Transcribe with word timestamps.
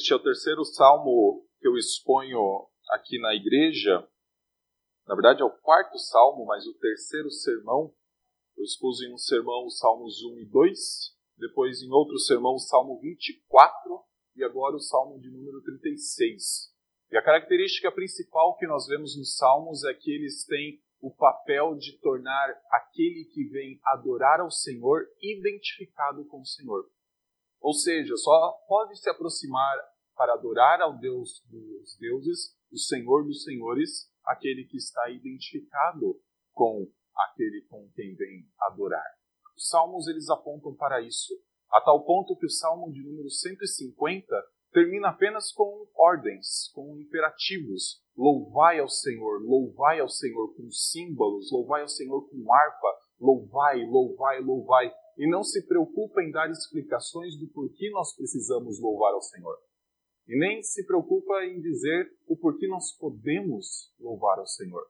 Este 0.00 0.14
é 0.14 0.16
o 0.16 0.22
terceiro 0.22 0.64
salmo 0.64 1.46
que 1.60 1.68
eu 1.68 1.76
exponho 1.76 2.66
aqui 2.88 3.18
na 3.18 3.34
igreja. 3.34 4.08
Na 5.06 5.14
verdade, 5.14 5.42
é 5.42 5.44
o 5.44 5.50
quarto 5.50 5.98
salmo, 5.98 6.46
mas 6.46 6.66
o 6.66 6.72
terceiro 6.78 7.30
sermão. 7.30 7.92
Eu 8.56 8.64
expus 8.64 9.02
em 9.02 9.12
um 9.12 9.18
sermão 9.18 9.66
os 9.66 9.78
salmos 9.78 10.24
1 10.24 10.38
e 10.38 10.46
2, 10.46 10.78
depois 11.36 11.82
em 11.82 11.90
outro 11.90 12.18
sermão 12.18 12.54
o 12.54 12.58
salmo 12.58 12.98
24 12.98 14.02
e 14.36 14.42
agora 14.42 14.74
o 14.74 14.80
salmo 14.80 15.20
de 15.20 15.30
número 15.30 15.60
36. 15.64 16.72
E 17.10 17.18
a 17.18 17.22
característica 17.22 17.92
principal 17.92 18.56
que 18.56 18.66
nós 18.66 18.86
vemos 18.86 19.18
nos 19.18 19.36
salmos 19.36 19.84
é 19.84 19.92
que 19.92 20.10
eles 20.10 20.46
têm 20.46 20.80
o 20.98 21.14
papel 21.14 21.74
de 21.74 21.98
tornar 22.00 22.58
aquele 22.70 23.26
que 23.34 23.44
vem 23.50 23.78
adorar 23.84 24.40
ao 24.40 24.50
Senhor 24.50 25.02
identificado 25.20 26.24
com 26.24 26.40
o 26.40 26.46
Senhor. 26.46 26.88
Ou 27.60 27.74
seja, 27.74 28.16
só 28.16 28.52
pode 28.66 28.98
se 28.98 29.10
aproximar 29.10 29.89
para 30.20 30.34
adorar 30.34 30.82
ao 30.82 30.98
Deus 30.98 31.42
dos 31.48 31.96
deuses, 31.98 32.54
o 32.70 32.76
Senhor 32.76 33.24
dos 33.24 33.42
senhores, 33.42 34.06
aquele 34.22 34.66
que 34.66 34.76
está 34.76 35.08
identificado 35.08 36.20
com 36.52 36.86
aquele 37.16 37.62
com 37.70 37.88
quem 37.94 38.14
vem 38.16 38.46
adorar. 38.60 39.02
Os 39.56 39.70
salmos 39.70 40.06
eles 40.08 40.28
apontam 40.28 40.74
para 40.74 41.00
isso, 41.00 41.32
a 41.72 41.80
tal 41.80 42.04
ponto 42.04 42.36
que 42.36 42.44
o 42.44 42.50
salmo 42.50 42.92
de 42.92 43.02
número 43.02 43.30
150 43.30 44.26
termina 44.70 45.08
apenas 45.08 45.50
com 45.52 45.88
ordens, 45.96 46.70
com 46.74 46.98
imperativos. 46.98 48.02
Louvai 48.14 48.78
ao 48.78 48.90
Senhor, 48.90 49.40
louvai 49.42 50.00
ao 50.00 50.08
Senhor 50.10 50.54
com 50.54 50.70
símbolos, 50.70 51.50
louvai 51.50 51.80
ao 51.80 51.88
Senhor 51.88 52.28
com 52.28 52.52
harpa, 52.52 52.94
louvai, 53.18 53.86
louvai, 53.86 54.42
louvai 54.42 54.92
e 55.16 55.26
não 55.26 55.42
se 55.42 55.66
preocupa 55.66 56.22
em 56.22 56.30
dar 56.30 56.50
explicações 56.50 57.38
do 57.38 57.48
porquê 57.48 57.88
nós 57.88 58.14
precisamos 58.14 58.78
louvar 58.78 59.14
ao 59.14 59.22
Senhor. 59.22 59.56
E 60.30 60.38
nem 60.38 60.62
se 60.62 60.86
preocupa 60.86 61.44
em 61.44 61.60
dizer 61.60 62.08
o 62.28 62.36
porquê 62.36 62.68
nós 62.68 62.96
podemos 62.96 63.92
louvar 63.98 64.38
ao 64.38 64.46
Senhor. 64.46 64.86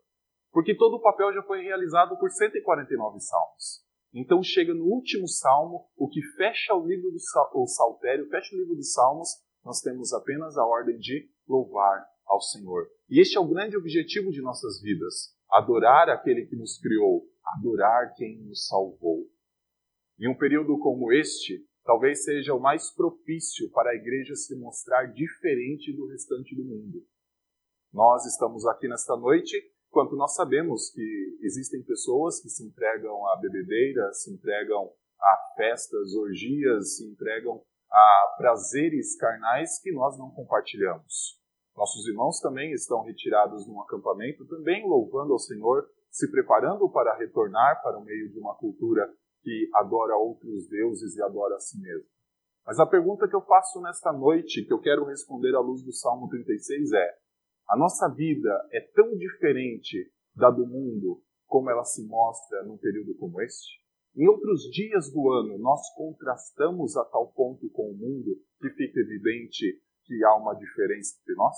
Porque 0.52 0.76
todo 0.76 0.96
o 0.96 1.00
papel 1.00 1.32
já 1.32 1.42
foi 1.44 1.62
realizado 1.62 2.18
por 2.18 2.30
149 2.30 3.18
salmos. 3.20 3.82
Então 4.12 4.42
chega 4.42 4.74
no 4.74 4.84
último 4.84 5.26
salmo, 5.26 5.88
o 5.96 6.10
que 6.10 6.20
fecha 6.36 6.74
o 6.74 6.86
livro 6.86 7.10
do 7.10 7.16
o 7.54 7.66
saltério, 7.66 8.28
fecha 8.28 8.54
o 8.54 8.58
livro 8.58 8.74
dos 8.74 8.92
salmos, 8.92 9.30
nós 9.64 9.80
temos 9.80 10.12
apenas 10.12 10.58
a 10.58 10.66
ordem 10.66 10.98
de 10.98 11.30
louvar 11.48 12.06
ao 12.26 12.42
Senhor. 12.42 12.86
E 13.08 13.18
este 13.18 13.38
é 13.38 13.40
o 13.40 13.48
grande 13.48 13.78
objetivo 13.78 14.30
de 14.30 14.42
nossas 14.42 14.82
vidas: 14.82 15.34
adorar 15.50 16.10
aquele 16.10 16.44
que 16.44 16.56
nos 16.56 16.78
criou, 16.78 17.26
adorar 17.56 18.12
quem 18.14 18.42
nos 18.42 18.66
salvou. 18.66 19.26
Em 20.18 20.28
um 20.28 20.36
período 20.36 20.78
como 20.80 21.10
este, 21.10 21.64
talvez 21.90 22.22
seja 22.22 22.54
o 22.54 22.60
mais 22.60 22.88
propício 22.94 23.68
para 23.72 23.90
a 23.90 23.96
igreja 23.96 24.36
se 24.36 24.54
mostrar 24.54 25.06
diferente 25.06 25.92
do 25.92 26.06
restante 26.06 26.54
do 26.54 26.62
mundo. 26.62 27.04
Nós 27.92 28.24
estamos 28.26 28.64
aqui 28.64 28.86
nesta 28.86 29.16
noite, 29.16 29.60
quanto 29.90 30.14
nós 30.14 30.36
sabemos 30.36 30.88
que 30.90 31.38
existem 31.42 31.82
pessoas 31.82 32.40
que 32.40 32.48
se 32.48 32.64
entregam 32.64 33.26
a 33.30 33.36
bebedeira, 33.40 34.12
se 34.12 34.32
entregam 34.32 34.88
a 35.20 35.36
festas, 35.56 36.14
orgias, 36.14 36.96
se 36.96 37.10
entregam 37.10 37.60
a 37.90 38.34
prazeres 38.38 39.16
carnais 39.16 39.80
que 39.82 39.90
nós 39.90 40.16
não 40.16 40.30
compartilhamos. 40.30 41.40
Nossos 41.76 42.06
irmãos 42.06 42.38
também 42.38 42.70
estão 42.70 43.02
retirados 43.02 43.66
num 43.66 43.80
acampamento, 43.80 44.46
também 44.46 44.88
louvando 44.88 45.32
ao 45.32 45.40
Senhor, 45.40 45.90
se 46.08 46.30
preparando 46.30 46.88
para 46.88 47.16
retornar 47.16 47.82
para 47.82 47.98
o 47.98 48.04
meio 48.04 48.30
de 48.30 48.38
uma 48.38 48.54
cultura 48.54 49.12
que 49.42 49.68
adora 49.74 50.16
outros 50.16 50.68
deuses 50.68 51.16
e 51.16 51.22
adora 51.22 51.56
a 51.56 51.60
si 51.60 51.80
mesmo. 51.80 52.08
Mas 52.66 52.78
a 52.78 52.86
pergunta 52.86 53.28
que 53.28 53.34
eu 53.34 53.42
faço 53.42 53.80
nesta 53.80 54.12
noite, 54.12 54.64
que 54.64 54.72
eu 54.72 54.80
quero 54.80 55.04
responder 55.04 55.54
à 55.54 55.60
luz 55.60 55.82
do 55.82 55.92
Salmo 55.92 56.28
36 56.28 56.92
é: 56.92 57.18
a 57.68 57.76
nossa 57.76 58.08
vida 58.08 58.68
é 58.72 58.80
tão 58.94 59.16
diferente 59.16 60.12
da 60.34 60.50
do 60.50 60.66
mundo 60.66 61.22
como 61.46 61.68
ela 61.68 61.84
se 61.84 62.06
mostra 62.06 62.62
num 62.62 62.78
período 62.78 63.14
como 63.16 63.40
este? 63.40 63.80
Em 64.16 64.26
outros 64.28 64.62
dias 64.70 65.10
do 65.12 65.30
ano, 65.30 65.58
nós 65.58 65.80
contrastamos 65.94 66.96
a 66.96 67.04
tal 67.04 67.32
ponto 67.32 67.68
com 67.70 67.90
o 67.90 67.96
mundo 67.96 68.40
que 68.60 68.70
fica 68.70 69.00
evidente 69.00 69.80
que 70.04 70.24
há 70.24 70.36
uma 70.36 70.54
diferença 70.54 71.16
entre 71.20 71.34
nós? 71.34 71.56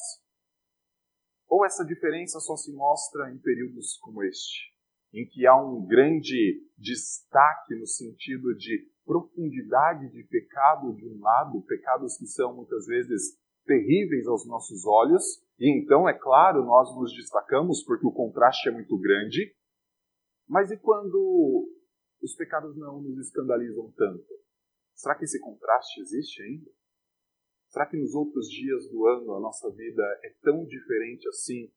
Ou 1.49 1.65
essa 1.65 1.85
diferença 1.85 2.41
só 2.41 2.56
se 2.56 2.73
mostra 2.73 3.31
em 3.31 3.39
períodos 3.39 3.99
como 3.99 4.23
este? 4.23 4.72
Em 5.12 5.27
que 5.27 5.47
há 5.47 5.55
um 5.56 5.87
grande 5.87 6.62
destaque 6.78 7.75
no 7.75 7.87
sentido 7.87 8.55
de 8.56 8.89
profundidade 9.05 10.11
de 10.11 10.25
pecado 10.25 10.95
de 10.95 11.06
um 11.06 11.21
lado, 11.21 11.62
pecados 11.62 12.17
que 12.17 12.27
são 12.27 12.55
muitas 12.55 12.87
vezes 12.87 13.39
terríveis 13.65 14.27
aos 14.27 14.47
nossos 14.47 14.87
olhos, 14.87 15.23
e 15.59 15.71
então, 15.78 16.09
é 16.09 16.12
claro, 16.12 16.65
nós 16.65 16.95
nos 16.97 17.15
destacamos 17.15 17.84
porque 17.84 18.06
o 18.06 18.12
contraste 18.12 18.69
é 18.69 18.73
muito 18.73 18.99
grande. 18.99 19.55
Mas 20.49 20.71
e 20.71 20.77
quando 20.77 21.69
os 22.21 22.34
pecados 22.34 22.77
não 22.77 23.00
nos 23.00 23.19
escandalizam 23.19 23.93
tanto? 23.97 24.27
Será 24.94 25.15
que 25.15 25.25
esse 25.25 25.41
contraste 25.41 26.00
existe 26.00 26.43
ainda? 26.43 26.71
Será 27.69 27.87
que 27.87 27.97
nos 27.97 28.15
outros 28.15 28.49
dias 28.49 28.89
do 28.91 29.06
ano 29.06 29.34
a 29.34 29.41
nossa 29.41 29.71
vida 29.71 30.03
é 30.25 30.34
tão 30.43 30.65
diferente 30.67 31.29
assim 31.29 31.73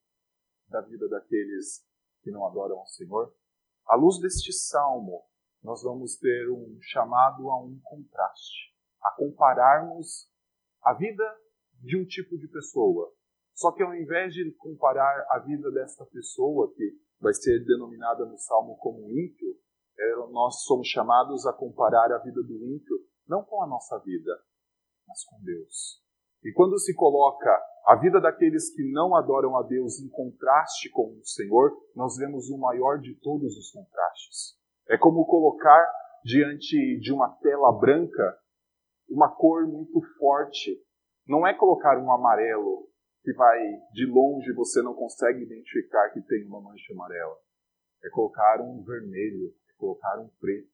da 0.68 0.82
vida 0.82 1.08
daqueles 1.08 1.86
que 2.26 2.32
não 2.32 2.48
adoram 2.48 2.80
ao 2.80 2.88
Senhor? 2.88 3.32
À 3.88 3.96
luz 3.96 4.20
deste 4.20 4.52
salmo, 4.52 5.24
nós 5.64 5.84
vamos 5.84 6.18
ter 6.18 6.50
um 6.50 6.80
chamado 6.82 7.48
a 7.52 7.64
um 7.64 7.80
contraste, 7.84 8.74
a 9.00 9.12
compararmos 9.16 10.28
a 10.82 10.96
vida 10.96 11.24
de 11.80 11.96
um 11.96 12.04
tipo 12.04 12.36
de 12.40 12.48
pessoa. 12.48 13.14
Só 13.54 13.72
que 13.72 13.84
ao 13.84 13.94
invés 13.94 14.34
de 14.34 14.52
comparar 14.58 15.26
a 15.30 15.40
vida 15.40 15.72
desta 15.72 16.04
pessoa, 16.08 16.74
que 16.76 17.00
vai 17.22 17.34
ser 17.34 17.64
denominada 17.64 18.26
no 18.26 18.38
salmo 18.40 18.76
como 18.78 19.12
ímpio, 19.12 19.56
é, 19.98 20.16
nós 20.32 20.64
somos 20.64 20.88
chamados 20.88 21.46
a 21.46 21.54
comparar 21.54 22.12
a 22.12 22.18
vida 22.18 22.42
do 22.42 22.66
ímpio 22.66 22.98
não 23.28 23.44
com 23.44 23.62
a 23.62 23.68
nossa 23.68 24.00
vida, 24.00 24.32
mas 25.08 25.24
com 25.26 25.42
Deus. 25.44 26.04
E 26.46 26.54
quando 26.54 26.78
se 26.78 26.94
coloca 26.94 27.50
a 27.88 27.96
vida 27.96 28.22
daqueles 28.22 28.72
que 28.72 28.84
não 28.92 29.16
adoram 29.16 29.58
a 29.58 29.64
Deus 29.64 30.00
em 30.00 30.08
contraste 30.10 30.92
com 30.92 31.18
o 31.20 31.26
Senhor, 31.26 31.76
nós 31.96 32.18
vemos 32.18 32.52
o 32.52 32.58
maior 32.60 33.00
de 33.00 33.16
todos 33.16 33.58
os 33.58 33.72
contrastes. 33.72 34.56
É 34.88 34.96
como 34.96 35.26
colocar 35.26 35.92
diante 36.24 37.00
de 37.00 37.12
uma 37.12 37.30
tela 37.42 37.72
branca 37.72 38.38
uma 39.10 39.28
cor 39.28 39.68
muito 39.68 40.00
forte. 40.20 40.80
Não 41.28 41.48
é 41.48 41.54
colocar 41.54 41.98
um 41.98 42.12
amarelo 42.12 42.88
que 43.24 43.34
vai 43.34 43.60
de 43.92 44.06
longe 44.06 44.54
você 44.54 44.84
não 44.84 44.94
consegue 44.94 45.42
identificar 45.42 46.12
que 46.12 46.22
tem 46.22 46.46
uma 46.46 46.62
mancha 46.62 46.94
amarela. 46.94 47.36
É 48.04 48.10
colocar 48.10 48.62
um 48.62 48.84
vermelho, 48.84 49.52
é 49.68 49.74
colocar 49.80 50.20
um 50.20 50.30
preto, 50.40 50.70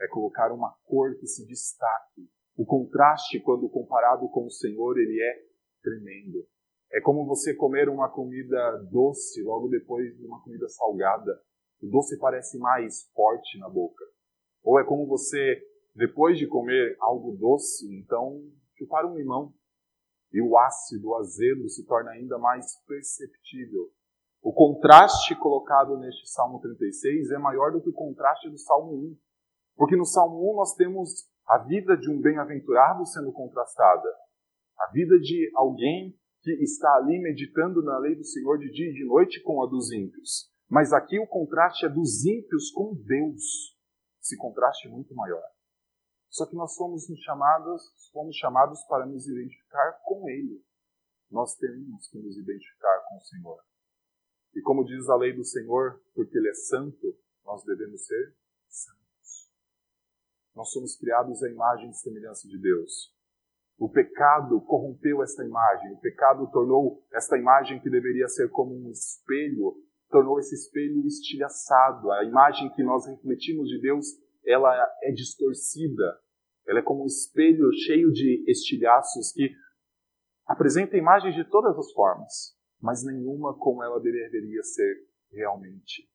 é 0.00 0.08
colocar 0.08 0.50
uma 0.50 0.74
cor 0.86 1.14
que 1.16 1.26
se 1.26 1.46
destaque, 1.46 2.26
o 2.56 2.64
contraste, 2.64 3.40
quando 3.40 3.68
comparado 3.68 4.28
com 4.28 4.46
o 4.46 4.50
Senhor, 4.50 4.98
ele 4.98 5.20
é 5.20 5.50
tremendo. 5.82 6.46
É 6.92 7.00
como 7.00 7.24
você 7.24 7.54
comer 7.54 7.88
uma 7.88 8.10
comida 8.10 8.78
doce 8.90 9.42
logo 9.42 9.68
depois 9.68 10.16
de 10.16 10.26
uma 10.26 10.42
comida 10.42 10.68
salgada. 10.68 11.40
O 11.80 11.88
doce 11.88 12.18
parece 12.18 12.58
mais 12.58 13.08
forte 13.14 13.58
na 13.58 13.68
boca. 13.68 14.04
Ou 14.62 14.78
é 14.78 14.84
como 14.84 15.06
você, 15.06 15.62
depois 15.94 16.38
de 16.38 16.46
comer 16.46 16.96
algo 17.00 17.36
doce, 17.36 17.86
então 17.96 18.42
chupar 18.76 19.06
um 19.06 19.16
limão. 19.16 19.54
E 20.32 20.40
o 20.40 20.56
ácido, 20.58 21.08
o 21.08 21.16
azedo 21.16 21.68
se 21.68 21.84
torna 21.86 22.10
ainda 22.10 22.38
mais 22.38 22.66
perceptível. 22.86 23.90
O 24.42 24.52
contraste 24.52 25.34
colocado 25.36 25.98
neste 25.98 26.28
Salmo 26.28 26.60
36 26.60 27.30
é 27.30 27.38
maior 27.38 27.72
do 27.72 27.80
que 27.80 27.90
o 27.90 27.94
contraste 27.94 28.48
do 28.48 28.58
Salmo 28.58 28.92
1. 28.92 29.16
Porque 29.76 29.96
no 29.96 30.04
Salmo 30.04 30.52
1 30.52 30.56
nós 30.56 30.74
temos 30.74 31.28
a 31.50 31.58
vida 31.58 31.96
de 31.96 32.08
um 32.08 32.20
bem-aventurado 32.20 33.04
sendo 33.06 33.32
contrastada, 33.32 34.08
a 34.78 34.92
vida 34.92 35.18
de 35.18 35.50
alguém 35.56 36.16
que 36.42 36.52
está 36.62 36.94
ali 36.94 37.20
meditando 37.20 37.82
na 37.82 37.98
lei 37.98 38.14
do 38.14 38.24
Senhor 38.24 38.56
de 38.56 38.70
dia 38.70 38.88
e 38.88 38.94
de 38.94 39.04
noite 39.04 39.42
com 39.42 39.60
a 39.60 39.66
dos 39.66 39.90
ímpios. 39.90 40.48
Mas 40.68 40.92
aqui 40.92 41.18
o 41.18 41.26
contraste 41.26 41.84
é 41.84 41.88
dos 41.88 42.24
ímpios 42.24 42.70
com 42.70 42.94
Deus. 42.94 43.76
Esse 44.22 44.36
contraste 44.36 44.86
é 44.86 44.90
muito 44.92 45.12
maior. 45.12 45.42
Só 46.28 46.46
que 46.46 46.54
nós 46.54 46.76
somos 46.76 47.04
chamados, 47.24 47.82
fomos 48.12 48.36
chamados 48.36 48.84
para 48.84 49.04
nos 49.04 49.26
identificar 49.26 50.00
com 50.04 50.30
Ele. 50.30 50.64
Nós 51.28 51.56
temos 51.56 52.08
que 52.08 52.18
nos 52.18 52.38
identificar 52.38 53.06
com 53.08 53.16
o 53.16 53.20
Senhor. 53.22 53.60
E 54.54 54.62
como 54.62 54.84
diz 54.84 55.08
a 55.08 55.16
lei 55.16 55.32
do 55.32 55.44
Senhor, 55.44 56.00
porque 56.14 56.38
Ele 56.38 56.48
é 56.48 56.54
santo, 56.54 57.18
nós 57.44 57.64
devemos 57.64 58.06
ser 58.06 58.36
santos. 58.68 58.99
Nós 60.60 60.72
somos 60.72 60.94
criados 60.94 61.42
à 61.42 61.48
imagem 61.48 61.88
e 61.88 61.94
semelhança 61.94 62.46
de 62.46 62.60
Deus. 62.60 63.10
O 63.78 63.88
pecado 63.88 64.60
corrompeu 64.60 65.22
esta 65.22 65.42
imagem. 65.42 65.90
O 65.94 66.00
pecado 66.00 66.50
tornou 66.50 67.02
esta 67.14 67.38
imagem 67.38 67.80
que 67.80 67.88
deveria 67.88 68.28
ser 68.28 68.50
como 68.50 68.74
um 68.74 68.90
espelho, 68.90 69.82
tornou 70.10 70.38
esse 70.38 70.54
espelho 70.54 71.06
estilhaçado. 71.06 72.12
A 72.12 72.24
imagem 72.24 72.70
que 72.74 72.82
nós 72.82 73.06
refletimos 73.06 73.70
de 73.70 73.80
Deus, 73.80 74.04
ela 74.44 74.70
é 75.02 75.10
distorcida. 75.12 76.20
Ela 76.68 76.80
é 76.80 76.82
como 76.82 77.04
um 77.04 77.06
espelho 77.06 77.72
cheio 77.72 78.12
de 78.12 78.44
estilhaços 78.46 79.32
que 79.32 79.50
apresenta 80.44 80.98
imagens 80.98 81.34
de 81.36 81.44
todas 81.48 81.74
as 81.78 81.90
formas, 81.92 82.54
mas 82.78 83.02
nenhuma 83.02 83.56
como 83.56 83.82
ela 83.82 83.98
deveria 83.98 84.62
ser 84.62 85.08
realmente. 85.32 86.06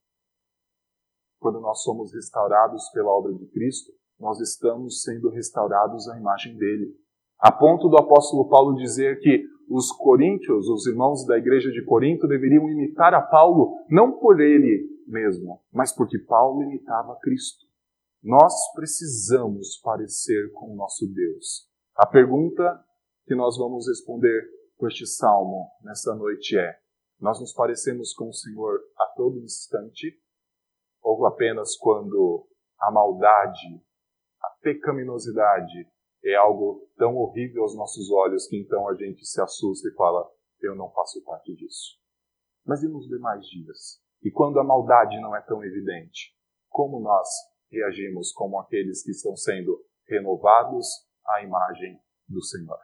Quando 1.39 1.59
nós 1.59 1.81
somos 1.81 2.13
restaurados 2.13 2.87
pela 2.91 3.09
obra 3.09 3.33
de 3.33 3.47
Cristo, 3.47 3.91
nós 4.19 4.39
estamos 4.39 5.01
sendo 5.01 5.29
restaurados 5.29 6.07
à 6.09 6.17
imagem 6.17 6.57
dele. 6.57 6.93
A 7.39 7.51
ponto 7.51 7.89
do 7.89 7.97
apóstolo 7.97 8.47
Paulo 8.47 8.75
dizer 8.75 9.19
que 9.19 9.43
os 9.69 9.91
coríntios, 9.91 10.67
os 10.69 10.85
irmãos 10.87 11.25
da 11.25 11.37
igreja 11.37 11.71
de 11.71 11.83
Corinto, 11.83 12.27
deveriam 12.27 12.69
imitar 12.69 13.13
a 13.13 13.21
Paulo, 13.21 13.83
não 13.89 14.19
por 14.19 14.39
ele 14.39 14.87
mesmo, 15.07 15.61
mas 15.71 15.93
porque 15.93 16.19
Paulo 16.19 16.63
imitava 16.63 17.17
Cristo. 17.21 17.65
Nós 18.23 18.53
precisamos 18.73 19.79
parecer 19.83 20.51
com 20.53 20.73
o 20.73 20.75
nosso 20.75 21.05
Deus. 21.13 21.69
A 21.95 22.05
pergunta 22.05 22.83
que 23.25 23.35
nós 23.35 23.57
vamos 23.57 23.87
responder 23.87 24.43
com 24.77 24.87
este 24.87 25.05
salmo 25.05 25.69
nessa 25.83 26.15
noite 26.15 26.57
é: 26.57 26.75
nós 27.19 27.39
nos 27.39 27.53
parecemos 27.53 28.13
com 28.13 28.29
o 28.29 28.33
Senhor 28.33 28.79
a 28.97 29.05
todo 29.15 29.39
instante 29.39 30.19
ou 31.01 31.25
apenas 31.25 31.77
quando 31.77 32.47
a 32.79 32.91
maldade, 32.91 33.81
a 34.45 34.57
pecaminosidade 34.61 35.87
é 36.23 36.35
algo 36.35 36.87
tão 36.97 37.15
horrível 37.15 37.63
aos 37.63 37.75
nossos 37.75 38.11
olhos 38.11 38.47
que 38.47 38.57
então 38.57 38.87
a 38.89 38.95
gente 38.95 39.25
se 39.25 39.41
assusta 39.41 39.87
e 39.87 39.93
fala: 39.93 40.29
eu 40.61 40.75
não 40.75 40.91
faço 40.91 41.23
parte 41.23 41.55
disso. 41.55 41.97
Mas 42.65 42.81
e 42.83 42.87
nos 42.87 43.07
demais 43.07 43.45
dias? 43.45 44.01
E 44.23 44.31
quando 44.31 44.59
a 44.59 44.63
maldade 44.63 45.19
não 45.21 45.35
é 45.35 45.41
tão 45.41 45.63
evidente? 45.63 46.35
Como 46.69 46.99
nós 46.99 47.27
reagimos 47.71 48.31
como 48.31 48.59
aqueles 48.59 49.03
que 49.03 49.11
estão 49.11 49.35
sendo 49.35 49.79
renovados 50.07 50.87
à 51.27 51.43
imagem 51.43 51.99
do 52.27 52.41
Senhor? 52.41 52.79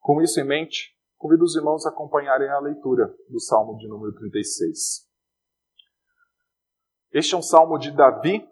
Com 0.00 0.20
isso 0.20 0.38
em 0.40 0.44
mente, 0.44 0.94
convido 1.16 1.44
os 1.44 1.56
irmãos 1.56 1.86
a 1.86 1.88
acompanharem 1.88 2.48
a 2.48 2.60
leitura 2.60 3.14
do 3.30 3.40
Salmo 3.40 3.78
de 3.78 3.88
número 3.88 4.14
36. 4.14 5.08
Este 7.12 7.34
é 7.34 7.38
um 7.38 7.42
salmo 7.42 7.78
de 7.78 7.90
Davi, 7.92 8.46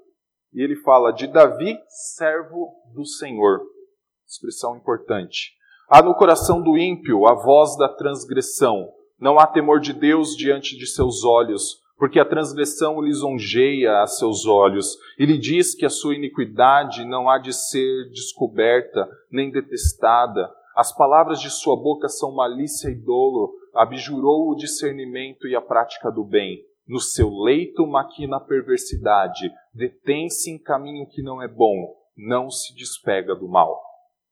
e 0.53 0.63
ele 0.63 0.77
fala 0.77 1.13
de 1.13 1.27
Davi, 1.27 1.79
servo 1.89 2.75
do 2.95 3.05
Senhor. 3.07 3.61
Expressão 4.27 4.77
importante. 4.77 5.53
Há 5.89 6.03
no 6.03 6.15
coração 6.15 6.63
do 6.63 6.77
ímpio 6.79 7.27
a 7.27 7.35
voz 7.35 7.77
da 7.77 7.89
transgressão. 7.89 8.89
Não 9.19 9.39
há 9.39 9.47
temor 9.47 9.81
de 9.81 9.93
Deus 9.93 10.37
diante 10.37 10.77
de 10.77 10.87
seus 10.87 11.25
olhos, 11.25 11.81
porque 11.99 12.19
a 12.19 12.25
transgressão 12.25 13.01
lisonjeia 13.01 14.01
a 14.01 14.07
seus 14.07 14.47
olhos. 14.47 14.97
Ele 15.19 15.39
diz 15.39 15.75
que 15.75 15.87
a 15.87 15.91
sua 15.91 16.15
iniquidade 16.15 17.05
não 17.05 17.29
há 17.29 17.39
de 17.39 17.53
ser 17.53 18.11
descoberta, 18.11 19.09
nem 19.31 19.51
detestada. 19.51 20.51
As 20.75 20.95
palavras 20.97 21.41
de 21.41 21.51
sua 21.51 21.77
boca 21.77 22.09
são 22.09 22.35
malícia 22.35 22.89
e 22.89 22.95
dolo. 22.95 23.53
Abjurou 23.75 24.51
o 24.51 24.57
discernimento 24.57 25.47
e 25.47 25.55
a 25.55 25.61
prática 25.61 26.11
do 26.11 26.25
bem. 26.25 26.65
No 26.87 27.01
seu 27.01 27.31
leito 27.31 27.87
maquina 27.87 28.37
a 28.37 28.41
perversidade. 28.41 29.51
Detém-se 29.73 30.51
em 30.51 30.59
caminho 30.59 31.07
que 31.09 31.23
não 31.23 31.41
é 31.41 31.49
bom. 31.49 31.95
Não 32.17 32.51
se 32.51 32.75
despega 32.75 33.35
do 33.35 33.49
mal. 33.49 33.81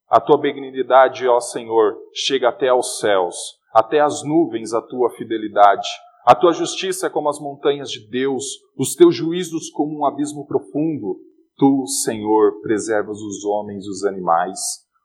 A 0.09 0.21
tua 0.21 0.39
benignidade, 0.39 1.27
ó 1.29 1.39
Senhor, 1.39 1.97
chega 2.13 2.49
até 2.49 2.69
aos 2.69 2.99
céus, 2.99 3.37
até 3.73 4.01
as 4.01 4.25
nuvens 4.25 4.75
a 4.75 4.83
tua 4.83 5.09
fidelidade. 5.11 5.89
A 6.27 6.35
tua 6.35 6.53
justiça 6.53 7.07
é 7.07 7.11
como 7.11 7.29
as 7.29 7.39
montanhas 7.39 7.91
de 7.91 8.09
Deus, 8.09 8.45
os 8.77 8.95
teus 8.95 9.15
juízos 9.15 9.71
como 9.71 10.01
um 10.01 10.05
abismo 10.05 10.47
profundo. 10.47 11.17
Tu, 11.57 11.87
Senhor, 12.05 12.61
preservas 12.61 13.19
os 13.21 13.45
homens 13.45 13.87
e 13.87 13.89
os 13.89 14.05
animais. 14.05 14.59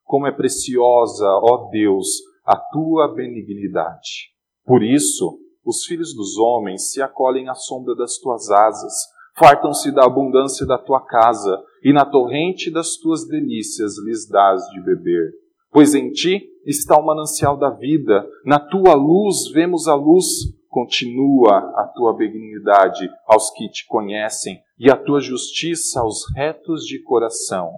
Como 0.04 0.26
é 0.26 0.32
preciosa, 0.32 1.26
ó 1.26 1.70
Deus, 1.70 2.08
a 2.44 2.58
tua 2.58 3.14
benignidade. 3.14 4.32
Por 4.66 4.84
isso, 4.84 5.38
os 5.66 5.84
filhos 5.86 6.14
dos 6.14 6.38
homens 6.38 6.92
se 6.92 7.02
acolhem 7.02 7.50
à 7.50 7.56
sombra 7.56 7.96
das 7.96 8.18
tuas 8.18 8.52
asas, 8.52 8.94
fartam-se 9.38 9.92
da 9.92 10.06
abundância 10.06 10.66
da 10.66 10.78
tua 10.78 11.02
casa, 11.02 11.62
e 11.84 11.92
na 11.92 12.06
torrente 12.06 12.72
das 12.72 12.96
tuas 12.98 13.28
delícias 13.28 13.94
lhes 14.04 14.28
dás 14.28 14.62
de 14.70 14.82
beber. 14.82 15.34
Pois 15.72 15.94
em 15.94 16.12
ti 16.12 16.48
está 16.66 16.98
o 16.98 17.06
manancial 17.06 17.58
da 17.58 17.70
vida, 17.70 18.26
na 18.46 18.60
tua 18.60 18.94
luz 18.94 19.52
vemos 19.52 19.88
a 19.88 19.96
luz. 19.96 20.26
Continua 20.70 21.58
a 21.78 21.90
tua 21.96 22.14
benignidade 22.14 23.10
aos 23.26 23.50
que 23.52 23.70
te 23.70 23.86
conhecem 23.88 24.60
e 24.78 24.92
a 24.92 24.98
tua 24.98 25.22
justiça 25.22 26.02
aos 26.02 26.26
retos 26.36 26.84
de 26.86 27.02
coração. 27.02 27.72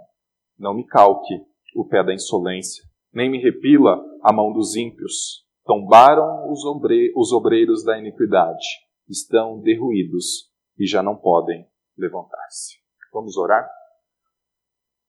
Não 0.57 0.73
me 0.73 0.83
calque 0.83 1.35
o 1.75 1.85
pé 1.85 2.03
da 2.03 2.11
insolência, 2.11 2.83
nem 3.13 3.29
me 3.29 3.39
repila 3.39 4.03
a 4.23 4.33
mão 4.33 4.51
dos 4.51 4.75
ímpios. 4.75 5.46
Tombaram 5.67 6.49
os, 6.49 6.63
obre 6.63 7.11
os 7.13 7.33
obreiros 7.33 7.83
da 7.83 7.99
iniquidade, 7.99 8.65
estão 9.09 9.59
derruídos 9.59 10.49
e 10.79 10.87
já 10.87 11.03
não 11.03 11.17
podem 11.17 11.67
levantar-se. 11.97 12.77
Vamos 13.11 13.35
orar? 13.35 13.69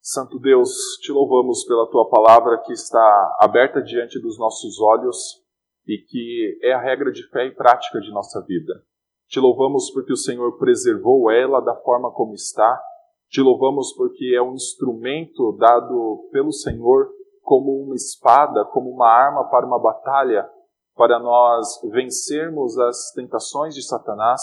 Santo 0.01 0.37
Deus, 0.41 0.71
te 1.01 1.13
louvamos 1.13 1.65
pela 1.65 1.89
tua 1.89 2.11
palavra 2.11 2.61
que 2.65 2.73
está 2.73 3.37
aberta 3.39 3.81
diante 3.81 4.21
dos 4.21 4.37
nossos 4.37 4.81
olhos 4.81 5.45
e 5.87 5.99
que 5.99 6.59
é 6.61 6.73
a 6.73 6.81
regra 6.81 7.13
de 7.13 7.23
fé 7.29 7.47
e 7.47 7.55
prática 7.55 8.01
de 8.01 8.11
nossa 8.11 8.45
vida. 8.45 8.83
Te 9.29 9.39
louvamos 9.39 9.93
porque 9.93 10.13
o 10.13 10.17
Senhor 10.17 10.59
preservou 10.59 11.31
ela 11.31 11.61
da 11.61 11.77
forma 11.77 12.11
como 12.11 12.35
está. 12.35 12.83
Te 13.29 13.41
louvamos 13.41 13.93
porque 13.93 14.35
é 14.35 14.43
um 14.43 14.55
instrumento 14.55 15.53
dado 15.53 16.29
pelo 16.33 16.51
Senhor 16.51 17.11
como 17.49 17.83
uma 17.83 17.95
espada, 17.95 18.63
como 18.67 18.91
uma 18.91 19.09
arma 19.09 19.49
para 19.49 19.65
uma 19.65 19.79
batalha, 19.79 20.47
para 20.95 21.19
nós 21.19 21.81
vencermos 21.91 22.79
as 22.79 23.11
tentações 23.15 23.75
de 23.75 23.83
Satanás, 23.83 24.43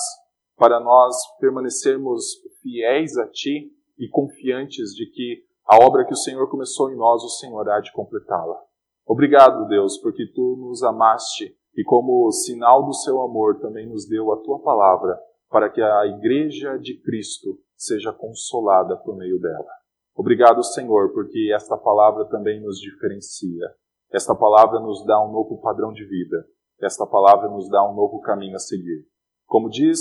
para 0.58 0.80
nós 0.80 1.16
permanecermos 1.40 2.26
fiéis 2.64 3.16
a 3.20 3.28
Ti 3.28 3.72
e 4.00 4.10
confiantes 4.10 4.96
de 4.96 5.06
que 5.06 5.44
a 5.68 5.86
obra 5.86 6.04
que 6.04 6.14
o 6.14 6.18
Senhor 6.18 6.50
começou 6.50 6.92
em 6.92 6.96
nós, 6.96 7.24
o 7.24 7.30
Senhor 7.30 7.70
há 7.70 7.80
de 7.80 7.94
completá-la. 7.94 8.60
Obrigado, 9.06 9.68
Deus, 9.68 10.00
porque 10.00 10.26
tu 10.34 10.56
nos 10.58 10.82
amaste 10.82 11.56
e, 11.78 11.84
como 11.84 12.32
sinal 12.32 12.84
do 12.88 12.94
seu 12.94 13.22
amor, 13.22 13.60
também 13.60 13.88
nos 13.88 14.08
deu 14.08 14.32
a 14.32 14.38
tua 14.38 14.58
palavra 14.64 15.16
para 15.48 15.70
que 15.70 15.80
a 15.80 16.08
igreja 16.08 16.80
de 16.80 17.00
Cristo 17.04 17.60
seja 17.78 18.12
consolada 18.12 18.98
por 18.98 19.16
meio 19.16 19.40
dela. 19.40 19.85
Obrigado, 20.16 20.64
Senhor, 20.64 21.12
porque 21.14 21.52
esta 21.54 21.78
palavra 21.78 22.26
também 22.30 22.62
nos 22.62 22.80
diferencia. 22.80 23.66
Esta 24.12 24.34
palavra 24.34 24.80
nos 24.80 25.06
dá 25.06 25.22
um 25.22 25.32
novo 25.32 25.60
padrão 25.60 25.92
de 25.92 26.06
vida. 26.06 26.46
Esta 26.82 27.06
palavra 27.06 27.50
nos 27.50 27.70
dá 27.70 27.84
um 27.84 27.94
novo 27.94 28.22
caminho 28.22 28.56
a 28.56 28.60
seguir. 28.60 29.06
Como 29.46 29.70
diz 29.70 30.00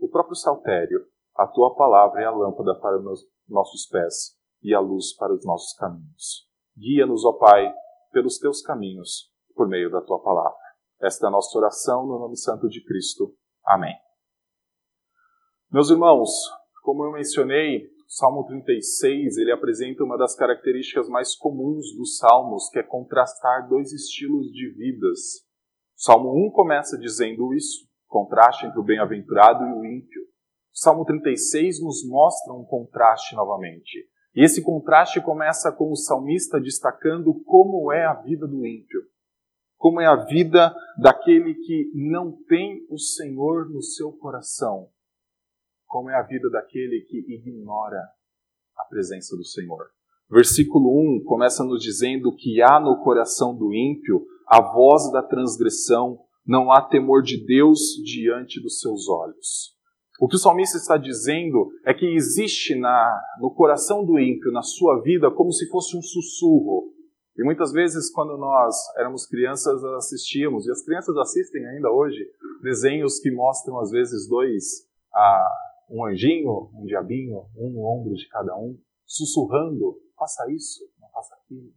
o 0.00 0.08
próprio 0.08 0.36
Saltério, 0.36 1.00
a 1.34 1.46
tua 1.48 1.74
palavra 1.74 2.22
é 2.22 2.24
a 2.24 2.30
lâmpada 2.30 2.78
para 2.80 2.96
os 2.98 3.26
nossos 3.48 3.86
pés 3.86 4.36
e 4.62 4.72
a 4.72 4.80
luz 4.80 5.14
para 5.16 5.34
os 5.34 5.44
nossos 5.44 5.72
caminhos. 5.74 6.48
Guia-nos, 6.76 7.24
ó 7.24 7.32
Pai, 7.32 7.72
pelos 8.12 8.38
teus 8.38 8.62
caminhos, 8.62 9.32
por 9.54 9.68
meio 9.68 9.90
da 9.90 10.00
tua 10.00 10.22
palavra. 10.22 10.56
Esta 11.00 11.26
é 11.26 11.28
a 11.28 11.32
nossa 11.32 11.58
oração 11.58 12.06
no 12.06 12.18
nome 12.18 12.36
santo 12.36 12.68
de 12.68 12.84
Cristo. 12.84 13.34
Amém. 13.64 13.94
Meus 15.70 15.90
irmãos, 15.90 16.30
como 16.82 17.04
eu 17.04 17.12
mencionei, 17.12 17.95
Salmo 18.08 18.44
36, 18.44 19.36
ele 19.36 19.50
apresenta 19.50 20.04
uma 20.04 20.16
das 20.16 20.36
características 20.36 21.08
mais 21.08 21.34
comuns 21.34 21.94
dos 21.96 22.18
salmos, 22.18 22.68
que 22.70 22.78
é 22.78 22.82
contrastar 22.82 23.68
dois 23.68 23.92
estilos 23.92 24.46
de 24.52 24.70
vidas. 24.70 25.44
O 25.96 26.02
Salmo 26.02 26.46
1 26.46 26.50
começa 26.52 26.96
dizendo 26.96 27.52
isso, 27.52 27.86
contraste 28.06 28.64
entre 28.64 28.78
o 28.78 28.84
bem-aventurado 28.84 29.64
e 29.64 29.72
o 29.72 29.84
ímpio. 29.84 30.22
O 30.22 30.78
Salmo 30.78 31.04
36 31.04 31.82
nos 31.82 32.06
mostra 32.08 32.52
um 32.54 32.64
contraste 32.64 33.34
novamente. 33.34 34.08
E 34.36 34.44
esse 34.44 34.62
contraste 34.62 35.20
começa 35.20 35.72
com 35.72 35.90
o 35.90 35.96
salmista 35.96 36.60
destacando 36.60 37.34
como 37.44 37.90
é 37.90 38.04
a 38.04 38.14
vida 38.14 38.46
do 38.46 38.64
ímpio, 38.66 39.00
como 39.76 40.00
é 40.00 40.06
a 40.06 40.14
vida 40.14 40.72
daquele 40.96 41.54
que 41.54 41.90
não 41.94 42.30
tem 42.46 42.86
o 42.88 42.98
Senhor 42.98 43.68
no 43.68 43.82
seu 43.82 44.12
coração, 44.12 44.90
como 45.86 46.10
é 46.10 46.14
a 46.14 46.22
vida 46.22 46.50
daquele 46.50 47.00
que 47.08 47.18
ignora 47.28 48.02
a 48.76 48.84
presença 48.84 49.36
do 49.36 49.44
Senhor. 49.44 49.86
Versículo 50.30 51.18
1 51.18 51.24
começa 51.24 51.64
nos 51.64 51.82
dizendo 51.82 52.34
que 52.34 52.60
há 52.60 52.80
no 52.80 53.02
coração 53.02 53.56
do 53.56 53.72
ímpio 53.72 54.26
a 54.46 54.60
voz 54.60 55.10
da 55.12 55.22
transgressão, 55.22 56.18
não 56.46 56.70
há 56.70 56.82
temor 56.82 57.22
de 57.22 57.44
Deus 57.44 57.80
diante 58.04 58.60
dos 58.60 58.80
seus 58.80 59.08
olhos. 59.08 59.76
O 60.20 60.28
que 60.28 60.36
o 60.36 60.38
salmista 60.38 60.78
está 60.78 60.96
dizendo 60.96 61.70
é 61.84 61.92
que 61.92 62.06
existe 62.06 62.74
na, 62.74 63.20
no 63.40 63.50
coração 63.50 64.04
do 64.04 64.18
ímpio, 64.18 64.50
na 64.50 64.62
sua 64.62 65.00
vida, 65.02 65.30
como 65.30 65.52
se 65.52 65.68
fosse 65.68 65.96
um 65.96 66.02
sussurro. 66.02 66.92
E 67.36 67.44
muitas 67.44 67.70
vezes, 67.70 68.10
quando 68.10 68.36
nós 68.38 68.74
éramos 68.96 69.26
crianças, 69.26 69.84
assistíamos, 69.84 70.66
e 70.66 70.70
as 70.70 70.82
crianças 70.82 71.14
assistem 71.18 71.66
ainda 71.66 71.90
hoje, 71.90 72.18
desenhos 72.62 73.20
que 73.20 73.30
mostram, 73.30 73.78
às 73.78 73.90
vezes, 73.90 74.26
dois, 74.26 74.86
ah, 75.14 75.48
um 75.88 76.04
anjinho, 76.04 76.70
um 76.74 76.84
diabinho, 76.84 77.46
um 77.56 77.70
no 77.70 77.84
ombro 77.84 78.14
de 78.14 78.28
cada 78.28 78.56
um, 78.56 78.78
sussurrando: 79.04 80.00
faça 80.16 80.50
isso, 80.50 80.88
não 81.00 81.08
faça 81.10 81.34
aquilo. 81.34 81.72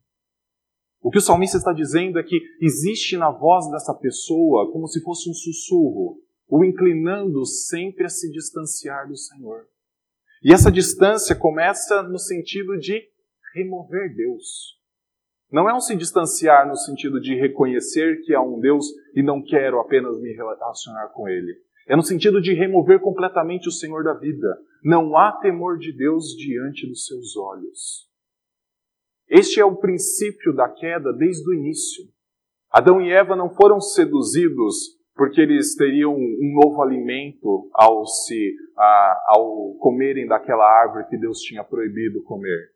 O 1.02 1.10
que 1.10 1.18
o 1.18 1.22
salmista 1.22 1.58
está 1.58 1.72
dizendo 1.72 2.20
é 2.20 2.24
que 2.24 2.42
existe 2.62 3.16
na 3.16 3.32
voz 3.32 3.70
dessa 3.72 3.94
pessoa 3.94 4.72
como 4.72 4.88
se 4.88 5.02
fosse 5.02 5.30
um 5.30 5.34
sussurro, 5.34 6.22
o 6.48 6.66
inclinando 6.66 7.46
sempre 7.46 8.06
a 8.06 8.10
se 8.10 8.30
distanciar 8.32 9.08
do 9.08 9.16
Senhor. 9.16 9.68
E 10.44 10.54
essa 10.54 10.72
distância 10.72 11.36
começa 11.36 12.02
no 12.04 12.18
sentido 12.18 12.78
de 12.78 13.02
remover 13.54 14.14
Deus. 14.16 14.78
Não 15.52 15.70
é 15.70 15.74
um 15.74 15.80
se 15.80 15.96
distanciar 15.96 16.68
no 16.68 16.76
sentido 16.76 17.20
de 17.20 17.34
reconhecer 17.34 18.22
que 18.24 18.36
há 18.36 18.42
um 18.42 18.60
Deus 18.60 18.86
e 19.16 19.24
não 19.24 19.42
quero 19.42 19.80
apenas 19.80 20.20
me 20.20 20.32
relacionar 20.34 21.08
com 21.10 21.28
Ele. 21.28 21.56
É 21.90 21.96
no 21.96 22.04
sentido 22.04 22.40
de 22.40 22.54
remover 22.54 23.00
completamente 23.00 23.68
o 23.68 23.72
Senhor 23.72 24.04
da 24.04 24.14
vida. 24.14 24.60
Não 24.84 25.18
há 25.18 25.32
temor 25.32 25.80
de 25.80 25.92
Deus 25.92 26.36
diante 26.38 26.88
dos 26.88 27.08
seus 27.08 27.36
olhos. 27.36 28.08
Este 29.28 29.60
é 29.60 29.66
o 29.66 29.76
princípio 29.76 30.56
da 30.56 30.70
queda 30.70 31.12
desde 31.12 31.50
o 31.50 31.54
início. 31.54 32.06
Adão 32.72 33.02
e 33.02 33.12
Eva 33.12 33.36
não 33.36 33.50
foram 33.50 33.82
seduzidos 33.82 35.00
porque 35.16 35.42
eles 35.42 35.76
teriam 35.76 36.16
um 36.16 36.62
novo 36.64 36.82
alimento 36.84 37.70
ao 37.74 38.06
se 38.06 38.56
ao 39.28 39.74
comerem 39.80 40.28
daquela 40.28 40.64
árvore 40.64 41.08
que 41.08 41.18
Deus 41.18 41.40
tinha 41.40 41.64
proibido 41.64 42.22
comer. 42.22 42.70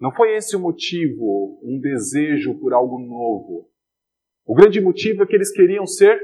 Não 0.00 0.12
foi 0.12 0.34
esse 0.34 0.56
o 0.56 0.60
motivo, 0.60 1.60
um 1.62 1.78
desejo 1.80 2.58
por 2.58 2.74
algo 2.74 2.98
novo. 2.98 3.70
O 4.44 4.54
grande 4.54 4.80
motivo 4.80 5.22
é 5.22 5.26
que 5.26 5.36
eles 5.36 5.52
queriam 5.52 5.86
ser 5.86 6.20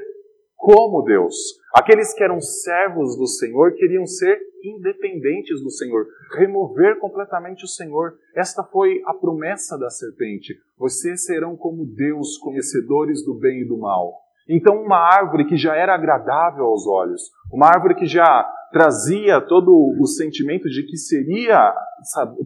como 0.65 1.03
Deus. 1.03 1.35
Aqueles 1.75 2.15
que 2.15 2.25
eram 2.25 2.41
servos 2.41 3.19
do 3.19 3.27
Senhor 3.27 3.75
queriam 3.75 4.07
ser 4.07 4.41
independentes 4.65 5.63
do 5.63 5.71
Senhor, 5.71 6.07
remover 6.39 6.99
completamente 6.99 7.67
o 7.67 7.69
Senhor. 7.69 8.19
Esta 8.35 8.65
foi 8.65 9.03
a 9.05 9.13
promessa 9.13 9.77
da 9.77 9.91
serpente. 9.91 10.55
Vocês 10.79 11.27
serão 11.27 11.55
como 11.55 11.85
Deus, 11.85 12.39
conhecedores 12.39 13.23
do 13.23 13.35
bem 13.35 13.61
e 13.61 13.69
do 13.69 13.77
mal. 13.77 14.15
Então, 14.49 14.83
uma 14.83 14.97
árvore 14.97 15.45
que 15.45 15.59
já 15.59 15.77
era 15.77 15.95
agradável 15.95 16.65
aos 16.65 16.87
olhos, 16.87 17.31
uma 17.53 17.67
árvore 17.67 17.95
que 17.95 18.07
já 18.07 18.51
trazia 18.73 19.43
todo 19.43 19.71
o 20.01 20.07
sentimento 20.07 20.71
de 20.71 20.83
que 20.85 20.97
seria, 20.97 21.75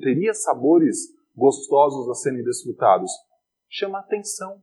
teria 0.03 0.35
sabores 0.35 1.07
gostosos 1.37 2.11
a 2.11 2.15
serem 2.15 2.43
desfrutados, 2.43 3.13
chama 3.71 4.01
atenção. 4.01 4.61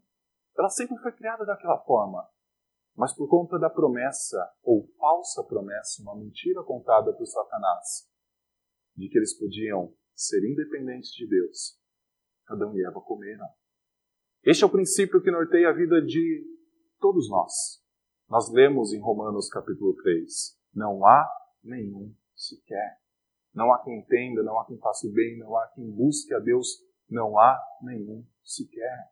Ela 0.60 0.70
sempre 0.70 0.98
foi 0.98 1.14
criada 1.14 1.46
daquela 1.46 1.78
forma. 1.78 2.35
Mas 2.96 3.14
por 3.14 3.28
conta 3.28 3.60
da 3.60 3.70
promessa, 3.70 4.38
ou 4.64 4.88
falsa 4.98 5.44
promessa, 5.44 6.02
uma 6.02 6.16
mentira 6.16 6.64
contada 6.64 7.12
por 7.14 7.26
Satanás, 7.26 8.10
de 8.96 9.10
que 9.10 9.18
eles 9.18 9.38
podiam 9.38 9.94
ser 10.16 10.40
independentes 10.50 11.12
de 11.12 11.28
Deus, 11.28 11.78
Adão 12.48 12.76
e 12.76 12.86
Eva 12.86 13.02
comeram. 13.02 13.48
Este 14.44 14.64
é 14.64 14.68
o 14.68 14.72
princípio 14.72 15.22
que 15.22 15.32
norteia 15.32 15.70
a 15.70 15.74
vida 15.74 16.02
de 16.02 16.46
todos 17.00 17.30
nós. 17.30 17.84
Nós 18.30 18.52
lemos 18.52 18.94
em 18.94 19.02
Romanos 19.02 19.50
capítulo 19.50 19.94
3: 19.96 20.58
não 20.74 21.06
há 21.06 21.28
nenhum 21.64 22.16
sequer. 22.36 23.00
Não 23.54 23.74
há 23.74 23.82
quem 23.84 24.00
entenda, 24.00 24.44
não 24.44 24.60
há 24.60 24.66
quem 24.66 24.78
faça 24.78 25.08
o 25.08 25.12
bem, 25.12 25.38
não 25.38 25.56
há 25.58 25.68
quem 25.74 25.90
busque 25.90 26.34
a 26.34 26.40
Deus, 26.40 26.68
não 27.10 27.40
há 27.40 27.58
nenhum 27.82 28.26
sequer. 28.44 29.10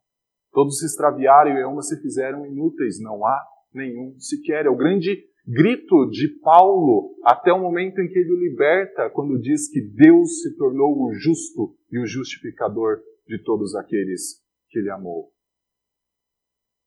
Todos 0.52 0.80
se 0.80 0.86
extraviaram 0.86 1.52
e 1.52 1.64
ambos 1.64 1.88
se 1.88 2.00
fizeram 2.02 2.46
inúteis, 2.46 3.00
não 3.00 3.26
há 3.26 3.42
nenhum 3.74 4.20
sequer. 4.20 4.66
É 4.66 4.70
o 4.70 4.76
grande 4.76 5.28
grito 5.46 6.10
de 6.10 6.28
Paulo 6.42 7.16
até 7.24 7.52
o 7.52 7.60
momento 7.60 8.00
em 8.00 8.08
que 8.08 8.18
ele 8.18 8.32
o 8.32 8.40
liberta, 8.40 9.10
quando 9.10 9.40
diz 9.40 9.70
que 9.70 9.82
Deus 9.82 10.42
se 10.42 10.56
tornou 10.56 11.04
o 11.04 11.14
justo 11.14 11.76
e 11.92 12.00
o 12.00 12.06
justificador 12.06 13.02
de 13.28 13.42
todos 13.44 13.76
aqueles 13.76 14.42
que 14.70 14.80
ele 14.80 14.90
amou. 14.90 15.32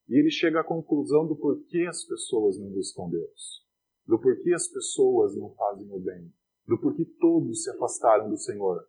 E 0.08 0.18
ele 0.18 0.30
chega 0.30 0.60
à 0.60 0.64
conclusão 0.64 1.26
do 1.26 1.36
porquê 1.36 1.84
as 1.88 2.04
pessoas 2.04 2.58
não 2.58 2.70
buscam 2.70 3.08
Deus, 3.10 3.64
do 4.06 4.18
porquê 4.18 4.54
as 4.54 4.68
pessoas 4.68 5.36
não 5.36 5.52
fazem 5.54 5.90
o 5.90 5.98
bem, 5.98 6.32
do 6.66 6.78
porquê 6.80 7.04
todos 7.18 7.64
se 7.64 7.70
afastaram 7.70 8.30
do 8.30 8.36
Senhor. 8.36 8.86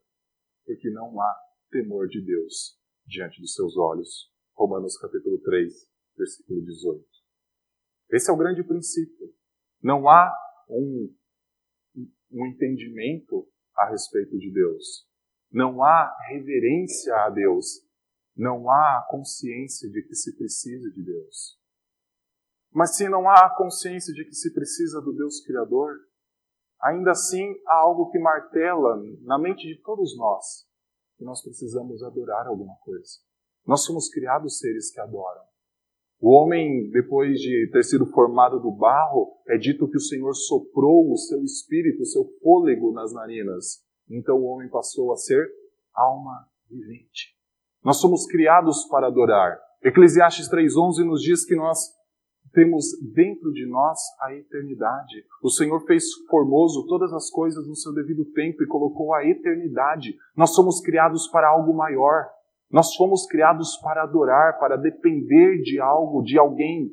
Porque 0.65 0.89
não 0.89 1.19
há 1.19 1.35
temor 1.71 2.07
de 2.07 2.21
Deus 2.21 2.77
diante 3.05 3.41
dos 3.41 3.53
seus 3.53 3.77
olhos. 3.77 4.31
Romanos 4.53 4.97
capítulo 4.97 5.39
3, 5.39 5.73
versículo 6.17 6.61
18. 6.61 7.16
Esse 8.09 8.29
é 8.29 8.33
o 8.33 8.37
grande 8.37 8.63
princípio. 8.63 9.33
Não 9.81 10.07
há 10.09 10.33
um, 10.69 11.13
um 12.31 12.45
entendimento 12.47 13.47
a 13.75 13.89
respeito 13.89 14.37
de 14.37 14.51
Deus. 14.51 15.07
Não 15.51 15.83
há 15.83 16.15
reverência 16.29 17.15
a 17.15 17.29
Deus. 17.29 17.85
Não 18.35 18.69
há 18.69 19.05
consciência 19.09 19.89
de 19.89 20.03
que 20.03 20.15
se 20.15 20.35
precisa 20.37 20.89
de 20.91 21.03
Deus. 21.03 21.57
Mas 22.71 22.95
se 22.95 23.09
não 23.09 23.29
há 23.29 23.49
consciência 23.55 24.13
de 24.13 24.23
que 24.25 24.35
se 24.35 24.53
precisa 24.53 25.01
do 25.01 25.13
Deus 25.13 25.41
Criador, 25.41 25.95
ainda 26.81 27.11
assim 27.11 27.55
há 27.65 27.75
algo 27.75 28.11
que 28.11 28.19
martela 28.19 29.01
na 29.21 29.39
mente 29.39 29.67
de 29.67 29.81
todos 29.81 30.15
nós, 30.15 30.67
que 31.17 31.23
nós 31.23 31.41
precisamos 31.41 32.03
adorar 32.03 32.45
alguma 32.45 32.75
coisa. 32.81 33.19
Nós 33.65 33.83
somos 33.83 34.09
criados 34.09 34.59
seres 34.59 34.91
que 34.91 34.99
adoram. 34.99 35.46
O 36.19 36.31
homem, 36.31 36.89
depois 36.89 37.39
de 37.39 37.69
ter 37.71 37.83
sido 37.83 38.07
formado 38.07 38.59
do 38.59 38.71
barro, 38.71 39.33
é 39.47 39.57
dito 39.57 39.87
que 39.87 39.97
o 39.97 40.01
Senhor 40.01 40.33
soprou 40.33 41.11
o 41.11 41.17
seu 41.17 41.43
espírito, 41.43 42.01
o 42.01 42.05
seu 42.05 42.25
fôlego 42.41 42.91
nas 42.91 43.13
narinas. 43.13 43.83
Então 44.09 44.37
o 44.37 44.45
homem 44.45 44.67
passou 44.69 45.11
a 45.11 45.15
ser 45.15 45.47
alma 45.93 46.47
vivente. 46.69 47.35
Nós 47.83 47.97
somos 47.97 48.25
criados 48.25 48.85
para 48.85 49.07
adorar. 49.07 49.59
Eclesiastes 49.83 50.49
3:11 50.49 51.03
nos 51.05 51.21
diz 51.21 51.45
que 51.45 51.55
nós 51.55 51.95
temos 52.51 52.85
dentro 53.13 53.51
de 53.51 53.67
nós 53.67 53.99
a 54.21 54.33
eternidade. 54.33 55.23
O 55.43 55.49
Senhor 55.49 55.79
fez 55.85 56.05
formoso 56.29 56.87
todas 56.87 57.13
as 57.13 57.29
coisas 57.29 57.67
no 57.67 57.75
seu 57.75 57.93
devido 57.93 58.25
tempo 58.31 58.63
e 58.63 58.67
colocou 58.67 59.13
a 59.13 59.23
eternidade. 59.23 60.15
Nós 60.35 60.55
somos 60.55 60.81
criados 60.81 61.27
para 61.27 61.49
algo 61.49 61.73
maior. 61.73 62.25
Nós 62.71 62.95
fomos 62.95 63.25
criados 63.25 63.77
para 63.77 64.03
adorar, 64.03 64.59
para 64.59 64.75
depender 64.75 65.61
de 65.61 65.79
algo, 65.79 66.21
de 66.21 66.37
alguém. 66.37 66.91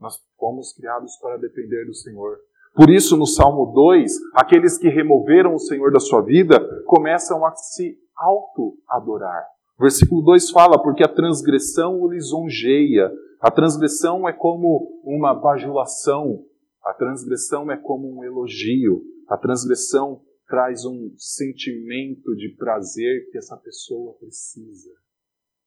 Nós 0.00 0.18
fomos 0.36 0.72
criados 0.72 1.16
para 1.16 1.36
depender 1.36 1.84
do 1.84 1.94
Senhor. 1.94 2.38
Por 2.74 2.90
isso, 2.90 3.16
no 3.16 3.26
Salmo 3.26 3.66
2, 3.72 4.12
aqueles 4.34 4.76
que 4.76 4.88
removeram 4.88 5.54
o 5.54 5.58
Senhor 5.58 5.92
da 5.92 6.00
sua 6.00 6.20
vida 6.22 6.60
começam 6.84 7.44
a 7.44 7.54
se 7.54 7.96
auto-adorar. 8.16 9.44
Versículo 9.78 10.22
2 10.22 10.50
fala: 10.50 10.80
Porque 10.82 11.04
a 11.04 11.12
transgressão 11.12 12.00
o 12.00 12.10
lisonjeia. 12.10 13.10
A 13.40 13.50
transgressão 13.50 14.28
é 14.28 14.32
como 14.32 15.00
uma 15.04 15.32
bajulação. 15.32 16.44
A 16.84 16.92
transgressão 16.92 17.70
é 17.70 17.76
como 17.76 18.08
um 18.08 18.24
elogio. 18.24 19.02
A 19.28 19.36
transgressão 19.36 20.20
traz 20.48 20.84
um 20.86 21.14
sentimento 21.18 22.34
de 22.34 22.56
prazer 22.56 23.30
que 23.30 23.36
essa 23.36 23.56
pessoa 23.58 24.14
precisa. 24.18 24.90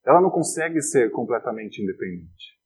Ela 0.04 0.20
não 0.20 0.30
consegue 0.30 0.82
ser 0.82 1.12
completamente 1.12 1.80
independente. 1.80 2.60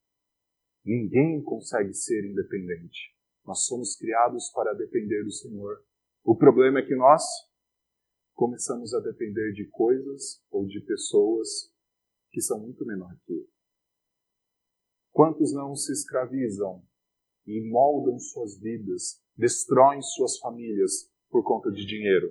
Ninguém 0.82 1.42
consegue 1.42 1.92
ser 1.92 2.24
independente. 2.24 3.14
Nós 3.44 3.66
somos 3.66 3.94
criados 3.96 4.50
para 4.54 4.72
depender 4.72 5.22
do 5.22 5.30
Senhor. 5.30 5.84
O 6.24 6.34
problema 6.34 6.78
é 6.78 6.86
que 6.86 6.96
nós 6.96 7.22
começamos 8.34 8.94
a 8.94 9.00
depender 9.00 9.52
de 9.52 9.68
coisas 9.68 10.42
ou 10.50 10.66
de 10.66 10.80
pessoas 10.80 11.70
que 12.30 12.40
são 12.40 12.58
muito 12.58 12.84
menor 12.86 13.14
que 13.24 13.32
ele. 13.32 13.50
Quantos 15.12 15.52
não 15.52 15.74
se 15.74 15.92
escravizam 15.92 16.82
e 17.46 17.60
moldam 17.70 18.18
suas 18.18 18.58
vidas, 18.58 19.22
destroem 19.36 20.00
suas 20.00 20.38
famílias 20.38 21.10
por 21.30 21.42
conta 21.44 21.70
de 21.70 21.84
dinheiro. 21.84 22.28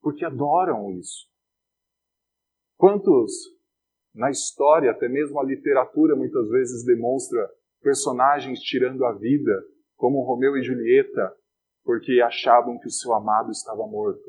Porque 0.00 0.24
adoram 0.24 0.90
isso. 0.92 1.28
Quantos 2.76 3.54
na 4.14 4.30
história, 4.30 4.92
até 4.92 5.08
mesmo 5.08 5.40
a 5.40 5.44
literatura 5.44 6.14
muitas 6.14 6.48
vezes 6.48 6.84
demonstra 6.84 7.50
personagens 7.80 8.60
tirando 8.60 9.04
a 9.04 9.12
vida, 9.12 9.52
como 9.96 10.22
Romeu 10.22 10.56
e 10.56 10.62
Julieta, 10.62 11.36
porque 11.82 12.20
achavam 12.20 12.78
que 12.78 12.86
o 12.86 12.92
seu 12.92 13.12
amado 13.12 13.50
estava 13.50 13.86
morto. 13.86 14.24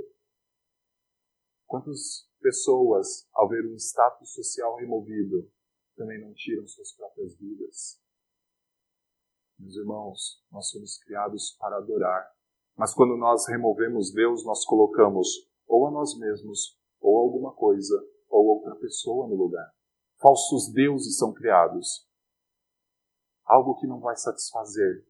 Quantas 1.67 2.27
pessoas, 2.41 3.27
ao 3.33 3.47
ver 3.47 3.65
um 3.65 3.75
status 3.75 4.33
social 4.33 4.75
removido, 4.75 5.49
também 5.95 6.19
não 6.19 6.33
tiram 6.33 6.67
suas 6.67 6.91
próprias 6.95 7.37
vidas? 7.37 8.01
Meus 9.57 9.75
irmãos, 9.75 10.43
nós 10.51 10.67
somos 10.69 10.97
criados 10.97 11.55
para 11.59 11.77
adorar 11.77 12.34
mas 12.77 12.93
quando 12.93 13.15
nós 13.17 13.47
removemos 13.47 14.11
Deus, 14.11 14.45
nós 14.45 14.65
colocamos 14.65 15.27
ou 15.67 15.87
a 15.87 15.91
nós 15.91 16.17
mesmos, 16.17 16.77
ou 16.99 17.17
alguma 17.17 17.51
coisa, 17.53 17.95
ou 18.29 18.45
outra 18.45 18.75
pessoa 18.75 19.27
no 19.27 19.35
lugar. 19.35 19.69
Falsos 20.19 20.71
deuses 20.71 21.17
são 21.17 21.33
criados. 21.33 22.07
Algo 23.45 23.75
que 23.75 23.87
não 23.87 23.99
vai 23.99 24.15
satisfazer. 24.15 25.05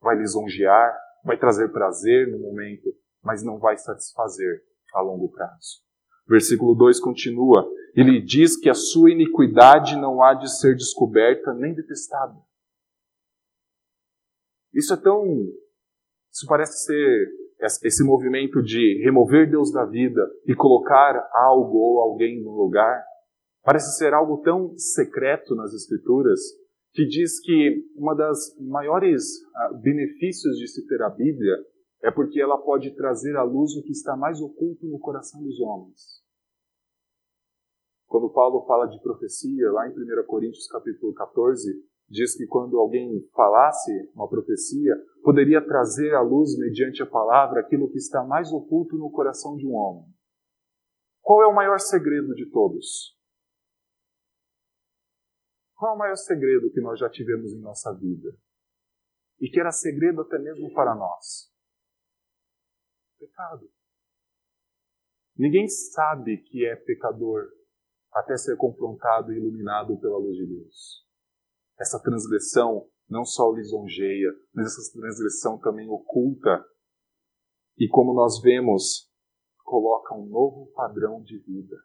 Vai 0.00 0.16
lisonjear, 0.16 0.96
vai 1.24 1.38
trazer 1.38 1.72
prazer 1.72 2.30
no 2.30 2.38
momento, 2.38 2.94
mas 3.22 3.42
não 3.42 3.58
vai 3.58 3.76
satisfazer 3.76 4.62
a 4.94 5.00
longo 5.00 5.28
prazo. 5.30 5.82
Versículo 6.26 6.74
2 6.74 7.00
continua: 7.00 7.68
ele 7.94 8.20
diz 8.20 8.56
que 8.56 8.68
a 8.68 8.74
sua 8.74 9.10
iniquidade 9.10 9.96
não 9.96 10.22
há 10.22 10.34
de 10.34 10.50
ser 10.58 10.74
descoberta 10.74 11.52
nem 11.54 11.74
detestada. 11.74 12.36
Isso 14.72 14.92
é 14.92 14.96
tão. 14.96 15.24
Isso 16.34 16.46
parece 16.48 16.84
ser 16.84 17.28
esse 17.84 18.02
movimento 18.02 18.60
de 18.60 19.00
remover 19.04 19.48
Deus 19.48 19.72
da 19.72 19.84
vida 19.84 20.20
e 20.44 20.54
colocar 20.54 21.30
algo 21.32 21.78
ou 21.78 22.00
alguém 22.00 22.42
no 22.42 22.50
lugar. 22.50 23.04
Parece 23.62 23.96
ser 23.96 24.12
algo 24.12 24.38
tão 24.42 24.76
secreto 24.76 25.54
nas 25.54 25.72
Escrituras 25.72 26.40
que 26.92 27.06
diz 27.06 27.40
que 27.40 27.84
uma 27.94 28.14
das 28.14 28.38
maiores 28.60 29.22
ah, 29.54 29.72
benefícios 29.80 30.58
de 30.58 30.66
se 30.66 30.84
ter 30.86 31.00
a 31.02 31.08
Bíblia 31.08 31.56
é 32.02 32.10
porque 32.10 32.40
ela 32.40 32.58
pode 32.58 32.94
trazer 32.96 33.36
à 33.36 33.42
luz 33.42 33.74
o 33.76 33.82
que 33.82 33.92
está 33.92 34.16
mais 34.16 34.40
oculto 34.40 34.86
no 34.86 34.98
coração 34.98 35.42
dos 35.42 35.58
homens. 35.60 36.22
Quando 38.06 38.30
Paulo 38.30 38.64
fala 38.66 38.86
de 38.86 39.00
profecia, 39.00 39.72
lá 39.72 39.88
em 39.88 39.92
1 39.92 40.26
Coríntios 40.26 40.66
capítulo 40.68 41.14
14, 41.14 41.72
diz 42.14 42.36
que 42.36 42.46
quando 42.46 42.78
alguém 42.78 43.28
falasse 43.34 43.90
uma 44.14 44.28
profecia, 44.28 44.94
poderia 45.22 45.60
trazer 45.60 46.14
à 46.14 46.20
luz, 46.20 46.56
mediante 46.56 47.02
a 47.02 47.06
palavra, 47.06 47.60
aquilo 47.60 47.90
que 47.90 47.98
está 47.98 48.22
mais 48.22 48.52
oculto 48.52 48.96
no 48.96 49.10
coração 49.10 49.56
de 49.56 49.66
um 49.66 49.74
homem. 49.74 50.08
Qual 51.20 51.42
é 51.42 51.46
o 51.46 51.54
maior 51.54 51.80
segredo 51.80 52.32
de 52.34 52.48
todos? 52.50 53.18
Qual 55.74 55.92
é 55.92 55.94
o 55.94 55.98
maior 55.98 56.16
segredo 56.16 56.70
que 56.70 56.80
nós 56.80 57.00
já 57.00 57.10
tivemos 57.10 57.52
em 57.52 57.60
nossa 57.60 57.92
vida? 57.92 58.30
E 59.40 59.48
que 59.48 59.58
era 59.58 59.72
segredo 59.72 60.20
até 60.20 60.38
mesmo 60.38 60.72
para 60.72 60.94
nós? 60.94 61.52
Pecado. 63.18 63.68
Ninguém 65.36 65.66
sabe 65.66 66.38
que 66.44 66.64
é 66.64 66.76
pecador 66.76 67.42
até 68.12 68.36
ser 68.36 68.56
confrontado 68.56 69.32
e 69.32 69.36
iluminado 69.36 69.98
pela 69.98 70.16
luz 70.16 70.36
de 70.36 70.46
Deus. 70.46 71.03
Essa 71.78 72.00
transgressão 72.00 72.86
não 73.08 73.24
só 73.24 73.50
lisonjeia, 73.52 74.30
mas 74.52 74.66
essa 74.66 74.92
transgressão 74.92 75.58
também 75.58 75.88
oculta 75.88 76.64
e, 77.78 77.88
como 77.88 78.14
nós 78.14 78.40
vemos, 78.40 79.10
coloca 79.64 80.14
um 80.14 80.26
novo 80.26 80.70
padrão 80.74 81.22
de 81.22 81.38
vida. 81.38 81.76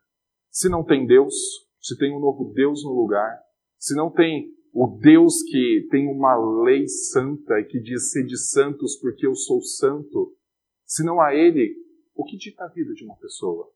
Se 0.50 0.68
não 0.68 0.84
tem 0.84 1.06
Deus, 1.06 1.34
se 1.80 1.96
tem 1.96 2.14
um 2.14 2.20
novo 2.20 2.52
Deus 2.52 2.84
no 2.84 2.92
lugar, 2.92 3.40
se 3.78 3.94
não 3.94 4.10
tem 4.10 4.52
o 4.72 4.86
Deus 4.86 5.42
que 5.42 5.88
tem 5.90 6.08
uma 6.08 6.36
lei 6.62 6.86
santa 6.86 7.58
e 7.58 7.64
que 7.64 7.80
diz 7.80 8.10
ser 8.10 8.24
de 8.24 8.38
santos 8.38 8.96
porque 8.96 9.26
eu 9.26 9.34
sou 9.34 9.60
santo, 9.60 10.36
se 10.84 11.02
não 11.04 11.20
há 11.20 11.34
Ele, 11.34 11.74
o 12.14 12.24
que 12.24 12.36
dita 12.36 12.64
a 12.64 12.68
vida 12.68 12.92
de 12.92 13.04
uma 13.04 13.16
pessoa? 13.16 13.70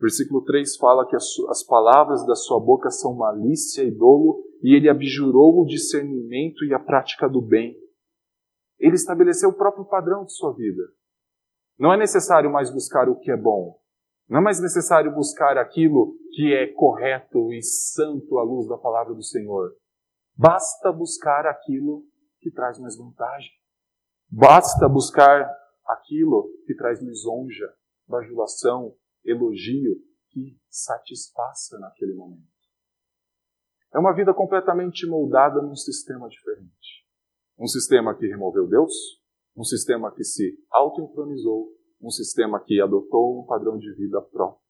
Versículo 0.00 0.42
3 0.42 0.76
fala 0.76 1.06
que 1.06 1.14
as, 1.14 1.26
as 1.50 1.62
palavras 1.62 2.24
da 2.26 2.34
sua 2.34 2.58
boca 2.58 2.90
são 2.90 3.14
malícia 3.14 3.82
e 3.82 3.90
dolo, 3.90 4.42
e 4.62 4.74
ele 4.74 4.88
abjurou 4.88 5.60
o 5.60 5.66
discernimento 5.66 6.64
e 6.64 6.72
a 6.72 6.78
prática 6.78 7.28
do 7.28 7.42
bem. 7.42 7.76
Ele 8.78 8.94
estabeleceu 8.94 9.50
o 9.50 9.56
próprio 9.56 9.84
padrão 9.84 10.24
de 10.24 10.32
sua 10.32 10.54
vida. 10.54 10.82
Não 11.78 11.92
é 11.92 11.98
necessário 11.98 12.50
mais 12.50 12.72
buscar 12.72 13.08
o 13.08 13.18
que 13.18 13.30
é 13.30 13.36
bom. 13.36 13.78
Não 14.26 14.38
é 14.38 14.42
mais 14.42 14.60
necessário 14.60 15.12
buscar 15.14 15.58
aquilo 15.58 16.14
que 16.32 16.54
é 16.54 16.68
correto 16.68 17.52
e 17.52 17.62
santo 17.62 18.38
à 18.38 18.42
luz 18.42 18.66
da 18.68 18.78
palavra 18.78 19.12
do 19.12 19.22
Senhor. 19.22 19.72
Basta 20.36 20.92
buscar 20.92 21.46
aquilo 21.46 22.04
que 22.40 22.50
traz 22.50 22.78
mais 22.78 22.96
vantagem. 22.96 23.50
Basta 24.30 24.88
buscar 24.88 25.50
aquilo 25.86 26.48
que 26.64 26.74
traz 26.74 27.02
lisonja, 27.02 27.66
bajulação, 28.06 28.94
elogio 29.24 29.96
que 30.30 30.58
satisfaça 30.68 31.78
naquele 31.78 32.14
momento. 32.14 32.48
É 33.92 33.98
uma 33.98 34.14
vida 34.14 34.32
completamente 34.32 35.06
moldada 35.06 35.60
num 35.60 35.74
sistema 35.74 36.28
diferente. 36.28 37.04
Um 37.58 37.66
sistema 37.66 38.16
que 38.16 38.26
removeu 38.26 38.68
Deus, 38.68 39.20
um 39.56 39.64
sistema 39.64 40.14
que 40.14 40.22
se 40.22 40.56
auto-entronizou, 40.70 41.68
um 42.00 42.10
sistema 42.10 42.62
que 42.64 42.80
adotou 42.80 43.42
um 43.42 43.46
padrão 43.46 43.76
de 43.76 43.92
vida 43.94 44.22
próprio. 44.22 44.64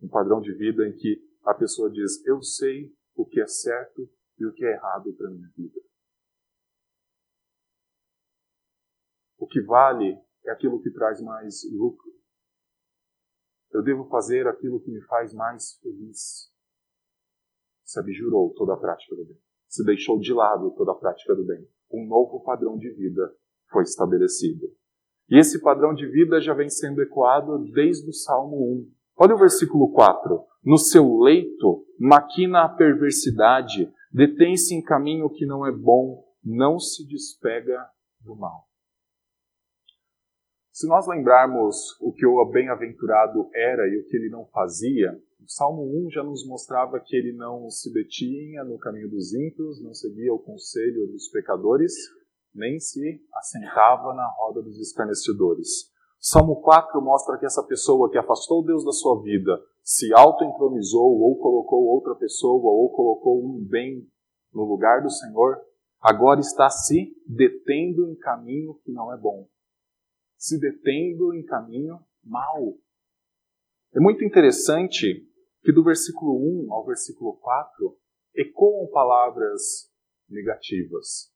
Um 0.00 0.08
padrão 0.08 0.40
de 0.40 0.52
vida 0.54 0.86
em 0.86 0.96
que 0.96 1.20
a 1.44 1.54
pessoa 1.54 1.90
diz: 1.90 2.24
Eu 2.26 2.42
sei 2.42 2.94
o 3.14 3.24
que 3.24 3.40
é 3.40 3.46
certo 3.46 4.08
e 4.38 4.46
o 4.46 4.52
que 4.52 4.64
é 4.64 4.72
errado 4.72 5.12
para 5.14 5.30
minha 5.30 5.48
vida. 5.56 5.80
O 9.38 9.46
que 9.46 9.60
vale 9.62 10.16
é 10.44 10.50
aquilo 10.52 10.80
que 10.80 10.92
traz 10.92 11.20
mais 11.20 11.62
lucro. 11.72 12.12
Eu 13.72 13.82
devo 13.82 14.04
fazer 14.04 14.46
aquilo 14.46 14.80
que 14.80 14.90
me 14.90 15.00
faz 15.02 15.32
mais 15.32 15.78
feliz. 15.82 16.50
Se 17.84 17.98
abjurou 17.98 18.52
toda 18.54 18.74
a 18.74 18.76
prática 18.76 19.16
do 19.16 19.24
bem. 19.24 19.38
Se 19.68 19.84
deixou 19.84 20.18
de 20.18 20.32
lado 20.32 20.70
toda 20.72 20.92
a 20.92 20.94
prática 20.94 21.34
do 21.34 21.44
bem. 21.44 21.66
Um 21.90 22.06
novo 22.06 22.40
padrão 22.42 22.76
de 22.76 22.90
vida 22.90 23.34
foi 23.70 23.82
estabelecido. 23.82 24.66
E 25.28 25.38
esse 25.38 25.60
padrão 25.60 25.94
de 25.94 26.06
vida 26.06 26.40
já 26.40 26.52
vem 26.52 26.68
sendo 26.68 27.00
ecoado 27.00 27.58
desde 27.72 28.08
o 28.08 28.12
Salmo 28.12 28.56
1. 28.56 28.92
Olha 29.16 29.34
o 29.34 29.38
versículo 29.38 29.90
4. 29.92 30.44
No 30.64 30.76
seu 30.76 31.18
leito 31.18 31.86
maquina 31.98 32.64
a 32.64 32.68
perversidade, 32.68 33.90
detém-se 34.12 34.74
em 34.74 34.82
caminho 34.82 35.30
que 35.30 35.46
não 35.46 35.66
é 35.66 35.72
bom, 35.72 36.22
não 36.44 36.78
se 36.78 37.06
despega 37.06 37.86
do 38.20 38.36
mal. 38.36 38.68
Se 40.72 40.88
nós 40.88 41.06
lembrarmos 41.06 42.00
o 42.00 42.10
que 42.14 42.24
o 42.24 42.42
bem-aventurado 42.46 43.46
era 43.54 43.86
e 43.88 43.98
o 43.98 44.06
que 44.06 44.16
ele 44.16 44.30
não 44.30 44.46
fazia, 44.46 45.12
o 45.38 45.46
Salmo 45.46 45.82
1 46.06 46.10
já 46.12 46.24
nos 46.24 46.48
mostrava 46.48 46.98
que 46.98 47.14
ele 47.14 47.34
não 47.34 47.68
se 47.68 47.92
detinha 47.92 48.64
no 48.64 48.78
caminho 48.78 49.10
dos 49.10 49.34
ímpios, 49.34 49.82
não 49.82 49.92
seguia 49.92 50.32
o 50.32 50.38
conselho 50.38 51.08
dos 51.08 51.28
pecadores, 51.28 51.92
nem 52.54 52.80
se 52.80 53.20
assentava 53.34 54.14
na 54.14 54.26
roda 54.38 54.62
dos 54.62 54.80
escarnecedores. 54.80 55.90
O 56.18 56.24
Salmo 56.26 56.62
4 56.62 57.02
mostra 57.02 57.36
que 57.36 57.44
essa 57.44 57.62
pessoa 57.64 58.10
que 58.10 58.16
afastou 58.16 58.64
Deus 58.64 58.82
da 58.82 58.92
sua 58.92 59.20
vida, 59.20 59.60
se 59.84 60.10
auto-entronizou, 60.14 61.20
ou 61.20 61.36
colocou 61.36 61.84
outra 61.84 62.14
pessoa, 62.14 62.72
ou 62.72 62.88
colocou 62.88 63.44
um 63.44 63.62
bem 63.62 64.08
no 64.54 64.64
lugar 64.64 65.02
do 65.02 65.10
Senhor, 65.10 65.60
agora 66.00 66.40
está 66.40 66.70
se 66.70 67.14
detendo 67.26 68.08
em 68.08 68.16
caminho 68.16 68.80
que 68.82 68.90
não 68.90 69.12
é 69.12 69.18
bom 69.18 69.46
se 70.42 70.58
detendo 70.58 71.32
em 71.32 71.44
caminho 71.44 72.00
mau. 72.24 72.74
É 73.94 74.00
muito 74.00 74.24
interessante 74.24 75.24
que 75.62 75.72
do 75.72 75.84
versículo 75.84 76.36
1 76.66 76.72
ao 76.72 76.84
versículo 76.84 77.36
4 77.36 77.96
ecoam 78.34 78.88
palavras 78.88 79.88
negativas. 80.28 81.32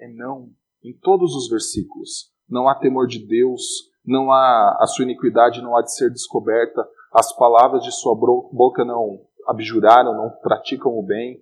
É 0.00 0.08
não. 0.08 0.50
Em 0.82 0.92
todos 0.92 1.36
os 1.36 1.48
versículos. 1.48 2.34
Não 2.48 2.68
há 2.68 2.74
temor 2.74 3.06
de 3.06 3.24
Deus, 3.24 3.62
não 4.04 4.32
há 4.32 4.78
a 4.80 4.86
sua 4.88 5.04
iniquidade 5.04 5.62
não 5.62 5.76
há 5.76 5.82
de 5.82 5.94
ser 5.94 6.10
descoberta, 6.10 6.84
as 7.12 7.32
palavras 7.36 7.84
de 7.84 7.92
sua 7.92 8.16
boca 8.16 8.84
não 8.84 9.28
abjuraram, 9.46 10.12
não 10.12 10.28
praticam 10.40 10.98
o 10.98 11.04
bem, 11.04 11.40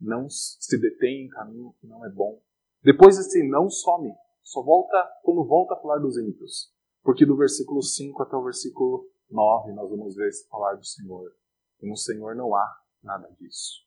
não 0.00 0.26
se 0.30 0.80
detêm 0.80 1.26
em 1.26 1.28
caminho 1.28 1.74
que 1.78 1.86
não 1.86 2.02
é 2.06 2.08
bom. 2.08 2.40
Depois 2.82 3.18
esse 3.18 3.46
não 3.46 3.68
some. 3.68 4.14
Só 4.46 4.62
volta 4.62 4.96
quando 5.24 5.44
volta 5.44 5.74
a 5.74 5.76
falar 5.76 5.98
dos 5.98 6.16
ímpios. 6.16 6.72
Porque 7.02 7.26
do 7.26 7.36
versículo 7.36 7.82
5 7.82 8.22
até 8.22 8.36
o 8.36 8.44
versículo 8.44 9.04
9 9.28 9.72
nós 9.72 9.90
vamos 9.90 10.14
ver 10.14 10.28
esse 10.28 10.48
falar 10.48 10.76
do 10.76 10.84
Senhor. 10.84 11.32
E 11.82 11.90
no 11.90 11.96
Senhor 11.96 12.36
não 12.36 12.54
há 12.54 12.78
nada 13.02 13.28
disso. 13.40 13.84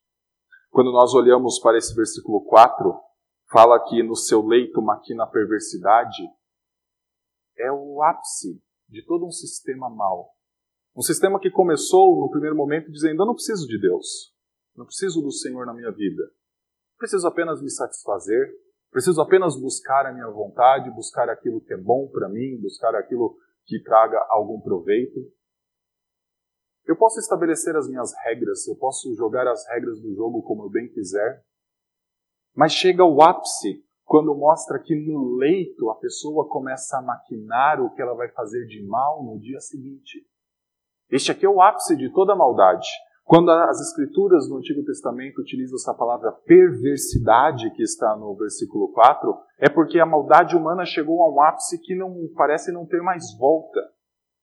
Quando 0.69 0.91
nós 0.91 1.13
olhamos 1.13 1.59
para 1.59 1.77
esse 1.77 1.95
versículo 1.95 2.43
4, 2.43 2.93
fala 3.49 3.79
que 3.87 4.03
no 4.03 4.17
seu 4.17 4.45
leito 4.45 4.81
maquina 4.81 5.23
a 5.23 5.27
perversidade, 5.27 6.29
é 7.57 7.71
o 7.71 8.03
ápice 8.03 8.61
de 8.89 9.01
todo 9.05 9.25
um 9.25 9.31
sistema 9.31 9.89
mau. 9.89 10.29
Um 10.93 11.01
sistema 11.01 11.39
que 11.39 11.49
começou 11.49 12.19
no 12.19 12.29
primeiro 12.29 12.55
momento 12.55 12.91
dizendo: 12.91 13.23
Eu 13.23 13.27
não 13.27 13.33
preciso 13.33 13.65
de 13.65 13.79
Deus, 13.79 14.35
não 14.75 14.85
preciso 14.85 15.21
do 15.21 15.31
Senhor 15.31 15.65
na 15.65 15.73
minha 15.73 15.91
vida, 15.91 16.23
preciso 16.97 17.25
apenas 17.27 17.61
me 17.61 17.69
satisfazer, 17.69 18.49
Preciso 18.91 19.21
apenas 19.21 19.55
buscar 19.59 20.05
a 20.05 20.13
minha 20.13 20.29
vontade, 20.29 20.89
buscar 20.91 21.29
aquilo 21.29 21.61
que 21.61 21.73
é 21.73 21.77
bom 21.77 22.07
para 22.07 22.27
mim, 22.27 22.59
buscar 22.59 22.95
aquilo 22.95 23.37
que 23.65 23.81
traga 23.83 24.17
algum 24.29 24.59
proveito. 24.59 25.19
Eu 26.85 26.97
posso 26.97 27.19
estabelecer 27.19 27.75
as 27.75 27.87
minhas 27.87 28.11
regras, 28.25 28.67
eu 28.67 28.75
posso 28.75 29.13
jogar 29.15 29.47
as 29.47 29.67
regras 29.67 30.01
do 30.01 30.13
jogo 30.15 30.41
como 30.41 30.63
eu 30.63 30.69
bem 30.69 30.87
quiser, 30.89 31.43
mas 32.55 32.71
chega 32.71 33.05
o 33.05 33.21
ápice 33.21 33.85
quando 34.05 34.33
mostra 34.33 34.79
que 34.79 34.95
no 34.95 35.35
leito 35.35 35.87
a 35.91 35.95
pessoa 35.95 36.49
começa 36.49 36.97
a 36.97 37.01
maquinar 37.01 37.79
o 37.79 37.93
que 37.93 38.01
ela 38.01 38.15
vai 38.15 38.27
fazer 38.29 38.65
de 38.65 38.83
mal 38.87 39.23
no 39.23 39.39
dia 39.39 39.59
seguinte. 39.59 40.25
Este 41.11 41.31
aqui 41.31 41.45
é 41.45 41.49
o 41.49 41.61
ápice 41.61 41.95
de 41.95 42.11
toda 42.11 42.35
maldade. 42.35 42.87
Quando 43.29 43.51
as 43.51 43.79
Escrituras 43.79 44.49
no 44.49 44.57
Antigo 44.57 44.83
Testamento 44.83 45.39
utilizam 45.39 45.75
essa 45.75 45.93
palavra 45.93 46.31
perversidade, 46.31 47.69
que 47.75 47.83
está 47.83 48.15
no 48.15 48.35
versículo 48.35 48.91
4, 48.91 49.37
é 49.59 49.69
porque 49.69 49.99
a 49.99 50.05
maldade 50.05 50.55
humana 50.55 50.83
chegou 50.83 51.21
a 51.21 51.31
um 51.31 51.39
ápice 51.39 51.79
que 51.79 51.93
não 51.93 52.11
parece 52.35 52.71
não 52.71 52.87
ter 52.87 53.03
mais 53.03 53.25
volta. 53.37 53.79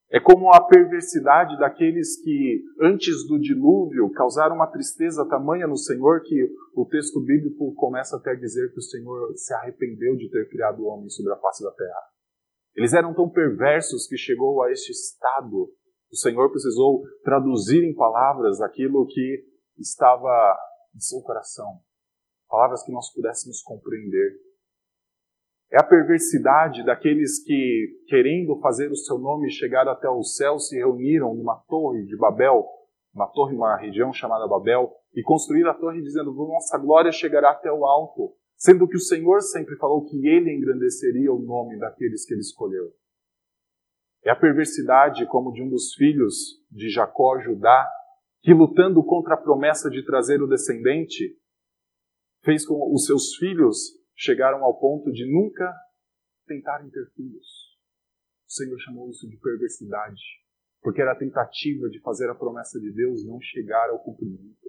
É 0.09 0.20
como 0.20 0.55
a 0.55 0.61
perversidade 0.61 1.59
daqueles 1.59 2.22
que, 2.22 2.62
antes 2.81 3.27
do 3.27 3.40
dilúvio, 3.40 4.09
causaram 4.12 4.55
uma 4.55 4.68
tristeza 4.70 5.29
tamanha 5.29 5.66
no 5.66 5.77
Senhor 5.77 6.22
que 6.22 6.49
o 6.72 6.87
texto 6.87 7.20
bíblico 7.20 7.75
começa 7.75 8.16
até 8.16 8.31
a 8.31 8.38
dizer 8.38 8.70
que 8.72 8.79
o 8.79 8.83
Senhor 8.83 9.33
se 9.35 9.53
arrependeu 9.53 10.14
de 10.14 10.31
ter 10.31 10.49
criado 10.49 10.85
o 10.85 10.87
homem 10.87 11.09
sobre 11.09 11.33
a 11.33 11.37
face 11.38 11.64
da 11.64 11.72
terra. 11.72 12.03
Eles 12.77 12.92
eram 12.92 13.12
tão 13.14 13.29
perversos 13.29 14.07
que 14.07 14.16
chegou 14.16 14.62
a 14.62 14.70
este 14.70 14.92
estado. 14.92 15.72
O 16.11 16.16
Senhor 16.16 16.51
precisou 16.51 17.03
traduzir 17.23 17.83
em 17.85 17.95
palavras 17.95 18.61
aquilo 18.61 19.07
que 19.07 19.45
estava 19.79 20.57
em 20.95 21.01
seu 21.01 21.21
coração. 21.21 21.81
Palavras 22.49 22.85
que 22.85 22.92
nós 22.92 23.12
pudéssemos 23.12 23.61
compreender. 23.62 24.38
É 25.71 25.81
a 25.81 25.85
perversidade 25.85 26.85
daqueles 26.85 27.42
que, 27.42 28.05
querendo 28.07 28.59
fazer 28.61 28.90
o 28.90 28.97
seu 28.97 29.19
nome 29.19 29.51
chegar 29.51 29.88
até 29.88 30.09
o 30.09 30.23
céu, 30.23 30.61
se 30.61 30.77
reuniram 30.77 31.35
numa 31.35 31.57
torre 31.69 32.05
de 32.05 32.16
Babel, 32.16 32.64
uma 33.12 33.27
torre, 33.27 33.57
uma 33.57 33.77
região 33.77 34.12
chamada 34.12 34.47
Babel, 34.47 34.92
e 35.12 35.23
construíram 35.23 35.71
a 35.71 35.75
torre 35.75 36.01
dizendo: 36.03 36.33
Nossa 36.33 36.79
glória 36.79 37.11
chegará 37.11 37.51
até 37.51 37.73
o 37.73 37.85
alto, 37.85 38.33
sendo 38.57 38.87
que 38.87 38.97
o 38.97 39.01
Senhor 39.01 39.40
sempre 39.42 39.77
falou 39.77 40.05
que 40.05 40.29
ele 40.29 40.55
engrandeceria 40.55 41.33
o 41.33 41.40
nome 41.40 41.77
daqueles 41.79 42.25
que 42.25 42.35
ele 42.35 42.42
escolheu. 42.42 42.92
É 44.27 44.31
a 44.31 44.35
perversidade 44.35 45.25
como 45.27 45.53
de 45.53 45.62
um 45.62 45.69
dos 45.69 45.95
filhos 45.95 46.61
de 46.69 46.91
Jacó, 46.91 47.39
Judá, 47.39 47.89
que 48.43 48.53
lutando 48.53 49.01
contra 49.05 49.35
a 49.35 49.37
promessa 49.37 49.89
de 49.89 50.05
trazer 50.05 50.43
o 50.43 50.49
descendente, 50.49 51.39
fez 52.45 52.67
com 52.67 52.93
os 52.93 53.07
seus 53.07 53.37
filhos 53.37 53.95
chegaram 54.17 54.65
ao 54.65 54.81
ponto 54.81 55.12
de 55.12 55.25
nunca 55.33 55.73
tentarem 56.45 56.91
ter 56.91 57.07
filhos. 57.15 57.47
O 58.49 58.53
Senhor 58.53 58.77
chamou 58.81 59.11
isso 59.11 59.29
de 59.29 59.37
perversidade, 59.37 60.23
porque 60.83 61.01
era 61.01 61.12
a 61.12 61.19
tentativa 61.19 61.89
de 61.89 62.01
fazer 62.01 62.29
a 62.29 62.35
promessa 62.35 62.81
de 62.81 62.93
Deus 62.93 63.25
não 63.25 63.41
chegar 63.41 63.91
ao 63.91 64.03
cumprimento. 64.03 64.67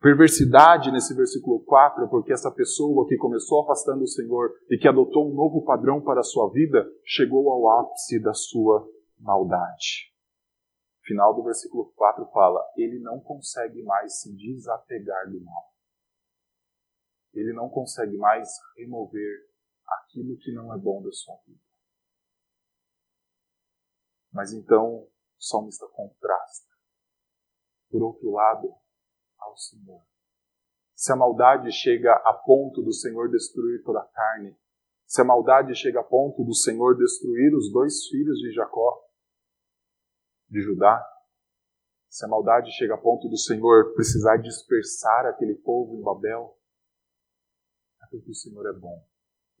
Perversidade 0.00 0.92
nesse 0.92 1.14
versículo 1.14 1.60
4, 1.64 2.08
porque 2.08 2.32
essa 2.32 2.50
pessoa 2.50 3.06
que 3.08 3.16
começou 3.16 3.62
afastando 3.62 4.04
o 4.04 4.08
Senhor 4.08 4.50
e 4.70 4.78
que 4.78 4.86
adotou 4.86 5.30
um 5.30 5.34
novo 5.34 5.64
padrão 5.64 6.02
para 6.02 6.20
a 6.20 6.24
sua 6.24 6.50
vida, 6.50 6.86
chegou 7.04 7.50
ao 7.50 7.80
ápice 7.80 8.20
da 8.20 8.34
sua 8.34 8.86
maldade. 9.18 10.12
Final 11.02 11.34
do 11.34 11.42
versículo 11.42 11.92
4 11.96 12.26
fala: 12.26 12.62
ele 12.76 13.00
não 13.00 13.20
consegue 13.20 13.82
mais 13.82 14.20
se 14.20 14.36
desapegar 14.36 15.30
do 15.30 15.40
mal 15.42 15.76
ele 17.40 17.52
não 17.52 17.68
consegue 17.68 18.16
mais 18.16 18.48
remover 18.76 19.50
aquilo 19.86 20.38
que 20.38 20.52
não 20.52 20.72
é 20.74 20.78
bom 20.78 21.02
da 21.02 21.12
sua 21.12 21.36
vida. 21.46 21.60
Mas 24.32 24.52
então 24.52 25.02
o 25.02 25.10
salmista 25.38 25.86
contrasta, 25.88 26.68
por 27.90 28.02
outro 28.02 28.30
lado, 28.30 28.74
ao 29.46 29.56
Senhor. 29.56 30.02
Se 30.94 31.12
a 31.12 31.16
maldade 31.16 31.70
chega 31.72 32.12
a 32.12 32.32
ponto 32.32 32.82
do 32.82 32.92
Senhor 32.92 33.30
destruir 33.30 33.82
toda 33.82 34.00
a 34.00 34.04
carne, 34.04 34.56
se 35.06 35.20
a 35.20 35.24
maldade 35.24 35.74
chega 35.74 36.00
a 36.00 36.04
ponto 36.04 36.44
do 36.44 36.54
Senhor 36.54 36.96
destruir 36.96 37.54
os 37.54 37.70
dois 37.72 38.06
filhos 38.06 38.38
de 38.38 38.52
Jacó, 38.52 39.02
de 40.48 40.60
Judá, 40.60 41.04
se 42.08 42.24
a 42.24 42.28
maldade 42.28 42.70
chega 42.72 42.94
a 42.94 42.98
ponto 42.98 43.28
do 43.28 43.36
Senhor 43.36 43.94
precisar 43.94 44.38
dispersar 44.38 45.26
aquele 45.26 45.54
povo 45.54 45.96
em 45.96 46.02
Babel, 46.02 46.56
porque 48.10 48.30
o 48.30 48.34
Senhor 48.34 48.66
é 48.66 48.72
bom. 48.72 49.04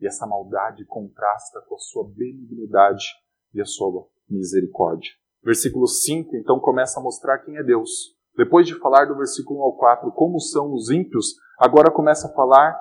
E 0.00 0.06
essa 0.06 0.26
maldade 0.26 0.84
contrasta 0.84 1.60
com 1.62 1.74
a 1.74 1.78
sua 1.78 2.08
benignidade 2.08 3.06
e 3.52 3.60
a 3.60 3.64
sua 3.64 4.08
misericórdia. 4.28 5.10
Versículo 5.42 5.86
5, 5.86 6.36
então, 6.36 6.58
começa 6.58 6.98
a 6.98 7.02
mostrar 7.02 7.38
quem 7.38 7.56
é 7.56 7.62
Deus. 7.62 8.15
Depois 8.36 8.66
de 8.66 8.78
falar 8.78 9.06
do 9.06 9.16
versículo 9.16 9.60
1 9.60 9.62
ao 9.62 9.76
4 9.76 10.12
como 10.12 10.38
são 10.40 10.72
os 10.74 10.90
ímpios, 10.90 11.34
agora 11.58 11.90
começa 11.90 12.28
a 12.28 12.34
falar 12.34 12.78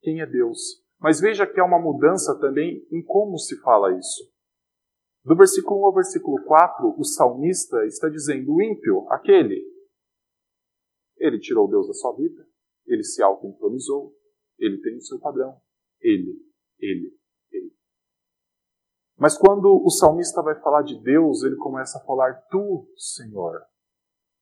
quem 0.00 0.20
é 0.20 0.26
Deus. 0.26 0.58
Mas 1.00 1.20
veja 1.20 1.46
que 1.46 1.60
há 1.60 1.64
uma 1.64 1.80
mudança 1.80 2.38
também 2.40 2.84
em 2.90 3.02
como 3.04 3.38
se 3.38 3.60
fala 3.60 3.96
isso. 3.96 4.28
Do 5.24 5.36
versículo 5.36 5.80
1 5.82 5.84
ao 5.86 5.94
versículo 5.94 6.44
4, 6.44 6.94
o 6.98 7.04
salmista 7.04 7.84
está 7.86 8.08
dizendo: 8.08 8.54
o 8.54 8.62
ímpio, 8.62 9.06
aquele, 9.10 9.62
ele 11.18 11.38
tirou 11.38 11.68
Deus 11.68 11.86
da 11.86 11.94
sua 11.94 12.14
vida, 12.16 12.44
ele 12.86 13.04
se 13.04 13.22
auto-entronizou, 13.22 14.14
ele 14.58 14.80
tem 14.80 14.96
o 14.96 15.02
seu 15.02 15.20
padrão. 15.20 15.60
Ele, 16.00 16.40
ele, 16.78 17.16
ele. 17.52 17.72
Mas 19.16 19.36
quando 19.36 19.82
o 19.84 19.90
salmista 19.90 20.42
vai 20.42 20.60
falar 20.60 20.82
de 20.82 21.00
Deus, 21.00 21.42
ele 21.42 21.56
começa 21.56 21.98
a 21.98 22.04
falar 22.04 22.34
tu, 22.50 22.88
Senhor. 22.96 23.60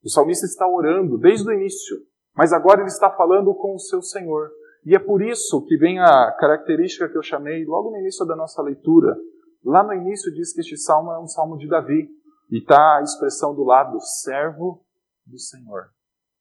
O 0.06 0.08
salmista 0.08 0.46
está 0.46 0.64
orando 0.68 1.18
desde 1.18 1.48
o 1.48 1.52
início, 1.52 1.96
mas 2.32 2.52
agora 2.52 2.78
ele 2.78 2.86
está 2.86 3.10
falando 3.10 3.52
com 3.52 3.74
o 3.74 3.78
seu 3.80 4.00
Senhor. 4.00 4.52
E 4.84 4.94
é 4.94 5.00
por 5.00 5.20
isso 5.20 5.66
que 5.66 5.76
vem 5.76 5.98
a 5.98 6.30
característica 6.38 7.08
que 7.08 7.18
eu 7.18 7.24
chamei 7.24 7.64
logo 7.64 7.90
no 7.90 7.98
início 7.98 8.24
da 8.24 8.36
nossa 8.36 8.62
leitura. 8.62 9.18
Lá 9.64 9.82
no 9.82 9.92
início 9.92 10.32
diz 10.32 10.52
que 10.52 10.60
este 10.60 10.76
salmo 10.76 11.10
é 11.10 11.18
um 11.18 11.26
salmo 11.26 11.58
de 11.58 11.66
Davi. 11.66 12.08
E 12.52 12.58
está 12.58 12.98
a 12.98 13.02
expressão 13.02 13.52
do 13.52 13.64
lado, 13.64 13.98
servo 14.22 14.86
do 15.26 15.40
Senhor. 15.40 15.90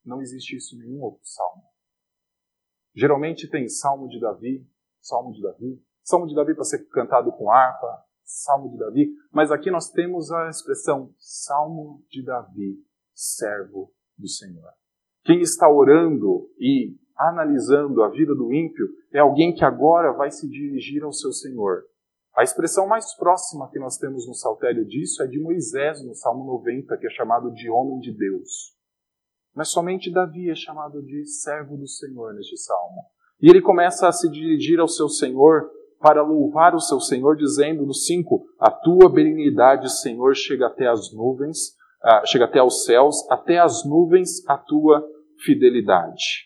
Não 0.05 0.21
existe 0.21 0.55
isso 0.55 0.75
em 0.75 0.79
nenhum 0.81 1.01
outro 1.01 1.21
salmo. 1.23 1.63
Geralmente 2.93 3.49
tem 3.49 3.67
Salmo 3.67 4.07
de 4.07 4.19
Davi, 4.19 4.63
Salmo 5.01 5.31
de 5.33 5.41
Davi, 5.41 5.83
Salmo 6.03 6.27
de 6.27 6.35
Davi 6.35 6.53
para 6.53 6.65
ser 6.65 6.87
cantado 6.89 7.31
com 7.31 7.49
harpa, 7.49 8.05
Salmo 8.23 8.69
de 8.69 8.77
Davi, 8.77 9.09
mas 9.31 9.51
aqui 9.51 9.71
nós 9.71 9.89
temos 9.89 10.31
a 10.31 10.49
expressão 10.49 11.11
Salmo 11.17 12.03
de 12.11 12.23
Davi, 12.23 12.77
servo 13.15 13.91
do 14.17 14.27
Senhor. 14.27 14.69
Quem 15.23 15.41
está 15.41 15.69
orando 15.69 16.49
e 16.59 16.95
analisando 17.17 18.03
a 18.03 18.09
vida 18.09 18.35
do 18.35 18.53
ímpio 18.53 18.87
é 19.13 19.19
alguém 19.19 19.55
que 19.55 19.63
agora 19.63 20.11
vai 20.11 20.29
se 20.29 20.47
dirigir 20.47 21.03
ao 21.03 21.13
seu 21.13 21.31
Senhor. 21.31 21.83
A 22.35 22.43
expressão 22.43 22.85
mais 22.85 23.15
próxima 23.15 23.69
que 23.71 23.79
nós 23.79 23.97
temos 23.97 24.27
no 24.27 24.33
saltério 24.33 24.85
disso 24.85 25.23
é 25.23 25.27
de 25.27 25.39
Moisés, 25.39 26.05
no 26.05 26.13
Salmo 26.13 26.45
90, 26.45 26.97
que 26.97 27.07
é 27.07 27.09
chamado 27.09 27.51
de 27.53 27.69
homem 27.69 27.99
de 27.99 28.11
Deus. 28.11 28.75
Mas 29.55 29.69
somente 29.69 30.11
Davi 30.11 30.49
é 30.49 30.55
chamado 30.55 31.01
de 31.01 31.25
servo 31.25 31.77
do 31.77 31.87
Senhor 31.87 32.33
neste 32.33 32.57
salmo. 32.57 33.03
E 33.41 33.49
ele 33.49 33.61
começa 33.61 34.07
a 34.07 34.11
se 34.11 34.29
dirigir 34.29 34.81
ao 34.81 34.87
seu 34.87 35.07
Senhor 35.07 35.69
para 35.99 36.21
louvar 36.21 36.75
o 36.75 36.79
seu 36.79 36.99
Senhor, 36.99 37.37
dizendo 37.37 37.85
no 37.85 37.93
5: 37.93 38.45
A 38.59 38.69
tua 38.69 39.09
benignidade, 39.09 39.89
Senhor, 40.01 40.35
chega 40.35 40.67
até 40.67 40.87
as 40.87 41.13
nuvens, 41.13 41.74
uh, 42.05 42.25
chega 42.25 42.45
até 42.45 42.59
aos 42.59 42.85
céus, 42.85 43.29
até 43.29 43.59
as 43.59 43.83
nuvens 43.83 44.47
a 44.47 44.57
tua 44.57 45.05
fidelidade. 45.43 46.45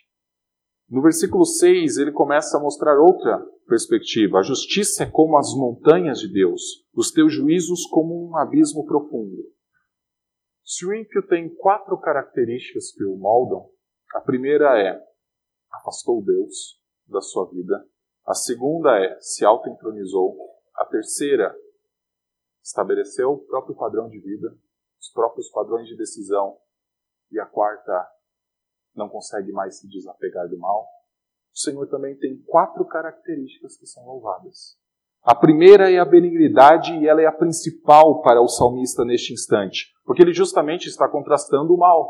No 0.89 1.01
versículo 1.01 1.45
6, 1.45 1.97
ele 1.97 2.11
começa 2.11 2.57
a 2.57 2.61
mostrar 2.61 2.97
outra 2.99 3.45
perspectiva. 3.67 4.39
A 4.39 4.43
justiça 4.43 5.03
é 5.03 5.05
como 5.05 5.37
as 5.37 5.53
montanhas 5.53 6.19
de 6.19 6.31
Deus, 6.31 6.61
os 6.95 7.11
teus 7.11 7.31
juízos 7.31 7.85
como 7.91 8.29
um 8.29 8.35
abismo 8.37 8.85
profundo. 8.85 9.43
Se 10.63 10.85
o 10.85 10.93
ímpio 10.93 11.25
tem 11.27 11.53
quatro 11.55 11.97
características 11.99 12.91
que 12.91 13.03
o 13.03 13.15
moldam, 13.15 13.69
a 14.15 14.21
primeira 14.21 14.79
é 14.79 14.99
afastou 15.71 16.23
Deus 16.23 16.79
da 17.07 17.21
sua 17.21 17.49
vida. 17.49 17.85
A 18.25 18.33
segunda 18.33 18.97
é 18.97 19.19
se 19.19 19.45
auto-entronizou. 19.45 20.37
A 20.75 20.85
terceira, 20.85 21.55
estabeleceu 22.63 23.31
o 23.31 23.45
próprio 23.45 23.75
padrão 23.75 24.09
de 24.09 24.19
vida, 24.19 24.55
os 25.09 25.11
próprios 25.11 25.49
padrões 25.49 25.87
de 25.87 25.97
decisão. 25.97 26.57
E 27.31 27.39
a 27.39 27.45
quarta, 27.45 28.07
não 28.95 29.09
consegue 29.09 29.51
mais 29.51 29.79
se 29.79 29.87
desapegar 29.87 30.47
do 30.47 30.57
mal. 30.57 30.87
O 31.53 31.59
Senhor 31.59 31.87
também 31.87 32.15
tem 32.17 32.41
quatro 32.47 32.85
características 32.85 33.77
que 33.77 33.85
são 33.85 34.05
louvadas. 34.05 34.77
A 35.21 35.35
primeira 35.35 35.91
é 35.91 35.99
a 35.99 36.05
benignidade 36.05 36.93
e 36.95 37.07
ela 37.07 37.21
é 37.21 37.25
a 37.25 37.31
principal 37.31 38.21
para 38.21 38.41
o 38.41 38.47
salmista 38.47 39.03
neste 39.03 39.33
instante, 39.33 39.87
porque 40.05 40.21
ele 40.21 40.33
justamente 40.33 40.87
está 40.87 41.07
contrastando 41.07 41.73
o 41.73 41.77
mal. 41.77 42.09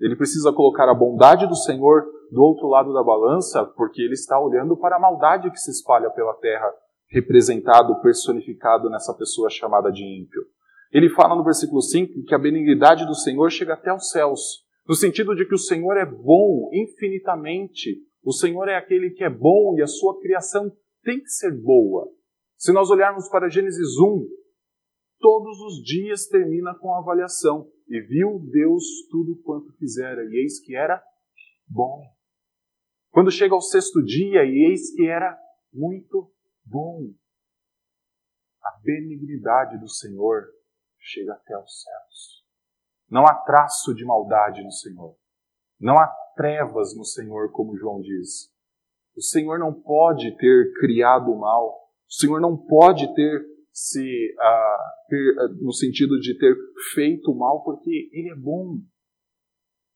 Ele 0.00 0.16
precisa 0.16 0.52
colocar 0.52 0.88
a 0.88 0.94
bondade 0.94 1.46
do 1.46 1.54
Senhor 1.54 2.06
do 2.32 2.42
outro 2.42 2.68
lado 2.68 2.94
da 2.94 3.02
balança, 3.02 3.66
porque 3.76 4.00
ele 4.00 4.14
está 4.14 4.40
olhando 4.40 4.76
para 4.76 4.96
a 4.96 5.00
maldade 5.00 5.50
que 5.50 5.58
se 5.58 5.70
espalha 5.70 6.10
pela 6.10 6.32
terra, 6.34 6.72
representado, 7.08 8.00
personificado 8.00 8.88
nessa 8.88 9.12
pessoa 9.14 9.50
chamada 9.50 9.92
de 9.92 10.02
ímpio. 10.02 10.42
Ele 10.92 11.08
fala 11.08 11.36
no 11.36 11.44
versículo 11.44 11.80
5 11.80 12.24
que 12.24 12.34
a 12.34 12.38
benignidade 12.38 13.06
do 13.06 13.14
Senhor 13.14 13.50
chega 13.50 13.74
até 13.74 13.92
os 13.92 14.10
céus, 14.10 14.64
no 14.86 14.94
sentido 14.94 15.34
de 15.36 15.46
que 15.46 15.54
o 15.54 15.58
Senhor 15.58 15.96
é 15.96 16.04
bom 16.04 16.68
infinitamente. 16.72 18.02
O 18.24 18.32
Senhor 18.32 18.68
é 18.68 18.76
aquele 18.76 19.10
que 19.10 19.22
é 19.22 19.30
bom 19.30 19.76
e 19.78 19.82
a 19.82 19.86
sua 19.86 20.20
criação 20.20 20.70
tem 21.04 21.20
que 21.20 21.28
ser 21.28 21.52
boa. 21.52 22.08
Se 22.56 22.72
nós 22.72 22.90
olharmos 22.90 23.28
para 23.28 23.48
Gênesis 23.48 23.96
1, 23.98 24.26
todos 25.20 25.60
os 25.60 25.82
dias 25.82 26.26
termina 26.26 26.74
com 26.74 26.92
a 26.92 26.98
avaliação. 26.98 27.70
E 27.88 28.00
viu 28.00 28.40
Deus 28.50 28.84
tudo 29.10 29.40
quanto 29.42 29.72
fizera, 29.78 30.22
e 30.24 30.42
eis 30.42 30.60
que 30.60 30.76
era 30.76 31.02
bom. 31.66 32.02
Quando 33.10 33.30
chega 33.30 33.54
ao 33.54 33.60
sexto 33.60 34.02
dia, 34.02 34.44
e 34.44 34.70
eis 34.70 34.92
que 34.94 35.06
era 35.06 35.36
muito 35.72 36.30
bom. 36.64 37.12
A 38.62 38.80
benignidade 38.84 39.78
do 39.78 39.88
Senhor 39.88 40.44
chega 41.10 41.32
até 41.32 41.56
os 41.58 41.82
céus. 41.82 42.44
Não 43.10 43.24
há 43.26 43.34
traço 43.34 43.94
de 43.94 44.04
maldade 44.04 44.62
no 44.62 44.70
Senhor. 44.70 45.16
Não 45.80 45.98
há 45.98 46.06
trevas 46.36 46.96
no 46.96 47.04
Senhor, 47.04 47.50
como 47.50 47.76
João 47.76 48.00
diz. 48.00 48.50
O 49.16 49.22
Senhor 49.22 49.58
não 49.58 49.72
pode 49.72 50.36
ter 50.36 50.72
criado 50.78 51.32
o 51.32 51.38
mal. 51.38 51.68
O 52.08 52.12
Senhor 52.12 52.40
não 52.40 52.56
pode 52.56 53.12
ter 53.14 53.44
se 53.72 54.34
ter, 55.08 55.36
uh, 55.38 55.64
no 55.64 55.72
sentido 55.72 56.18
de 56.20 56.38
ter 56.38 56.56
feito 56.94 57.30
o 57.30 57.38
mal, 57.38 57.62
porque 57.64 58.10
Ele 58.12 58.30
é 58.30 58.36
bom. 58.36 58.78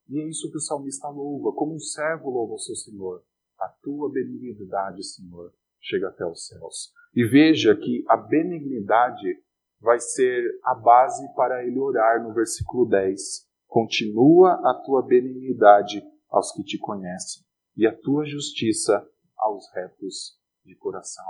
E 0.08 0.20
é 0.20 0.28
isso 0.28 0.50
que 0.50 0.56
o 0.56 0.60
salmista 0.60 1.08
louva, 1.08 1.52
como 1.56 1.74
um 1.74 1.80
servo 1.80 2.30
louva 2.30 2.54
o 2.54 2.58
seu 2.58 2.74
Senhor. 2.74 3.22
A 3.58 3.68
tua 3.82 4.10
benignidade, 4.10 5.02
Senhor, 5.04 5.52
chega 5.80 6.08
até 6.08 6.26
os 6.26 6.46
céus. 6.46 6.92
E 7.14 7.24
veja 7.24 7.74
que 7.76 8.04
a 8.08 8.16
benignidade 8.16 9.43
vai 9.84 10.00
ser 10.00 10.42
a 10.64 10.74
base 10.74 11.30
para 11.34 11.62
ele 11.62 11.78
orar 11.78 12.22
no 12.22 12.32
versículo 12.32 12.86
10. 12.86 13.46
Continua 13.66 14.54
a 14.64 14.82
tua 14.82 15.02
benignidade 15.02 16.02
aos 16.30 16.50
que 16.52 16.64
te 16.64 16.78
conhecem, 16.78 17.44
e 17.76 17.86
a 17.86 17.94
tua 17.94 18.24
justiça 18.24 19.06
aos 19.36 19.70
retos 19.74 20.40
de 20.64 20.74
coração. 20.74 21.24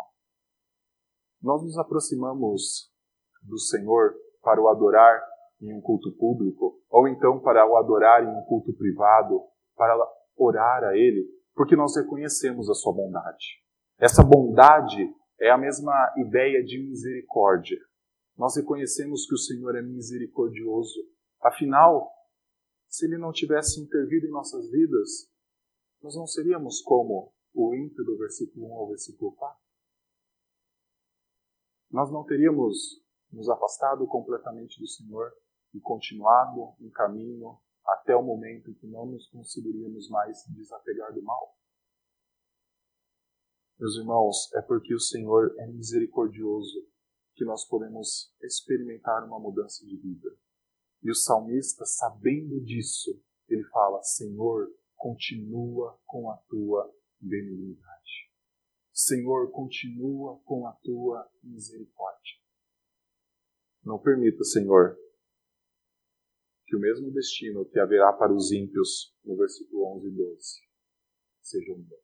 Nós 1.42 1.62
nos 1.64 1.76
aproximamos 1.76 2.92
do 3.42 3.58
Senhor 3.58 4.14
para 4.40 4.62
o 4.62 4.68
adorar 4.68 5.20
em 5.60 5.74
um 5.74 5.80
culto 5.80 6.12
público, 6.12 6.80
ou 6.88 7.08
então 7.08 7.40
para 7.40 7.66
o 7.66 7.76
adorar 7.76 8.22
em 8.22 8.28
um 8.28 8.42
culto 8.44 8.72
privado, 8.72 9.42
para 9.76 9.94
orar 10.36 10.84
a 10.84 10.96
Ele, 10.96 11.26
porque 11.54 11.74
nós 11.74 11.96
reconhecemos 11.96 12.70
a 12.70 12.74
Sua 12.74 12.92
bondade. 12.92 13.60
Essa 13.98 14.22
bondade 14.22 15.12
é 15.40 15.50
a 15.50 15.58
mesma 15.58 16.14
ideia 16.16 16.62
de 16.62 16.78
misericórdia. 16.78 17.78
Nós 18.36 18.56
reconhecemos 18.56 19.26
que 19.26 19.34
o 19.34 19.38
Senhor 19.38 19.76
é 19.76 19.82
misericordioso. 19.82 21.00
Afinal, 21.40 22.10
se 22.88 23.06
Ele 23.06 23.16
não 23.16 23.32
tivesse 23.32 23.80
intervido 23.80 24.26
em 24.26 24.30
nossas 24.30 24.70
vidas, 24.70 25.30
nós 26.02 26.16
não 26.16 26.26
seríamos 26.26 26.80
como 26.82 27.32
o 27.54 27.74
ímpio 27.74 28.04
do 28.04 28.18
versículo 28.18 28.66
1 28.66 28.74
ao 28.74 28.88
versículo 28.88 29.32
4. 29.32 29.64
Nós 31.90 32.10
não 32.10 32.24
teríamos 32.24 33.02
nos 33.30 33.48
afastado 33.48 34.06
completamente 34.06 34.80
do 34.80 34.86
Senhor 34.86 35.32
e 35.72 35.80
continuado 35.80 36.74
um 36.80 36.90
caminho 36.90 37.58
até 37.86 38.16
o 38.16 38.22
momento 38.22 38.70
em 38.70 38.74
que 38.74 38.86
não 38.86 39.06
nos 39.06 39.28
conseguiríamos 39.28 40.08
mais 40.08 40.44
desapegar 40.48 41.12
do 41.12 41.22
mal. 41.22 41.56
Meus 43.78 43.96
irmãos, 43.96 44.52
é 44.54 44.62
porque 44.62 44.94
o 44.94 45.00
Senhor 45.00 45.54
é 45.58 45.66
misericordioso 45.66 46.86
que 47.34 47.44
nós 47.44 47.66
podemos 47.66 48.32
experimentar 48.42 49.24
uma 49.24 49.38
mudança 49.38 49.84
de 49.84 49.96
vida. 49.96 50.36
E 51.02 51.10
o 51.10 51.14
salmista, 51.14 51.84
sabendo 51.84 52.60
disso, 52.64 53.20
ele 53.48 53.64
fala: 53.64 54.02
Senhor, 54.02 54.72
continua 54.96 55.98
com 56.06 56.30
a 56.30 56.36
tua 56.48 56.90
benignidade. 57.20 58.30
Senhor, 58.92 59.50
continua 59.50 60.40
com 60.44 60.66
a 60.66 60.72
tua 60.72 61.28
misericórdia. 61.42 62.38
Não 63.82 63.98
permita, 63.98 64.44
Senhor, 64.44 64.96
que 66.64 66.76
o 66.76 66.80
mesmo 66.80 67.10
destino 67.10 67.66
que 67.66 67.78
haverá 67.78 68.12
para 68.12 68.32
os 68.32 68.52
ímpios, 68.52 69.14
no 69.24 69.36
versículo 69.36 69.96
11 69.96 70.08
e 70.08 70.10
12, 70.10 70.60
seja 71.42 71.72
o 71.72 71.78
meu. 71.78 72.03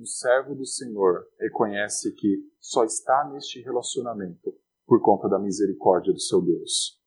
Um 0.00 0.06
servo 0.06 0.54
do 0.54 0.64
Senhor 0.64 1.26
reconhece 1.38 2.14
que 2.14 2.38
só 2.58 2.84
está 2.84 3.28
neste 3.30 3.60
relacionamento 3.60 4.50
por 4.86 5.02
conta 5.02 5.28
da 5.28 5.38
misericórdia 5.38 6.10
do 6.10 6.18
seu 6.18 6.40
Deus. 6.40 6.98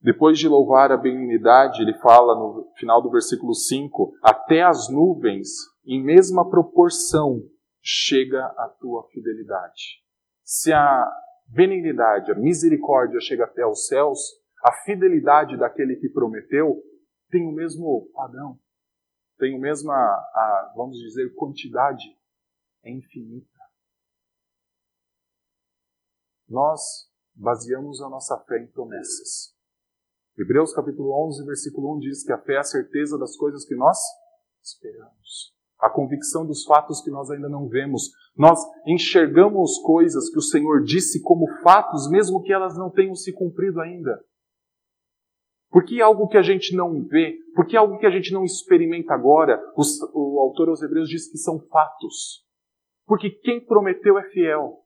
Depois 0.00 0.38
de 0.38 0.46
louvar 0.46 0.92
a 0.92 0.96
benignidade, 0.96 1.82
ele 1.82 1.98
fala 1.98 2.36
no 2.36 2.70
final 2.76 3.02
do 3.02 3.10
versículo 3.10 3.52
5: 3.52 4.12
Até 4.22 4.62
as 4.62 4.88
nuvens, 4.88 5.48
em 5.84 6.00
mesma 6.00 6.48
proporção, 6.48 7.42
chega 7.82 8.46
a 8.46 8.68
tua 8.78 9.02
fidelidade. 9.08 10.00
Se 10.44 10.72
a 10.72 11.04
benignidade, 11.48 12.30
a 12.30 12.36
misericórdia 12.36 13.18
chega 13.20 13.42
até 13.42 13.66
os 13.66 13.88
céus, 13.88 14.20
a 14.64 14.70
fidelidade 14.84 15.56
daquele 15.56 15.96
que 15.96 16.08
prometeu 16.08 16.80
tem 17.28 17.44
o 17.44 17.52
mesmo 17.52 18.08
padrão, 18.14 18.56
tem 19.36 19.56
a 19.56 19.60
mesma, 19.60 19.94
a, 19.94 20.72
vamos 20.76 20.96
dizer, 20.96 21.34
quantidade, 21.34 22.19
é 22.82 22.90
infinita. 22.90 23.58
Nós 26.48 27.08
baseamos 27.34 28.00
a 28.02 28.08
nossa 28.08 28.38
fé 28.46 28.58
em 28.58 28.66
promessas. 28.66 29.54
Hebreus 30.38 30.72
capítulo 30.72 31.12
11, 31.26 31.44
versículo 31.44 31.96
1 31.96 31.98
diz 32.00 32.24
que 32.24 32.32
a 32.32 32.38
fé 32.38 32.54
é 32.54 32.58
a 32.58 32.64
certeza 32.64 33.18
das 33.18 33.36
coisas 33.36 33.64
que 33.64 33.74
nós 33.74 33.98
esperamos. 34.62 35.54
A 35.78 35.88
convicção 35.88 36.46
dos 36.46 36.64
fatos 36.64 37.00
que 37.02 37.10
nós 37.10 37.30
ainda 37.30 37.48
não 37.48 37.68
vemos. 37.68 38.10
Nós 38.36 38.58
enxergamos 38.86 39.78
coisas 39.78 40.30
que 40.30 40.38
o 40.38 40.42
Senhor 40.42 40.82
disse 40.82 41.22
como 41.22 41.46
fatos, 41.62 42.10
mesmo 42.10 42.42
que 42.42 42.52
elas 42.52 42.76
não 42.76 42.90
tenham 42.90 43.14
se 43.14 43.32
cumprido 43.32 43.80
ainda. 43.80 44.22
Porque 45.70 46.00
é 46.00 46.02
algo 46.02 46.28
que 46.28 46.36
a 46.36 46.42
gente 46.42 46.74
não 46.74 47.02
vê, 47.04 47.38
porque 47.54 47.76
é 47.76 47.78
algo 47.78 47.98
que 47.98 48.06
a 48.06 48.10
gente 48.10 48.32
não 48.32 48.44
experimenta 48.44 49.14
agora, 49.14 49.62
o, 49.76 49.82
o 50.14 50.40
autor 50.40 50.68
aos 50.68 50.82
Hebreus 50.82 51.08
diz 51.08 51.30
que 51.30 51.38
são 51.38 51.60
fatos. 51.60 52.44
Porque 53.10 53.28
quem 53.28 53.58
prometeu 53.58 54.20
é 54.20 54.22
fiel. 54.30 54.84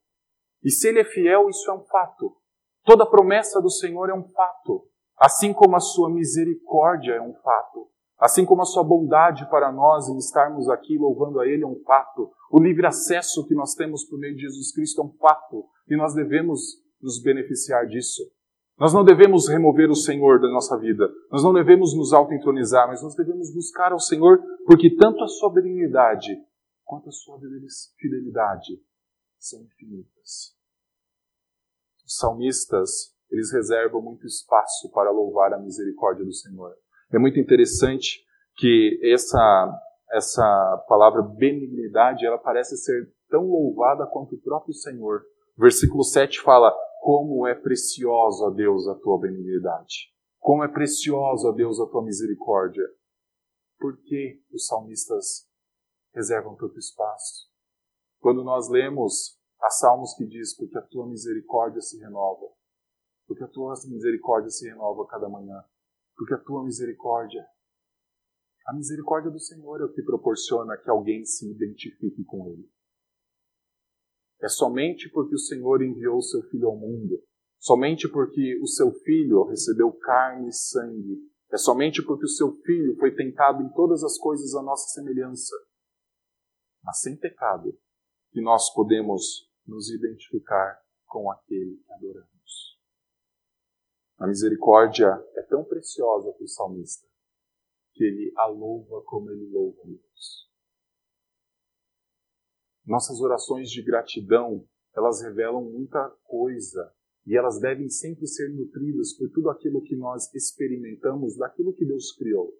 E 0.62 0.70
se 0.70 0.88
ele 0.88 1.00
é 1.00 1.04
fiel, 1.04 1.50
isso 1.50 1.70
é 1.70 1.74
um 1.74 1.84
fato. 1.84 2.34
Toda 2.82 3.04
promessa 3.04 3.60
do 3.60 3.68
Senhor 3.68 4.08
é 4.08 4.14
um 4.14 4.26
fato. 4.30 4.86
Assim 5.18 5.52
como 5.52 5.76
a 5.76 5.80
sua 5.80 6.08
misericórdia 6.08 7.12
é 7.12 7.20
um 7.20 7.34
fato. 7.34 7.86
Assim 8.18 8.46
como 8.46 8.62
a 8.62 8.64
sua 8.64 8.82
bondade 8.82 9.46
para 9.50 9.70
nós 9.70 10.08
em 10.08 10.16
estarmos 10.16 10.70
aqui 10.70 10.96
louvando 10.96 11.38
a 11.38 11.46
Ele 11.46 11.64
é 11.64 11.66
um 11.66 11.78
fato. 11.84 12.30
O 12.50 12.58
livre 12.58 12.86
acesso 12.86 13.46
que 13.46 13.54
nós 13.54 13.74
temos 13.74 14.06
por 14.06 14.18
meio 14.18 14.34
de 14.34 14.40
Jesus 14.40 14.72
Cristo 14.72 15.02
é 15.02 15.04
um 15.04 15.12
fato. 15.18 15.66
E 15.86 15.94
nós 15.94 16.14
devemos 16.14 16.62
nos 17.02 17.22
beneficiar 17.22 17.86
disso. 17.86 18.22
Nós 18.78 18.94
não 18.94 19.04
devemos 19.04 19.50
remover 19.50 19.90
o 19.90 19.94
Senhor 19.94 20.40
da 20.40 20.48
nossa 20.48 20.78
vida. 20.78 21.10
Nós 21.30 21.44
não 21.44 21.52
devemos 21.52 21.94
nos 21.94 22.14
auto-entronizar, 22.14 22.88
mas 22.88 23.02
nós 23.02 23.14
devemos 23.14 23.52
buscar 23.52 23.92
ao 23.92 24.00
Senhor, 24.00 24.40
porque 24.64 24.96
tanto 24.96 25.22
a 25.22 25.28
sua 25.28 25.52
benignidade 25.52 26.34
quanto 26.84 27.08
a 27.08 27.12
sua 27.12 27.38
fidelidade 27.98 28.80
são 29.38 29.62
infinitas. 29.62 30.56
Os 32.04 32.16
salmistas, 32.16 33.14
eles 33.30 33.52
reservam 33.52 34.02
muito 34.02 34.26
espaço 34.26 34.90
para 34.92 35.10
louvar 35.10 35.52
a 35.54 35.58
misericórdia 35.58 36.24
do 36.24 36.32
Senhor. 36.32 36.74
É 37.12 37.18
muito 37.18 37.38
interessante 37.38 38.24
que 38.56 39.00
essa 39.02 39.80
essa 40.12 40.84
palavra 40.88 41.22
benignidade, 41.22 42.24
ela 42.24 42.38
parece 42.38 42.76
ser 42.76 43.12
tão 43.28 43.48
louvada 43.48 44.06
quanto 44.06 44.36
o 44.36 44.40
próprio 44.40 44.72
Senhor. 44.72 45.22
Versículo 45.56 46.04
7 46.04 46.40
fala: 46.40 46.72
como 47.00 47.46
é 47.46 47.54
preciosa, 47.54 48.50
Deus, 48.52 48.86
a 48.88 48.94
tua 48.94 49.18
benignidade. 49.18 50.12
Como 50.38 50.62
é 50.62 50.68
preciosa, 50.68 51.52
Deus, 51.52 51.80
a 51.80 51.86
tua 51.86 52.04
misericórdia. 52.04 52.84
Por 53.78 53.96
que 54.02 54.40
os 54.52 54.66
salmistas 54.66 55.48
reservam 56.14 56.54
tanto 56.56 56.78
espaço? 56.78 57.50
Quando 58.20 58.42
nós 58.44 58.70
lemos 58.70 59.38
a 59.60 59.70
salmos 59.70 60.14
que 60.14 60.26
diz, 60.26 60.56
porque 60.56 60.78
a 60.78 60.82
tua 60.82 61.06
misericórdia 61.06 61.80
se 61.80 61.98
renova, 61.98 62.48
porque 63.26 63.42
a 63.42 63.48
tua 63.48 63.74
misericórdia 63.88 64.50
se 64.50 64.68
renova 64.68 65.06
cada 65.06 65.28
manhã, 65.28 65.62
porque 66.16 66.34
a 66.34 66.38
tua 66.38 66.64
misericórdia, 66.64 67.44
a 68.66 68.74
misericórdia 68.74 69.30
do 69.30 69.40
Senhor 69.40 69.80
é 69.80 69.84
o 69.84 69.92
que 69.92 70.02
proporciona 70.02 70.76
que 70.76 70.88
alguém 70.88 71.24
se 71.24 71.50
identifique 71.50 72.24
com 72.24 72.48
Ele. 72.48 72.70
É 74.40 74.48
somente 74.48 75.08
porque 75.10 75.34
o 75.34 75.38
Senhor 75.38 75.82
enviou 75.82 76.18
o 76.18 76.22
seu 76.22 76.42
Filho 76.44 76.68
ao 76.68 76.76
mundo, 76.76 77.22
somente 77.58 78.08
porque 78.08 78.58
o 78.62 78.66
seu 78.66 78.92
Filho 78.92 79.44
recebeu 79.44 79.92
carne 79.92 80.48
e 80.48 80.52
sangue, 80.52 81.18
é 81.50 81.56
somente 81.56 82.02
porque 82.02 82.24
o 82.24 82.28
seu 82.28 82.52
Filho 82.62 82.96
foi 82.98 83.14
tentado 83.14 83.62
em 83.62 83.68
todas 83.70 84.02
as 84.02 84.18
coisas 84.18 84.54
à 84.54 84.62
nossa 84.62 84.88
semelhança, 84.88 85.54
mas 86.84 87.00
sem 87.00 87.16
pecado, 87.16 87.76
que 88.30 88.40
nós 88.40 88.72
podemos 88.74 89.50
nos 89.66 89.90
identificar 89.90 90.80
com 91.06 91.30
aquele 91.30 91.78
que 91.78 91.92
adoramos. 91.92 92.78
A 94.18 94.26
misericórdia 94.26 95.08
é 95.34 95.42
tão 95.42 95.64
preciosa 95.64 96.32
para 96.32 96.44
o 96.44 96.48
salmista 96.48 97.08
que 97.94 98.04
ele 98.04 98.32
a 98.36 98.46
louva 98.46 99.02
como 99.04 99.30
ele 99.30 99.50
louva 99.50 99.80
Deus. 99.84 100.50
Nossas 102.84 103.20
orações 103.20 103.70
de 103.70 103.82
gratidão, 103.82 104.68
elas 104.94 105.22
revelam 105.22 105.64
muita 105.64 106.10
coisa 106.24 106.92
e 107.26 107.36
elas 107.36 107.58
devem 107.58 107.88
sempre 107.88 108.26
ser 108.26 108.52
nutridas 108.52 109.16
por 109.16 109.30
tudo 109.30 109.48
aquilo 109.48 109.82
que 109.82 109.96
nós 109.96 110.32
experimentamos 110.34 111.36
daquilo 111.36 111.72
que 111.72 111.86
Deus 111.86 112.12
criou. 112.12 112.52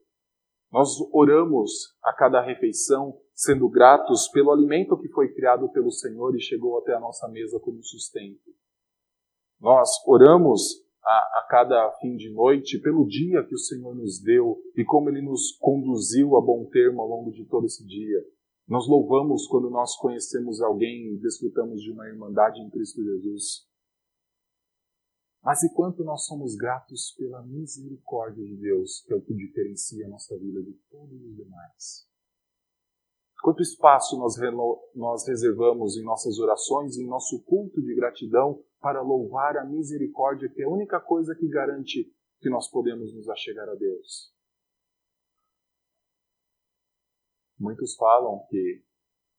Nós 0.73 0.97
oramos 1.13 1.95
a 2.03 2.13
cada 2.13 2.41
refeição 2.41 3.21
sendo 3.35 3.69
gratos 3.69 4.29
pelo 4.29 4.53
alimento 4.53 4.97
que 4.97 5.09
foi 5.09 5.33
criado 5.35 5.69
pelo 5.71 5.91
Senhor 5.91 6.35
e 6.37 6.41
chegou 6.41 6.79
até 6.79 6.95
a 6.95 7.01
nossa 7.01 7.29
mesa 7.29 7.59
como 7.59 7.83
sustento. 7.83 8.55
Nós 9.61 9.91
oramos 10.07 10.85
a, 11.03 11.41
a, 11.41 11.47
cada 11.51 11.91
fim 12.01 12.17
de 12.17 12.33
noite 12.33 12.79
pelo 12.79 13.07
dia 13.07 13.45
que 13.45 13.55
o 13.55 13.59
Senhor 13.59 13.95
nos 13.95 14.23
deu 14.23 14.57
e 14.77 14.85
como 14.85 15.11
Ele 15.11 15.21
nos 15.21 15.53
conduziu 15.59 16.37
a 16.37 16.41
bom 16.41 16.65
termo 16.67 17.03
ao 17.03 17.09
longo 17.09 17.33
de 17.33 17.45
todo 17.47 17.67
esse 17.67 17.85
dia. 17.85 18.25
Nós 18.69 18.89
louvamos 18.89 19.47
quando 19.47 19.69
nós 19.69 19.97
conhecemos 19.97 20.63
alguém 20.63 21.13
e 21.13 21.19
desfrutamos 21.19 21.83
de 21.83 21.91
uma 21.91 22.07
irmandade 22.07 22.61
em 22.61 22.71
Cristo 22.71 23.03
Jesus. 23.03 23.69
Mas 25.43 25.63
e 25.63 25.75
quanto 25.75 26.03
nós 26.03 26.25
somos 26.25 26.55
gratos 26.57 27.15
pela 27.19 27.43
misericórdia 27.43 28.43
de 28.43 28.57
Deus, 28.57 29.03
que 29.07 29.13
é 29.13 29.17
o 29.17 29.21
que 29.21 29.35
diferencia 29.35 30.07
a 30.07 30.09
nossa 30.09 30.39
vida 30.39 30.63
de 30.63 30.73
todos 30.91 31.23
os 31.23 31.37
demais. 31.37 32.14
Quanto 33.45 33.61
espaço 33.61 34.17
nós, 34.17 34.37
nós 34.95 35.29
reservamos 35.29 35.99
em 35.99 36.03
nossas 36.03 36.39
orações, 36.39 36.97
em 36.97 37.07
nosso 37.07 37.45
culto 37.45 37.83
de 37.83 37.95
gratidão, 37.95 38.65
para 38.81 39.03
louvar 39.03 39.59
a 39.59 39.67
misericórdia, 39.67 40.49
que 40.49 40.63
é 40.63 40.65
a 40.65 40.71
única 40.71 40.99
coisa 40.99 41.35
que 41.35 41.47
garante 41.47 42.11
que 42.41 42.49
nós 42.49 42.71
podemos 42.71 43.15
nos 43.15 43.29
achegar 43.29 43.69
a 43.69 43.75
Deus. 43.75 44.33
Muitos 47.61 47.95
falam 47.97 48.47
que 48.49 48.83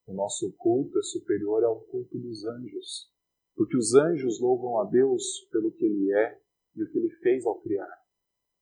o 0.06 0.14
nosso 0.14 0.52
culto 0.52 1.00
é 1.00 1.02
superior 1.02 1.64
ao 1.64 1.80
culto 1.80 2.16
dos 2.16 2.44
anjos, 2.46 3.12
porque 3.56 3.76
os 3.76 3.92
anjos 3.96 4.40
louvam 4.40 4.78
a 4.78 4.84
Deus 4.84 5.48
pelo 5.50 5.72
que 5.72 5.84
Ele 5.84 6.12
é 6.12 6.40
e 6.76 6.84
o 6.84 6.88
que 6.88 6.96
Ele 6.96 7.10
fez 7.10 7.44
ao 7.44 7.60
criar. 7.60 8.06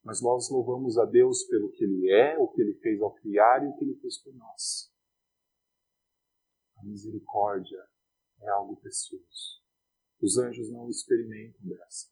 Mas 0.02 0.22
nós 0.22 0.50
louvamos 0.50 0.96
a 0.96 1.04
Deus 1.04 1.44
pelo 1.44 1.68
que 1.68 1.84
Ele 1.84 2.10
é, 2.10 2.38
o 2.38 2.48
que 2.48 2.62
Ele 2.62 2.72
fez 2.76 2.98
ao 3.02 3.12
criar 3.12 3.62
e 3.62 3.68
o 3.68 3.76
que 3.76 3.84
Ele 3.84 3.96
fez 3.96 4.16
por 4.22 4.34
nós. 4.36 4.93
A 6.84 6.86
misericórdia 6.86 7.82
é 8.42 8.50
algo 8.50 8.76
precioso. 8.76 9.62
Os 10.20 10.36
anjos 10.36 10.70
não 10.70 10.90
experimentam 10.90 11.60
dessa. 11.62 12.08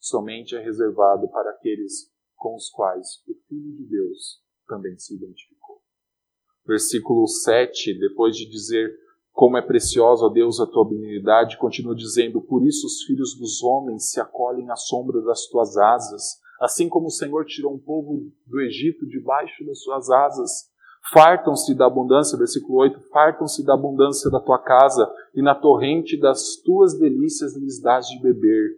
Somente 0.00 0.56
é 0.56 0.60
reservado 0.60 1.28
para 1.28 1.50
aqueles 1.50 2.12
com 2.34 2.56
os 2.56 2.68
quais 2.68 3.22
o 3.28 3.34
Filho 3.46 3.72
de 3.76 3.84
Deus 3.84 4.42
também 4.66 4.98
se 4.98 5.14
identificou. 5.14 5.80
Versículo 6.66 7.26
7, 7.28 7.96
depois 8.00 8.36
de 8.36 8.50
dizer 8.50 8.98
como 9.32 9.58
é 9.58 9.62
preciosa, 9.62 10.24
ó 10.24 10.28
Deus, 10.28 10.58
a 10.58 10.66
tua 10.66 10.88
benignidade, 10.88 11.58
continua 11.58 11.94
dizendo: 11.94 12.40
Por 12.40 12.66
isso 12.66 12.86
os 12.86 13.04
filhos 13.04 13.38
dos 13.38 13.62
homens 13.62 14.10
se 14.10 14.18
acolhem 14.18 14.70
à 14.70 14.76
sombra 14.76 15.22
das 15.22 15.46
tuas 15.46 15.76
asas, 15.76 16.40
assim 16.60 16.88
como 16.88 17.06
o 17.06 17.10
Senhor 17.10 17.44
tirou 17.44 17.72
um 17.72 17.78
povo 17.78 18.32
do 18.44 18.60
Egito 18.60 19.06
debaixo 19.06 19.64
das 19.64 19.80
suas 19.82 20.10
asas. 20.10 20.74
Fartam-se 21.12 21.72
da 21.74 21.86
abundância, 21.86 22.36
versículo 22.36 22.78
8, 22.78 23.00
fartam-se 23.10 23.64
da 23.64 23.74
abundância 23.74 24.28
da 24.30 24.40
tua 24.40 24.58
casa, 24.58 25.08
e 25.34 25.40
na 25.40 25.54
torrente 25.54 26.18
das 26.18 26.56
tuas 26.64 26.98
delícias 26.98 27.54
lhes 27.56 27.80
dás 27.80 28.06
de 28.08 28.20
beber. 28.20 28.76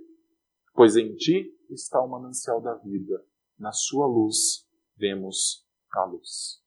Pois 0.74 0.94
em 0.96 1.14
ti 1.14 1.50
está 1.70 2.02
o 2.02 2.08
manancial 2.08 2.60
da 2.60 2.74
vida, 2.74 3.24
na 3.58 3.72
sua 3.72 4.06
luz 4.06 4.66
vemos 4.96 5.66
a 5.90 6.04
luz. 6.04 6.62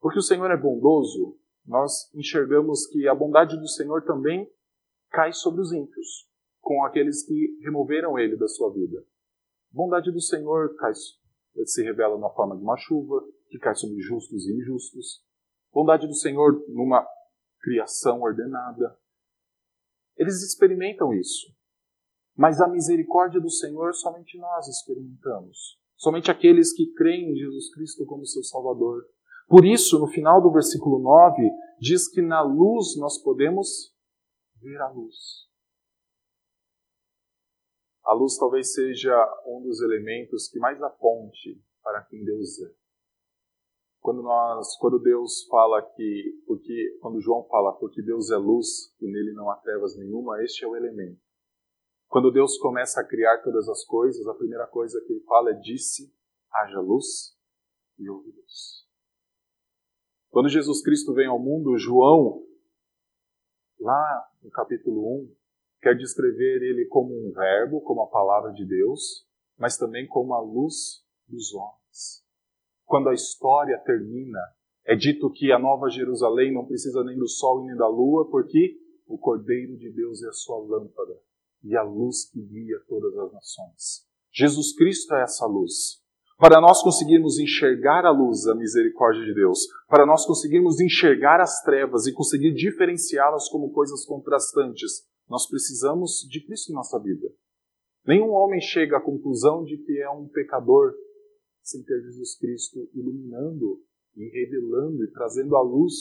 Porque 0.00 0.20
o 0.20 0.22
Senhor 0.22 0.50
é 0.50 0.56
bondoso, 0.56 1.36
nós 1.66 2.08
enxergamos 2.14 2.86
que 2.86 3.08
a 3.08 3.14
bondade 3.14 3.58
do 3.58 3.66
Senhor 3.66 4.04
também 4.04 4.48
cai 5.10 5.32
sobre 5.32 5.62
os 5.62 5.72
ímpios, 5.72 6.28
com 6.60 6.84
aqueles 6.84 7.24
que 7.24 7.58
removeram 7.62 8.16
ele 8.18 8.36
da 8.36 8.46
sua 8.46 8.72
vida. 8.72 9.00
A 9.00 9.76
bondade 9.76 10.12
do 10.12 10.20
Senhor 10.20 10.76
cai, 10.76 10.92
se 10.94 11.82
revela 11.82 12.16
na 12.18 12.30
forma 12.30 12.56
de 12.56 12.62
uma 12.62 12.76
chuva, 12.76 13.20
cai 13.58 13.74
sobre 13.74 14.00
justos 14.00 14.46
e 14.46 14.52
injustos. 14.52 15.22
Bondade 15.72 16.06
do 16.06 16.14
Senhor 16.14 16.64
numa 16.68 17.06
criação 17.60 18.22
ordenada. 18.22 18.98
Eles 20.16 20.42
experimentam 20.42 21.12
isso. 21.12 21.54
Mas 22.36 22.60
a 22.60 22.68
misericórdia 22.68 23.40
do 23.40 23.50
Senhor 23.50 23.94
somente 23.94 24.38
nós 24.38 24.68
experimentamos. 24.68 25.78
Somente 25.96 26.30
aqueles 26.30 26.72
que 26.74 26.92
creem 26.92 27.32
em 27.32 27.36
Jesus 27.36 27.72
Cristo 27.74 28.04
como 28.04 28.26
seu 28.26 28.42
Salvador. 28.42 29.04
Por 29.48 29.64
isso, 29.64 29.98
no 29.98 30.06
final 30.06 30.42
do 30.42 30.52
versículo 30.52 30.98
9, 30.98 31.50
diz 31.80 32.08
que 32.08 32.20
na 32.20 32.42
luz 32.42 32.96
nós 32.98 33.18
podemos 33.22 33.94
ver 34.60 34.80
a 34.80 34.88
luz. 34.88 35.46
A 38.04 38.12
luz 38.12 38.36
talvez 38.36 38.72
seja 38.72 39.12
um 39.46 39.62
dos 39.62 39.80
elementos 39.80 40.48
que 40.48 40.58
mais 40.58 40.80
aponte 40.82 41.60
para 41.82 42.02
quem 42.02 42.24
Deus 42.24 42.60
é. 42.60 42.85
Quando 44.06 44.22
nós, 44.22 44.76
quando 44.76 45.00
Deus 45.00 45.48
fala 45.50 45.82
que, 45.82 46.40
porque 46.46 46.96
quando 47.00 47.20
João 47.20 47.42
fala 47.48 47.72
porque 47.72 48.00
Deus 48.00 48.30
é 48.30 48.36
luz 48.36 48.94
e 49.00 49.04
nele 49.04 49.32
não 49.32 49.50
há 49.50 49.56
trevas 49.56 49.96
nenhuma, 49.96 50.40
este 50.44 50.64
é 50.64 50.68
o 50.68 50.76
elemento. 50.76 51.20
Quando 52.06 52.30
Deus 52.30 52.56
começa 52.56 53.00
a 53.00 53.04
criar 53.04 53.42
todas 53.42 53.68
as 53.68 53.84
coisas, 53.84 54.24
a 54.28 54.34
primeira 54.34 54.64
coisa 54.68 55.02
que 55.04 55.12
ele 55.12 55.24
fala 55.24 55.50
é 55.50 55.54
disse 55.54 56.14
haja 56.52 56.78
luz 56.78 57.36
e 57.98 58.08
houve 58.08 58.30
luz. 58.30 58.86
Quando 60.30 60.48
Jesus 60.50 60.84
Cristo 60.84 61.12
vem 61.12 61.26
ao 61.26 61.40
mundo, 61.40 61.76
João, 61.76 62.46
lá 63.80 64.30
no 64.40 64.52
capítulo 64.52 65.24
1, 65.24 65.36
quer 65.82 65.96
descrever 65.96 66.62
ele 66.62 66.86
como 66.86 67.12
um 67.12 67.32
verbo, 67.32 67.80
como 67.80 68.02
a 68.02 68.08
palavra 68.08 68.52
de 68.52 68.64
Deus, 68.64 69.26
mas 69.58 69.76
também 69.76 70.06
como 70.06 70.32
a 70.32 70.40
luz 70.40 71.04
dos 71.26 71.52
homens 71.52 72.24
quando 72.86 73.08
a 73.08 73.14
história 73.14 73.76
termina, 73.84 74.40
é 74.84 74.94
dito 74.94 75.30
que 75.30 75.50
a 75.52 75.58
Nova 75.58 75.90
Jerusalém 75.90 76.54
não 76.54 76.64
precisa 76.64 77.02
nem 77.02 77.18
do 77.18 77.28
sol 77.28 77.66
nem 77.66 77.76
da 77.76 77.88
lua, 77.88 78.30
porque 78.30 78.78
o 79.06 79.18
Cordeiro 79.18 79.76
de 79.76 79.90
Deus 79.90 80.22
é 80.22 80.28
a 80.28 80.32
sua 80.32 80.58
lâmpada 80.58 81.18
e 81.62 81.76
a 81.76 81.82
luz 81.82 82.30
que 82.30 82.40
guia 82.40 82.78
todas 82.88 83.16
as 83.18 83.32
nações. 83.32 84.06
Jesus 84.32 84.74
Cristo 84.76 85.14
é 85.14 85.22
essa 85.22 85.46
luz. 85.46 86.00
Para 86.38 86.60
nós 86.60 86.82
conseguirmos 86.82 87.38
enxergar 87.38 88.04
a 88.04 88.10
luz, 88.10 88.46
a 88.46 88.54
misericórdia 88.54 89.24
de 89.24 89.34
Deus, 89.34 89.66
para 89.88 90.04
nós 90.04 90.26
conseguirmos 90.26 90.78
enxergar 90.80 91.40
as 91.40 91.62
trevas 91.62 92.06
e 92.06 92.12
conseguir 92.12 92.52
diferenciá-las 92.52 93.48
como 93.48 93.72
coisas 93.72 94.04
contrastantes, 94.04 95.06
nós 95.28 95.48
precisamos 95.48 96.26
de 96.28 96.44
Cristo 96.44 96.70
em 96.70 96.74
nossa 96.74 97.00
vida. 97.00 97.26
Nenhum 98.06 98.30
homem 98.30 98.60
chega 98.60 98.98
à 98.98 99.00
conclusão 99.00 99.64
de 99.64 99.78
que 99.78 99.98
é 99.98 100.10
um 100.10 100.28
pecador 100.28 100.92
sem 101.66 101.82
ter 101.82 102.00
Jesus 102.00 102.38
Cristo 102.38 102.88
iluminando 102.94 103.82
e 104.14 104.28
revelando 104.28 105.02
e 105.04 105.10
trazendo 105.10 105.56
à 105.56 105.62
luz 105.62 105.94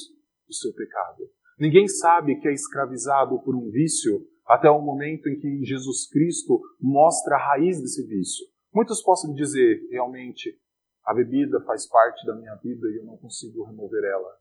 o 0.47 0.53
seu 0.53 0.71
pecado. 0.73 1.27
Ninguém 1.59 1.87
sabe 1.87 2.39
que 2.39 2.47
é 2.47 2.53
escravizado 2.53 3.41
por 3.41 3.55
um 3.55 3.71
vício 3.71 4.27
até 4.45 4.69
o 4.69 4.79
momento 4.79 5.27
em 5.27 5.39
que 5.39 5.65
Jesus 5.65 6.07
Cristo 6.07 6.61
mostra 6.79 7.35
a 7.35 7.47
raiz 7.49 7.81
desse 7.81 8.05
vício. 8.05 8.45
Muitos 8.71 9.01
possam 9.01 9.33
dizer, 9.33 9.87
realmente, 9.89 10.55
a 11.03 11.13
bebida 11.13 11.59
faz 11.61 11.87
parte 11.87 12.25
da 12.27 12.35
minha 12.35 12.55
vida 12.55 12.87
e 12.87 12.97
eu 12.97 13.05
não 13.05 13.17
consigo 13.17 13.63
remover 13.63 14.03
ela. 14.03 14.37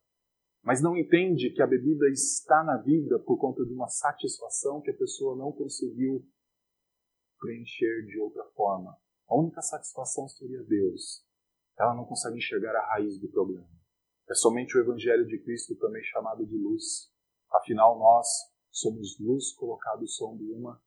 Mas 0.63 0.83
não 0.83 0.97
entende 0.97 1.51
que 1.51 1.63
a 1.63 1.67
bebida 1.67 2.07
está 2.11 2.63
na 2.65 2.77
vida 2.79 3.19
por 3.21 3.39
conta 3.39 3.65
de 3.65 3.73
uma 3.73 3.89
satisfação 3.89 4.81
que 4.83 4.91
a 4.91 4.97
pessoa 4.97 5.37
não 5.37 5.53
conseguiu 5.53 6.23
preencher 7.39 8.07
de 8.07 8.19
outra 8.19 8.45
forma. 8.55 8.95
A 9.29 9.37
única 9.37 9.63
satisfação 9.63 10.29
seria 10.29 10.63
Deus. 10.65 11.25
Ela 11.79 11.95
não 11.95 12.05
consegue 12.05 12.37
enxergar 12.37 12.77
a 12.77 12.87
raiz 12.93 13.19
do 13.19 13.29
problema. 13.29 13.69
É 14.29 14.35
somente 14.35 14.77
o 14.77 14.81
Evangelho 14.81 15.27
de 15.27 15.39
Cristo, 15.43 15.77
também 15.77 16.03
chamado 16.05 16.47
de 16.47 16.57
luz. 16.57 17.11
Afinal, 17.51 17.99
nós 17.99 18.27
somos 18.71 19.19
luz 19.21 19.53
colocado 19.55 20.07
sobre 20.09 20.51
uma 20.53 20.83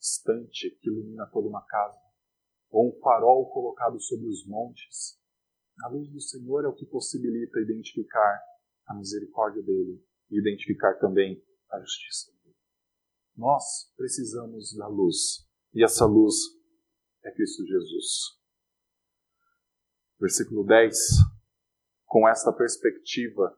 estante 0.00 0.70
que 0.80 0.88
ilumina 0.88 1.28
toda 1.32 1.48
uma 1.48 1.64
casa, 1.66 2.00
ou 2.70 2.88
um 2.88 3.00
farol 3.00 3.50
colocado 3.50 4.00
sobre 4.00 4.26
os 4.26 4.46
montes. 4.46 5.18
A 5.84 5.88
luz 5.88 6.08
do 6.10 6.20
Senhor 6.20 6.64
é 6.64 6.68
o 6.68 6.74
que 6.74 6.86
possibilita 6.86 7.60
identificar 7.60 8.42
a 8.86 8.94
misericórdia 8.94 9.62
dele 9.62 10.02
e 10.30 10.38
identificar 10.38 10.94
também 10.98 11.42
a 11.70 11.80
justiça 11.80 12.32
dele. 12.42 12.56
Nós 13.36 13.92
precisamos 13.96 14.74
da 14.76 14.88
luz, 14.88 15.46
e 15.74 15.84
essa 15.84 16.06
luz 16.06 16.34
é 17.24 17.30
Cristo 17.32 17.64
Jesus. 17.66 18.38
Versículo 20.20 20.64
10. 20.64 20.96
Com 22.06 22.28
esta 22.28 22.52
perspectiva 22.52 23.56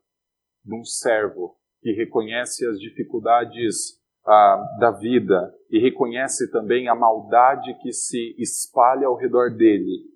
de 0.65 0.75
um 0.75 0.85
servo 0.85 1.59
que 1.81 1.93
reconhece 1.93 2.67
as 2.67 2.79
dificuldades 2.79 4.01
ah, 4.27 4.77
da 4.79 4.91
vida 4.91 5.55
e 5.71 5.81
reconhece 5.81 6.51
também 6.51 6.89
a 6.89 6.95
maldade 6.95 7.75
que 7.81 7.93
se 7.93 8.35
espalha 8.39 9.07
ao 9.07 9.17
redor 9.17 9.55
dele, 9.57 10.11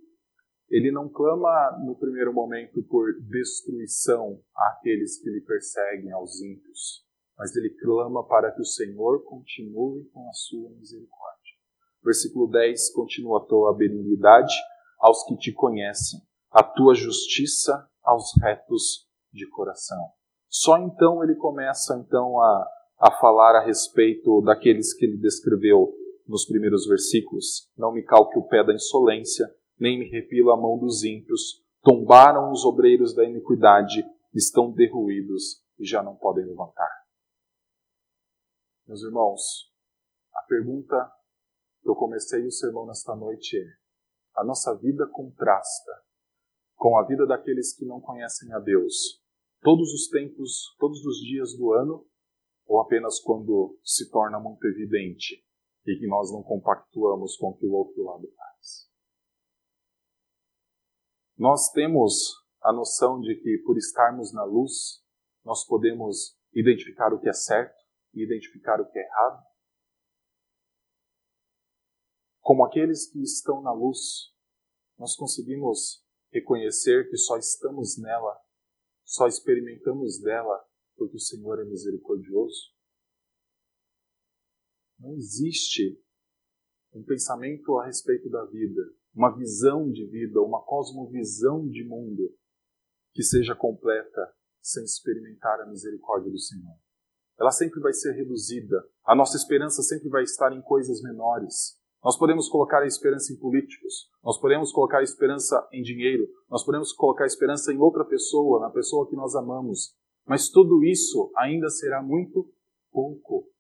ele 0.69 0.91
não 0.91 1.09
clama 1.09 1.79
no 1.85 1.97
primeiro 1.97 2.33
momento 2.33 2.83
por 2.83 3.13
destruição 3.31 4.43
àqueles 4.57 5.21
que 5.23 5.31
lhe 5.31 5.41
perseguem, 5.41 6.11
aos 6.13 6.41
ímpios, 6.41 7.05
mas 7.39 7.55
ele 7.57 7.71
clama 7.71 8.27
para 8.27 8.53
que 8.53 8.61
o 8.61 8.65
Senhor 8.65 9.23
continue 9.25 10.05
com 10.11 10.29
a 10.29 10.33
sua 10.33 10.71
misericórdia. 10.71 11.34
Versículo 12.05 12.47
10 12.49 12.93
continua 12.93 13.39
a 13.39 13.45
tua 13.47 13.75
benignidade 13.75 14.55
aos 14.99 15.25
que 15.25 15.37
te 15.37 15.53
conhecem, 15.53 16.21
a 16.51 16.63
tua 16.63 16.95
justiça 16.95 17.89
aos 18.03 18.33
retos 18.43 19.09
de 19.33 19.49
coração. 19.49 19.99
Só 20.49 20.79
então 20.79 21.25
ele 21.25 21.35
começa 21.35 21.97
então 21.97 22.41
a, 22.41 22.69
a 22.99 23.11
falar 23.11 23.57
a 23.57 23.65
respeito 23.65 24.41
daqueles 24.43 24.95
que 24.95 25.05
ele 25.05 25.17
descreveu 25.17 25.93
nos 26.27 26.45
primeiros 26.47 26.87
versículos: 26.87 27.71
Não 27.77 27.93
me 27.93 28.03
calque 28.03 28.39
o 28.39 28.47
pé 28.47 28.63
da 28.63 28.75
insolência, 28.75 29.47
nem 29.79 29.99
me 29.99 30.09
repila 30.09 30.55
a 30.55 30.57
mão 30.57 30.79
dos 30.79 31.03
ímpios. 31.03 31.63
Tombaram 31.83 32.51
os 32.51 32.65
obreiros 32.65 33.15
da 33.15 33.25
iniquidade, 33.25 34.05
estão 34.33 34.71
derruídos 34.71 35.63
e 35.79 35.85
já 35.85 36.03
não 36.03 36.17
podem 36.17 36.47
levantar. 36.47 36.91
Meus 38.87 39.03
irmãos, 39.03 39.71
a 40.35 40.43
pergunta 40.43 41.11
eu 41.85 41.95
comecei 41.95 42.47
o 42.47 42.51
sermão 42.51 42.87
nesta 42.87 43.15
noite 43.15 43.57
é: 43.59 43.67
a 44.37 44.45
nossa 44.45 44.75
vida 44.77 45.07
contrasta 45.07 45.93
com 46.75 46.99
a 46.99 47.07
vida 47.07 47.27
daqueles 47.27 47.77
que 47.77 47.85
não 47.85 48.01
conhecem 48.01 48.53
a 48.53 48.59
Deus 48.59 49.23
todos 49.65 49.93
os 49.95 50.09
tempos, 50.09 50.77
todos 50.79 51.05
os 51.05 51.17
dias 51.21 51.57
do 51.57 51.73
ano, 51.73 52.07
ou 52.67 52.81
apenas 52.81 53.19
quando 53.21 53.79
se 53.83 54.11
torna 54.11 54.39
muito 54.39 54.65
evidente 54.67 55.43
e 55.87 55.99
que 55.99 56.07
nós 56.07 56.31
não 56.31 56.43
compactuamos 56.43 57.37
com 57.37 57.49
o 57.49 57.57
que 57.57 57.67
o 57.67 57.73
outro 57.73 58.03
lado 58.05 58.31
faz? 58.37 58.91
Nós 61.37 61.71
temos 61.73 62.45
a 62.63 62.73
noção 62.73 63.21
de 63.21 63.35
que, 63.37 63.63
por 63.65 63.77
estarmos 63.77 64.33
na 64.33 64.45
luz, 64.45 65.03
nós 65.45 65.67
podemos 65.67 66.39
identificar 66.55 67.13
o 67.13 67.19
que 67.19 67.29
é 67.29 67.33
certo 67.33 67.77
e 68.15 68.23
identificar 68.23 68.81
o 68.81 68.91
que 68.91 68.99
é 68.99 69.03
errado. 69.03 69.43
Como 72.45 72.63
aqueles 72.63 73.11
que 73.11 73.23
estão 73.23 73.63
na 73.63 73.73
luz, 73.73 74.31
nós 74.99 75.17
conseguimos 75.17 76.05
reconhecer 76.31 77.09
que 77.09 77.17
só 77.17 77.39
estamos 77.39 77.97
nela, 77.97 78.39
só 79.03 79.27
experimentamos 79.27 80.21
dela 80.21 80.63
porque 80.95 81.17
o 81.17 81.21
Senhor 81.21 81.59
é 81.59 81.65
misericordioso. 81.65 82.71
Não 84.99 85.15
existe 85.15 85.99
um 86.93 87.03
pensamento 87.03 87.79
a 87.79 87.87
respeito 87.87 88.29
da 88.29 88.45
vida, 88.45 88.83
uma 89.15 89.35
visão 89.35 89.91
de 89.91 90.07
vida, 90.07 90.39
uma 90.43 90.63
cosmovisão 90.67 91.67
de 91.67 91.83
mundo 91.83 92.37
que 93.15 93.23
seja 93.23 93.57
completa 93.57 94.35
sem 94.61 94.85
experimentar 94.85 95.63
a 95.63 95.67
misericórdia 95.67 96.31
do 96.31 96.39
Senhor. 96.39 96.77
Ela 97.41 97.51
sempre 97.51 97.81
vai 97.81 97.95
ser 97.95 98.13
reduzida. 98.13 98.87
A 99.03 99.17
nossa 99.17 99.35
esperança 99.39 99.83
sempre 99.83 100.11
vai 100.11 100.25
estar 100.25 100.53
em 100.53 100.61
coisas 100.61 101.01
menores. 101.01 101.83
Nós 102.05 102.19
podemos 102.19 102.51
colocar 102.51 102.83
a 102.83 102.87
esperança 102.87 103.33
em 103.33 103.37
políticos, 103.37 104.11
nós 104.23 104.39
podemos 104.39 104.71
colocar 104.71 104.99
a 104.99 105.03
esperança 105.03 105.67
em 105.73 105.83
dinheiro, 105.83 106.29
nós 106.51 106.63
podemos 106.63 106.93
colocar 106.93 107.25
a 107.25 107.27
esperança 107.27 107.73
em 107.73 107.79
outra 107.79 108.05
pessoa, 108.05 108.61
na 108.61 108.69
pessoa 108.69 109.09
que 109.09 109.17
nós 109.17 109.35
amamos, 109.35 109.97
mas 110.27 110.51
tudo 110.51 110.85
isso 110.85 111.33
ainda 111.35 111.71
será 111.71 112.03
muito 112.03 112.53
pouco. 112.93 113.51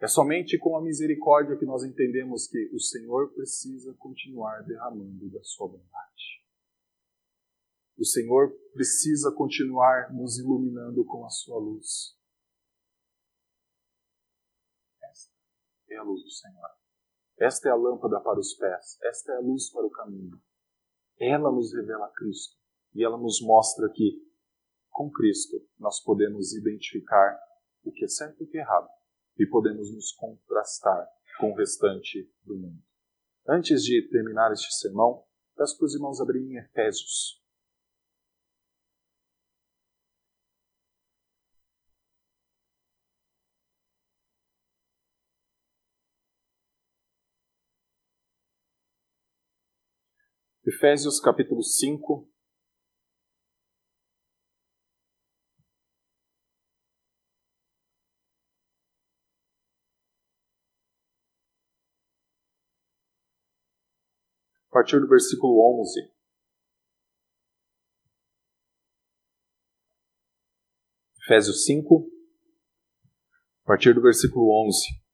É 0.00 0.08
somente 0.08 0.58
com 0.58 0.76
a 0.76 0.82
misericórdia 0.82 1.56
que 1.56 1.64
nós 1.64 1.84
entendemos 1.84 2.48
que 2.48 2.68
o 2.74 2.80
Senhor 2.80 3.32
precisa 3.32 3.94
continuar 3.94 4.64
derramando 4.64 5.30
da 5.30 5.42
sua 5.44 5.68
bondade. 5.68 6.44
O 7.96 8.04
Senhor 8.04 8.50
precisa 8.74 9.30
continuar 9.30 10.12
nos 10.12 10.38
iluminando 10.38 11.04
com 11.04 11.24
a 11.24 11.30
sua 11.30 11.58
luz. 11.58 12.14
Esta 15.02 15.32
é 15.88 15.96
a 15.96 16.02
luz 16.02 16.22
do 16.24 16.30
Senhor. 16.30 16.75
Esta 17.38 17.68
é 17.68 17.72
a 17.72 17.76
lâmpada 17.76 18.20
para 18.20 18.38
os 18.38 18.54
pés. 18.54 18.98
Esta 19.02 19.32
é 19.32 19.36
a 19.36 19.40
luz 19.40 19.70
para 19.70 19.86
o 19.86 19.90
caminho. 19.90 20.40
Ela 21.18 21.50
nos 21.50 21.72
revela 21.74 22.10
Cristo. 22.16 22.56
E 22.94 23.04
ela 23.04 23.18
nos 23.18 23.42
mostra 23.42 23.90
que, 23.90 24.22
com 24.90 25.10
Cristo, 25.10 25.56
nós 25.78 26.00
podemos 26.02 26.54
identificar 26.54 27.38
o 27.84 27.92
que 27.92 28.04
é 28.04 28.08
certo 28.08 28.40
e 28.40 28.44
o 28.44 28.48
que 28.48 28.56
é 28.56 28.62
errado. 28.62 28.88
E 29.38 29.46
podemos 29.46 29.92
nos 29.94 30.12
contrastar 30.12 31.06
com 31.38 31.52
o 31.52 31.54
restante 31.54 32.32
do 32.42 32.56
mundo. 32.56 32.82
Antes 33.46 33.82
de 33.82 34.08
terminar 34.08 34.50
este 34.52 34.74
sermão, 34.74 35.24
peço 35.54 35.76
para 35.76 35.84
os 35.84 35.94
irmãos 35.94 36.20
abrirem 36.20 36.56
Efésios, 36.56 37.42
Efésios 50.68 51.20
capítulo 51.20 51.62
5. 51.62 52.28
A 64.68 64.72
partir 64.72 65.00
do 65.00 65.06
versículo 65.06 65.80
11. 65.82 66.12
Efésios 71.22 71.64
5, 71.64 72.10
a 73.62 73.66
partir 73.66 73.94
do 73.94 74.02
versículo 74.02 74.50
11. 74.66 75.05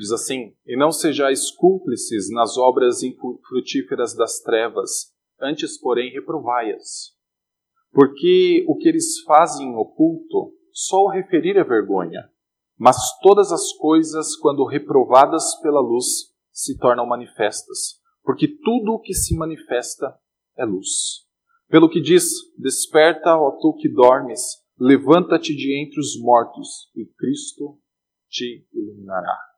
Diz 0.00 0.12
assim: 0.12 0.54
E 0.66 0.78
não 0.78 0.90
sejais 0.90 1.50
cúmplices 1.50 2.30
nas 2.30 2.56
obras 2.56 3.02
infrutíferas 3.02 4.16
das 4.16 4.40
trevas, 4.40 5.12
antes, 5.38 5.78
porém, 5.78 6.10
reprovai-as. 6.10 7.14
Porque 7.92 8.64
o 8.66 8.78
que 8.78 8.88
eles 8.88 9.20
fazem 9.26 9.68
em 9.68 9.76
oculto, 9.76 10.54
só 10.72 11.02
o 11.02 11.10
referir 11.10 11.58
é 11.58 11.64
vergonha. 11.64 12.30
Mas 12.78 12.96
todas 13.20 13.52
as 13.52 13.74
coisas, 13.74 14.34
quando 14.36 14.64
reprovadas 14.64 15.54
pela 15.60 15.82
luz, 15.82 16.06
se 16.50 16.78
tornam 16.78 17.04
manifestas, 17.04 18.00
porque 18.24 18.48
tudo 18.48 18.92
o 18.92 19.00
que 19.00 19.12
se 19.12 19.36
manifesta 19.36 20.18
é 20.56 20.64
luz. 20.64 21.26
Pelo 21.68 21.90
que 21.90 22.00
diz: 22.00 22.24
Desperta, 22.56 23.36
ó 23.36 23.50
tu 23.50 23.74
que 23.74 23.92
dormes, 23.92 24.40
levanta-te 24.78 25.54
de 25.54 25.78
entre 25.78 26.00
os 26.00 26.18
mortos, 26.18 26.90
e 26.96 27.04
Cristo 27.04 27.78
te 28.30 28.66
iluminará. 28.72 29.49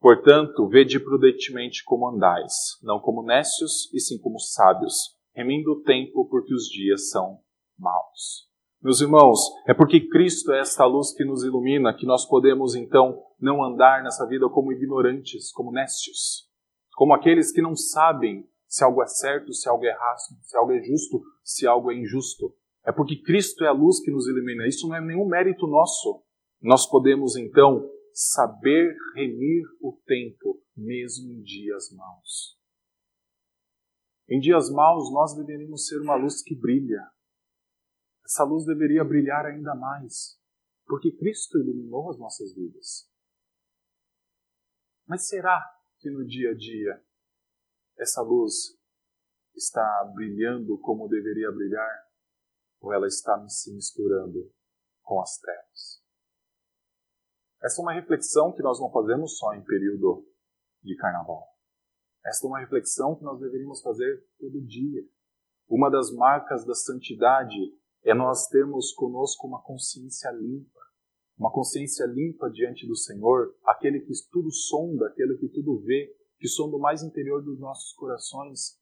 Portanto, 0.00 0.68
vede 0.68 1.00
prudentemente 1.00 1.82
como 1.84 2.08
andais, 2.08 2.52
não 2.82 3.00
como 3.00 3.22
nécios, 3.22 3.92
e 3.92 4.00
sim 4.00 4.18
como 4.18 4.38
sábios, 4.38 4.94
remindo 5.34 5.72
o 5.72 5.82
tempo, 5.82 6.28
porque 6.28 6.54
os 6.54 6.68
dias 6.68 7.10
são 7.10 7.40
maus. 7.78 8.48
Meus 8.80 9.00
irmãos, 9.00 9.40
é 9.66 9.74
porque 9.74 10.08
Cristo 10.08 10.52
é 10.52 10.60
esta 10.60 10.86
luz 10.86 11.12
que 11.12 11.24
nos 11.24 11.42
ilumina 11.42 11.92
que 11.92 12.06
nós 12.06 12.24
podemos 12.24 12.76
então 12.76 13.20
não 13.40 13.62
andar 13.64 14.04
nessa 14.04 14.24
vida 14.26 14.48
como 14.48 14.72
ignorantes, 14.72 15.50
como 15.50 15.72
nécios, 15.72 16.48
como 16.94 17.12
aqueles 17.12 17.50
que 17.50 17.60
não 17.60 17.74
sabem 17.74 18.48
se 18.68 18.84
algo 18.84 19.02
é 19.02 19.06
certo, 19.06 19.52
se 19.52 19.68
algo 19.68 19.84
é 19.84 19.88
errado, 19.88 20.18
se 20.42 20.56
algo 20.56 20.72
é 20.72 20.80
justo, 20.80 21.22
se 21.42 21.66
algo 21.66 21.90
é 21.90 21.96
injusto. 21.96 22.54
É 22.86 22.92
porque 22.92 23.20
Cristo 23.20 23.64
é 23.64 23.68
a 23.68 23.72
luz 23.72 24.00
que 24.00 24.10
nos 24.10 24.28
ilumina. 24.28 24.66
Isso 24.66 24.86
não 24.86 24.94
é 24.94 25.00
nenhum 25.00 25.26
mérito 25.26 25.66
nosso. 25.66 26.22
Nós 26.62 26.86
podemos 26.86 27.36
então 27.36 27.88
saber 28.12 28.96
remir 29.14 29.64
o 29.80 29.92
tempo, 30.06 30.62
mesmo 30.76 31.32
em 31.32 31.42
dias 31.42 31.90
maus. 31.92 32.58
Em 34.28 34.38
dias 34.40 34.70
maus, 34.70 35.12
nós 35.12 35.34
deveríamos 35.34 35.86
ser 35.86 36.00
uma 36.00 36.14
luz 36.14 36.42
que 36.42 36.54
brilha. 36.54 37.02
Essa 38.24 38.44
luz 38.44 38.66
deveria 38.66 39.02
brilhar 39.04 39.46
ainda 39.46 39.74
mais, 39.74 40.38
porque 40.86 41.16
Cristo 41.16 41.58
iluminou 41.58 42.10
as 42.10 42.18
nossas 42.18 42.54
vidas. 42.54 43.10
Mas 45.06 45.26
será 45.26 45.58
que 45.98 46.10
no 46.10 46.26
dia 46.26 46.50
a 46.50 46.54
dia 46.54 47.02
essa 47.96 48.20
luz 48.20 48.78
está 49.56 50.04
brilhando 50.14 50.78
como 50.78 51.08
deveria 51.08 51.50
brilhar? 51.50 52.08
Ou 52.80 52.92
ela 52.92 53.06
está 53.06 53.48
se 53.48 53.74
misturando 53.74 54.52
com 55.02 55.20
as 55.20 55.38
trevas? 55.38 55.97
Essa 57.62 57.80
é 57.80 57.82
uma 57.82 57.92
reflexão 57.92 58.52
que 58.52 58.62
nós 58.62 58.80
não 58.80 58.90
fazemos 58.90 59.36
só 59.36 59.52
em 59.52 59.64
período 59.64 60.24
de 60.82 60.94
carnaval. 60.96 61.44
Esta 62.24 62.46
é 62.46 62.48
uma 62.48 62.60
reflexão 62.60 63.16
que 63.16 63.24
nós 63.24 63.40
deveríamos 63.40 63.82
fazer 63.82 64.24
todo 64.38 64.64
dia. 64.64 65.02
Uma 65.68 65.90
das 65.90 66.12
marcas 66.14 66.64
da 66.64 66.74
santidade 66.74 67.56
é 68.04 68.14
nós 68.14 68.46
termos 68.46 68.92
conosco 68.92 69.46
uma 69.46 69.60
consciência 69.60 70.30
limpa. 70.30 70.80
Uma 71.36 71.52
consciência 71.52 72.04
limpa 72.06 72.48
diante 72.48 72.86
do 72.86 72.96
Senhor, 72.96 73.54
aquele 73.64 74.00
que 74.00 74.12
tudo 74.30 74.52
sonda, 74.52 75.08
aquele 75.08 75.36
que 75.36 75.48
tudo 75.48 75.80
vê, 75.80 76.14
que 76.38 76.48
sonda 76.48 76.76
o 76.76 76.80
mais 76.80 77.02
interior 77.02 77.42
dos 77.42 77.58
nossos 77.58 77.92
corações. 77.94 78.78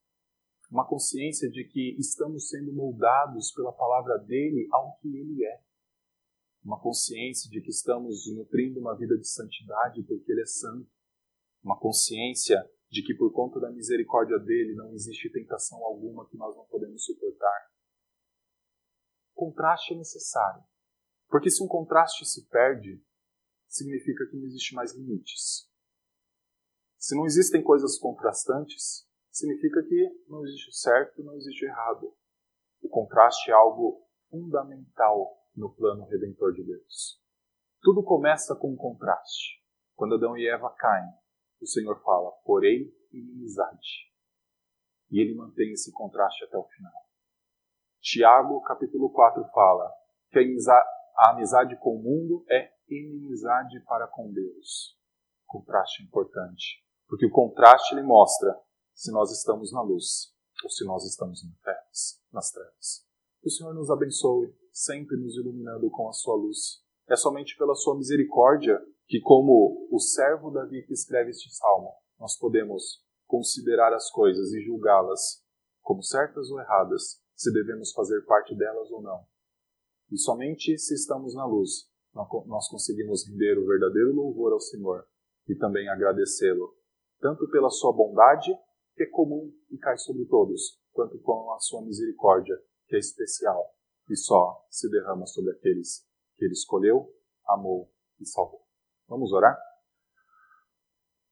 Uma 0.71 0.87
consciência 0.87 1.49
de 1.51 1.65
que 1.65 1.97
estamos 1.99 2.49
sendo 2.49 2.73
moldados 2.73 3.53
pela 3.53 3.73
palavra 3.73 4.19
dele 4.19 4.69
ao 4.71 4.97
que 4.99 5.09
ele 5.09 5.45
é 5.45 5.61
uma 6.67 6.81
consciência 6.81 7.49
de 7.49 7.61
que 7.61 7.71
estamos 7.71 8.27
nutrindo 8.35 8.81
uma 8.81 8.97
vida 8.97 9.17
de 9.17 9.29
santidade 9.29 10.03
porque 10.03 10.33
Ele 10.33 10.43
é 10.43 10.47
santo, 10.47 10.91
uma 11.63 11.79
consciência 11.79 12.59
de 12.91 13.05
que 13.05 13.15
por 13.15 13.33
conta 13.33 13.61
da 13.61 13.71
misericórdia 13.71 14.37
dele 14.41 14.75
não 14.75 14.93
existe 14.93 15.31
tentação 15.31 15.79
alguma 15.85 16.29
que 16.29 16.37
nós 16.37 16.57
não 16.57 16.67
podemos 16.67 17.05
suportar. 17.05 17.71
Contraste 19.33 19.95
é 19.95 19.97
necessário, 19.97 20.65
Porque 21.29 21.51
se 21.51 21.63
um 21.63 21.69
contraste 21.69 22.25
se 22.25 22.49
perde, 22.49 23.01
significa 23.69 24.27
que 24.27 24.37
não 24.37 24.45
existe 24.47 24.75
mais 24.75 24.93
limites. 24.93 25.71
Se 26.99 27.15
não 27.15 27.27
existem 27.27 27.63
coisas 27.63 27.97
contrastantes, 27.97 29.07
significa 29.31 29.83
que 29.85 30.25
não 30.29 30.45
existe 30.45 30.71
o 30.71 30.73
certo, 30.73 31.23
não 31.23 31.37
existe 31.37 31.65
o 31.65 31.69
errado. 31.69 32.17
O 32.83 32.89
contraste 32.89 33.51
é 33.51 33.55
algo 33.55 34.05
fundamental 34.31 35.46
no 35.57 35.75
plano 35.75 36.05
redentor 36.07 36.53
de 36.53 36.63
Deus. 36.63 37.21
Tudo 37.83 38.03
começa 38.03 38.55
com 38.55 38.73
um 38.73 38.77
contraste. 38.77 39.63
Quando 39.95 40.17
Adão 40.17 40.37
e 40.37 40.47
Eva 40.47 40.71
caem, 40.71 41.11
o 41.61 41.67
Senhor 41.67 42.01
fala, 42.03 42.31
porém, 42.45 42.93
inimizade. 43.13 44.13
E 45.11 45.21
ele 45.21 45.35
mantém 45.35 45.73
esse 45.73 45.93
contraste 45.93 46.45
até 46.45 46.59
o 46.59 46.65
final. 46.65 46.93
Tiago, 48.01 48.61
capítulo 48.63 49.11
4, 49.11 49.45
fala 49.53 49.91
que 50.31 50.39
a 50.39 51.31
amizade 51.31 51.77
com 51.81 51.97
o 51.97 52.03
mundo 52.03 52.45
é 52.51 52.71
inimizade 52.89 53.81
para 53.85 54.07
com 54.07 54.33
Deus. 54.33 54.97
Contraste 55.47 56.03
importante. 56.03 56.85
Porque 57.09 57.27
o 57.27 57.31
contraste 57.31 57.95
ele 57.95 58.03
mostra 58.03 58.61
se 58.93 59.13
nós 59.13 59.31
estamos 59.31 59.73
na 59.73 59.81
luz 59.81 60.35
ou 60.63 60.71
se 60.71 60.85
nós 60.85 61.05
estamos 61.05 61.41
nas 62.33 62.51
trevas. 62.51 63.07
Que 63.41 63.49
o 63.49 63.51
Senhor 63.51 63.75
nos 63.75 63.91
abençoe, 63.91 64.53
sempre 64.77 65.17
nos 65.17 65.35
iluminando 65.39 65.89
com 65.89 66.07
a 66.07 66.13
sua 66.13 66.37
luz. 66.37 66.83
É 67.09 67.17
somente 67.17 67.57
pela 67.57 67.75
sua 67.75 67.97
misericórdia 67.97 68.79
que, 69.07 69.19
como 69.21 69.89
o 69.91 69.99
servo 69.99 70.51
Davi 70.51 70.83
que 70.83 70.93
escreve 70.93 71.31
este 71.31 71.51
salmo, 71.55 71.95
nós 72.21 72.37
podemos 72.39 73.03
considerar 73.27 73.95
as 73.95 74.11
coisas 74.11 74.53
e 74.53 74.61
julgá-las 74.61 75.43
como 75.81 76.03
certas 76.03 76.51
ou 76.51 76.61
erradas, 76.61 77.23
se 77.35 77.51
devemos 77.53 77.93
fazer 77.93 78.23
parte 78.27 78.55
delas 78.55 78.91
ou 78.91 79.01
não. 79.01 79.25
E 80.13 80.19
somente 80.19 80.77
se 80.79 80.95
estamos 80.95 81.35
na 81.35 81.47
luz, 81.47 81.89
nós 82.13 82.69
conseguimos 82.69 83.27
render 83.27 83.59
o 83.59 83.67
verdadeiro 83.67 84.15
louvor 84.15 84.53
ao 84.53 84.61
Senhor 84.61 85.07
e 85.49 85.55
também 85.55 85.89
agradecê-lo, 85.89 86.77
tanto 87.21 87.49
pela 87.51 87.71
sua 87.71 87.93
bondade, 87.93 88.53
que 88.95 89.05
é 89.05 89.07
comum 89.07 89.51
e 89.71 89.79
cai 89.79 89.97
sobre 89.97 90.27
todos, 90.27 90.79
quanto 90.93 91.19
com 91.21 91.51
a 91.53 91.59
sua 91.61 91.83
misericórdia, 91.83 92.57
que 92.89 92.97
é 92.97 92.99
especial 92.99 93.76
e 94.09 94.17
só 94.17 94.65
se 94.71 94.91
derrama 94.91 95.27
sobre 95.27 95.53
aqueles 95.53 96.05
que 96.37 96.45
ele 96.45 96.53
escolheu, 96.53 97.09
amou 97.47 97.91
e 98.21 98.27
salvou. 98.27 98.61
Vamos 99.09 99.33
orar? 99.33 99.57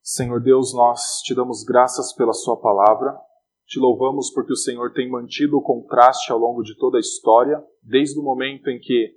Senhor 0.01 0.41
Deus, 0.41 0.73
nós 0.73 1.21
te 1.23 1.33
damos 1.33 1.63
graças 1.63 2.13
pela 2.13 2.33
Sua 2.33 2.59
palavra, 2.59 3.17
te 3.65 3.79
louvamos 3.79 4.31
porque 4.31 4.53
o 4.53 4.57
Senhor 4.57 4.93
tem 4.93 5.09
mantido 5.09 5.57
o 5.57 5.61
contraste 5.61 6.31
ao 6.31 6.37
longo 6.37 6.61
de 6.61 6.77
toda 6.77 6.97
a 6.97 6.99
história, 6.99 7.63
desde 7.81 8.19
o 8.19 8.23
momento 8.23 8.69
em 8.69 8.79
que 8.79 9.13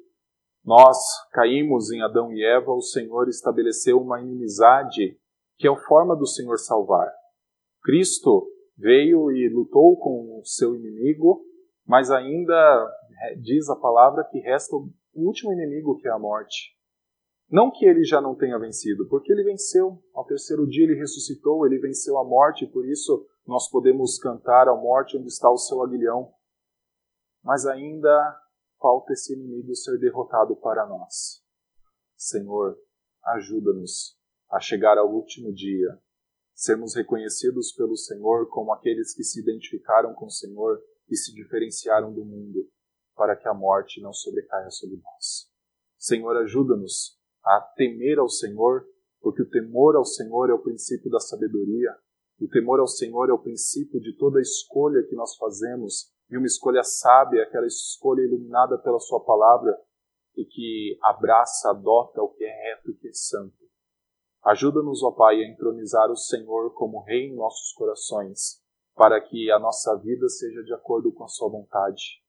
nós 0.64 0.98
caímos 1.32 1.90
em 1.90 2.02
Adão 2.02 2.32
e 2.32 2.44
Eva, 2.44 2.72
o 2.72 2.80
Senhor 2.80 3.28
estabeleceu 3.28 4.00
uma 4.00 4.20
inimizade 4.20 5.18
que 5.56 5.66
é 5.66 5.70
a 5.70 5.76
forma 5.76 6.16
do 6.16 6.26
Senhor 6.26 6.58
salvar. 6.58 7.10
Cristo 7.82 8.46
veio 8.76 9.30
e 9.30 9.48
lutou 9.48 9.96
com 9.98 10.40
o 10.40 10.44
seu 10.44 10.74
inimigo, 10.74 11.44
mas 11.86 12.10
ainda 12.10 12.90
diz 13.40 13.68
a 13.68 13.76
palavra 13.76 14.24
que 14.24 14.38
resta 14.38 14.76
o 14.76 14.90
último 15.14 15.52
inimigo 15.52 15.96
que 15.96 16.08
é 16.08 16.10
a 16.10 16.18
morte. 16.18 16.76
Não 17.50 17.70
que 17.70 17.86
ele 17.86 18.04
já 18.04 18.20
não 18.20 18.34
tenha 18.34 18.58
vencido, 18.58 19.08
porque 19.08 19.32
ele 19.32 19.42
venceu. 19.42 20.02
Ao 20.12 20.24
terceiro 20.24 20.66
dia 20.66 20.84
ele 20.84 20.98
ressuscitou, 20.98 21.64
ele 21.64 21.78
venceu 21.78 22.18
a 22.18 22.24
morte, 22.24 22.64
e 22.64 22.70
por 22.70 22.86
isso 22.86 23.26
nós 23.46 23.70
podemos 23.70 24.18
cantar 24.18 24.68
à 24.68 24.74
morte 24.74 25.16
onde 25.16 25.28
está 25.28 25.50
o 25.50 25.56
seu 25.56 25.82
aguilhão. 25.82 26.30
Mas 27.42 27.64
ainda 27.64 28.38
falta 28.78 29.14
esse 29.14 29.32
inimigo 29.32 29.74
ser 29.74 29.98
derrotado 29.98 30.54
para 30.56 30.86
nós. 30.86 31.42
Senhor, 32.16 32.76
ajuda-nos 33.24 34.18
a 34.50 34.60
chegar 34.60 34.98
ao 34.98 35.10
último 35.10 35.52
dia, 35.52 35.98
sermos 36.54 36.94
reconhecidos 36.94 37.72
pelo 37.72 37.96
Senhor 37.96 38.48
como 38.48 38.72
aqueles 38.72 39.14
que 39.14 39.24
se 39.24 39.40
identificaram 39.40 40.14
com 40.14 40.26
o 40.26 40.30
Senhor 40.30 40.82
e 41.08 41.16
se 41.16 41.32
diferenciaram 41.32 42.12
do 42.12 42.24
mundo, 42.24 42.68
para 43.18 43.34
que 43.34 43.48
a 43.48 43.52
morte 43.52 44.00
não 44.00 44.12
sobrecaia 44.12 44.70
sobre 44.70 44.96
nós. 44.96 45.50
Senhor, 45.98 46.36
ajuda-nos 46.36 47.18
a 47.44 47.60
temer 47.76 48.20
ao 48.20 48.28
Senhor, 48.28 48.86
porque 49.20 49.42
o 49.42 49.50
temor 49.50 49.96
ao 49.96 50.04
Senhor 50.04 50.48
é 50.48 50.54
o 50.54 50.62
princípio 50.62 51.10
da 51.10 51.18
sabedoria. 51.18 51.94
O 52.40 52.46
temor 52.46 52.78
ao 52.78 52.86
Senhor 52.86 53.28
é 53.28 53.32
o 53.32 53.42
princípio 53.42 54.00
de 54.00 54.16
toda 54.16 54.40
escolha 54.40 55.02
que 55.02 55.16
nós 55.16 55.36
fazemos, 55.36 56.12
e 56.30 56.36
uma 56.36 56.46
escolha 56.46 56.84
sábia, 56.84 57.42
aquela 57.42 57.66
escolha 57.66 58.20
iluminada 58.20 58.78
pela 58.78 59.00
Sua 59.00 59.24
palavra 59.24 59.76
e 60.36 60.44
que 60.44 60.96
abraça, 61.02 61.70
adota 61.70 62.22
o 62.22 62.28
que 62.28 62.44
é 62.44 62.70
reto 62.70 62.92
e 62.92 62.94
que 62.94 63.08
é 63.08 63.12
santo. 63.12 63.56
Ajuda-nos, 64.44 65.02
ó 65.02 65.10
Pai, 65.10 65.42
a 65.42 65.48
entronizar 65.48 66.10
o 66.12 66.16
Senhor 66.16 66.72
como 66.74 67.02
Rei 67.02 67.26
em 67.26 67.34
nossos 67.34 67.72
corações, 67.72 68.62
para 68.94 69.20
que 69.20 69.50
a 69.50 69.58
nossa 69.58 69.96
vida 69.96 70.28
seja 70.28 70.62
de 70.62 70.72
acordo 70.72 71.12
com 71.12 71.24
a 71.24 71.28
Sua 71.28 71.48
vontade. 71.48 72.22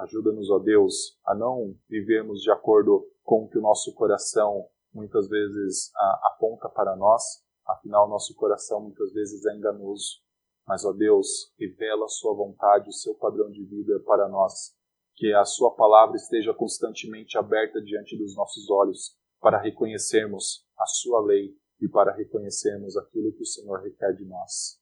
Ajuda-nos, 0.00 0.50
ó 0.50 0.58
Deus, 0.58 1.18
a 1.26 1.34
não 1.34 1.76
vivermos 1.86 2.40
de 2.40 2.50
acordo 2.50 3.06
com 3.22 3.44
o 3.44 3.48
que 3.48 3.58
o 3.58 3.62
nosso 3.62 3.92
coração 3.94 4.66
muitas 4.94 5.28
vezes 5.28 5.92
aponta 6.22 6.70
para 6.70 6.96
nós, 6.96 7.22
afinal, 7.66 8.08
nosso 8.08 8.34
coração 8.34 8.80
muitas 8.80 9.12
vezes 9.12 9.44
é 9.44 9.54
enganoso. 9.54 10.22
Mas, 10.66 10.86
ó 10.86 10.92
Deus, 10.92 11.52
revela 11.58 12.06
a 12.06 12.08
Sua 12.08 12.34
vontade, 12.34 12.88
o 12.88 12.92
seu 12.92 13.14
padrão 13.14 13.50
de 13.50 13.62
vida 13.64 14.00
para 14.06 14.26
nós, 14.26 14.74
que 15.16 15.34
a 15.34 15.44
Sua 15.44 15.74
palavra 15.74 16.16
esteja 16.16 16.54
constantemente 16.54 17.36
aberta 17.36 17.80
diante 17.82 18.16
dos 18.16 18.34
nossos 18.34 18.70
olhos, 18.70 19.14
para 19.38 19.60
reconhecermos 19.60 20.66
a 20.78 20.86
Sua 20.86 21.20
lei 21.20 21.54
e 21.78 21.88
para 21.88 22.14
reconhecermos 22.14 22.96
aquilo 22.96 23.32
que 23.34 23.42
o 23.42 23.46
Senhor 23.46 23.80
requer 23.82 24.14
de 24.14 24.24
nós. 24.24 24.80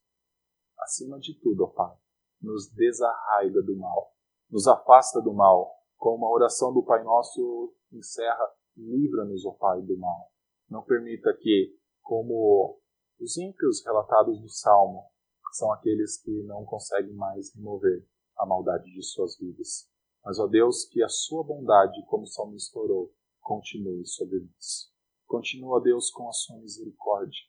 Acima 0.79 1.19
de 1.19 1.35
tudo, 1.41 1.65
ó 1.65 1.67
Pai, 1.67 1.97
nos 2.41 2.69
desarraiga 2.69 3.63
do 3.63 3.77
mal, 3.77 4.15
nos 4.51 4.67
afasta 4.67 5.21
do 5.21 5.33
mal, 5.33 5.75
como 5.97 6.27
a 6.27 6.31
oração 6.31 6.73
do 6.73 6.83
Pai 6.83 7.03
Nosso 7.03 7.75
encerra, 7.93 8.51
livra-nos, 8.77 9.45
ó 9.45 9.53
Pai, 9.53 9.83
do 9.83 9.97
mal. 9.99 10.31
Não 10.69 10.83
permita 10.83 11.37
que, 11.41 11.75
como 12.03 12.79
os 13.21 13.37
ímpios 13.37 13.85
relatados 13.85 14.41
do 14.41 14.49
Salmo, 14.49 15.05
são 15.53 15.73
aqueles 15.73 16.21
que 16.23 16.43
não 16.45 16.65
conseguem 16.65 17.15
mais 17.15 17.55
remover 17.55 18.07
a 18.39 18.47
maldade 18.47 18.85
de 18.85 19.03
suas 19.03 19.37
vidas. 19.39 19.91
Mas, 20.25 20.39
ó 20.39 20.47
Deus, 20.47 20.85
que 20.85 21.03
a 21.03 21.09
sua 21.09 21.43
bondade, 21.43 22.05
como 22.07 22.25
o 22.25 22.27
salmista 22.27 22.79
orou, 22.79 23.13
continue 23.41 24.07
sobre 24.07 24.41
nós. 24.41 24.93
Continua, 25.27 25.81
Deus, 25.81 26.11
com 26.11 26.29
a 26.29 26.33
sua 26.33 26.57
misericórdia. 26.59 27.41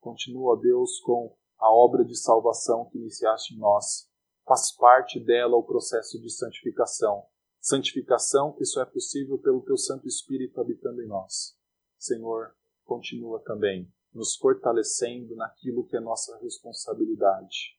Continua, 0.00 0.58
Deus, 0.60 1.00
com 1.00 1.34
a 1.58 1.72
obra 1.72 2.04
de 2.04 2.16
salvação 2.16 2.88
que 2.90 2.98
iniciaste 2.98 3.54
em 3.54 3.58
nós. 3.58 4.08
Faz 4.46 4.70
parte 4.76 5.18
dela 5.18 5.56
o 5.56 5.64
processo 5.64 6.20
de 6.20 6.30
santificação, 6.30 7.26
santificação 7.60 8.52
que 8.52 8.64
só 8.64 8.80
é 8.82 8.84
possível 8.84 9.38
pelo 9.38 9.60
teu 9.62 9.76
Santo 9.76 10.06
Espírito 10.06 10.60
habitando 10.60 11.02
em 11.02 11.08
nós. 11.08 11.58
Senhor, 11.98 12.54
continua 12.84 13.42
também 13.42 13.92
nos 14.14 14.36
fortalecendo 14.36 15.34
naquilo 15.34 15.84
que 15.84 15.96
é 15.96 16.00
nossa 16.00 16.38
responsabilidade. 16.38 17.76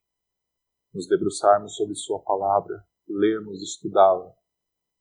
Nos 0.94 1.08
debruçarmos 1.08 1.78
sobre 1.78 1.96
Sua 1.96 2.20
palavra, 2.20 2.86
lermos, 3.08 3.64
estudá-la, 3.64 4.36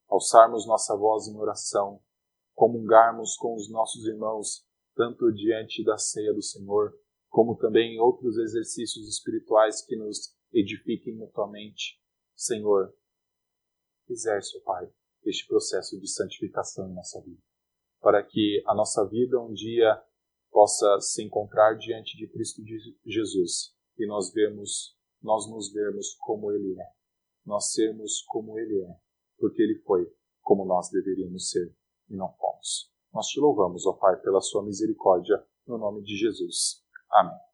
alçarmos 0.09 0.69
nossa 0.69 0.97
voz 0.97 1.27
em 1.27 1.37
oração, 1.37 2.01
comungarmos 2.55 3.37
com 3.37 3.57
os 3.57 3.69
nossos 3.69 4.07
irmãos, 4.07 4.65
tanto 4.95 5.33
diante 5.33 5.85
da 5.85 5.99
ceia 5.99 6.33
do 6.33 6.43
Senhor, 6.43 6.97
como 7.29 7.57
também 7.57 7.97
em 7.97 8.01
outros 8.01 8.39
exercícios 8.39 9.09
espirituais 9.09 9.83
que 9.83 9.97
nos 9.97 10.36
edifiquem 10.53 11.15
mutuamente. 11.15 12.01
Senhor, 12.35 12.95
exerce, 14.09 14.61
Pai, 14.63 14.89
este 15.25 15.47
processo 15.47 15.99
de 15.99 16.09
santificação 16.09 16.89
em 16.89 16.95
nossa 16.95 17.21
vida, 17.23 17.43
para 18.01 18.23
que 18.23 18.63
a 18.67 18.75
nossa 18.75 19.05
vida 19.09 19.41
um 19.41 19.53
dia 19.53 20.03
possa 20.51 21.01
se 21.01 21.23
encontrar 21.25 21.75
diante 21.75 22.17
de 22.17 22.29
Cristo 22.29 22.63
Jesus 23.05 23.75
e 23.99 24.07
nós 24.07 24.33
vemos, 24.33 24.97
nós 25.23 25.49
nos 25.51 25.73
vermos 25.73 26.15
como 26.21 26.53
Ele 26.53 26.81
é, 26.81 26.87
nós 27.45 27.73
sermos 27.73 28.23
como 28.29 28.59
Ele 28.59 28.83
é, 28.83 28.97
porque 29.39 29.63
Ele 29.63 29.79
foi 29.81 30.11
como 30.41 30.65
nós 30.65 30.89
deveríamos 30.91 31.51
ser 31.51 31.75
e 32.09 32.17
não 32.17 32.33
fomos. 32.37 32.93
Nós 33.13 33.27
te 33.27 33.41
louvamos, 33.41 33.87
ó 33.87 33.93
Pai, 33.95 34.17
pela 34.21 34.41
Sua 34.41 34.65
misericórdia, 34.65 35.45
no 35.67 35.79
nome 35.79 36.03
de 36.03 36.17
Jesus. 36.17 36.85
Amém. 37.11 37.46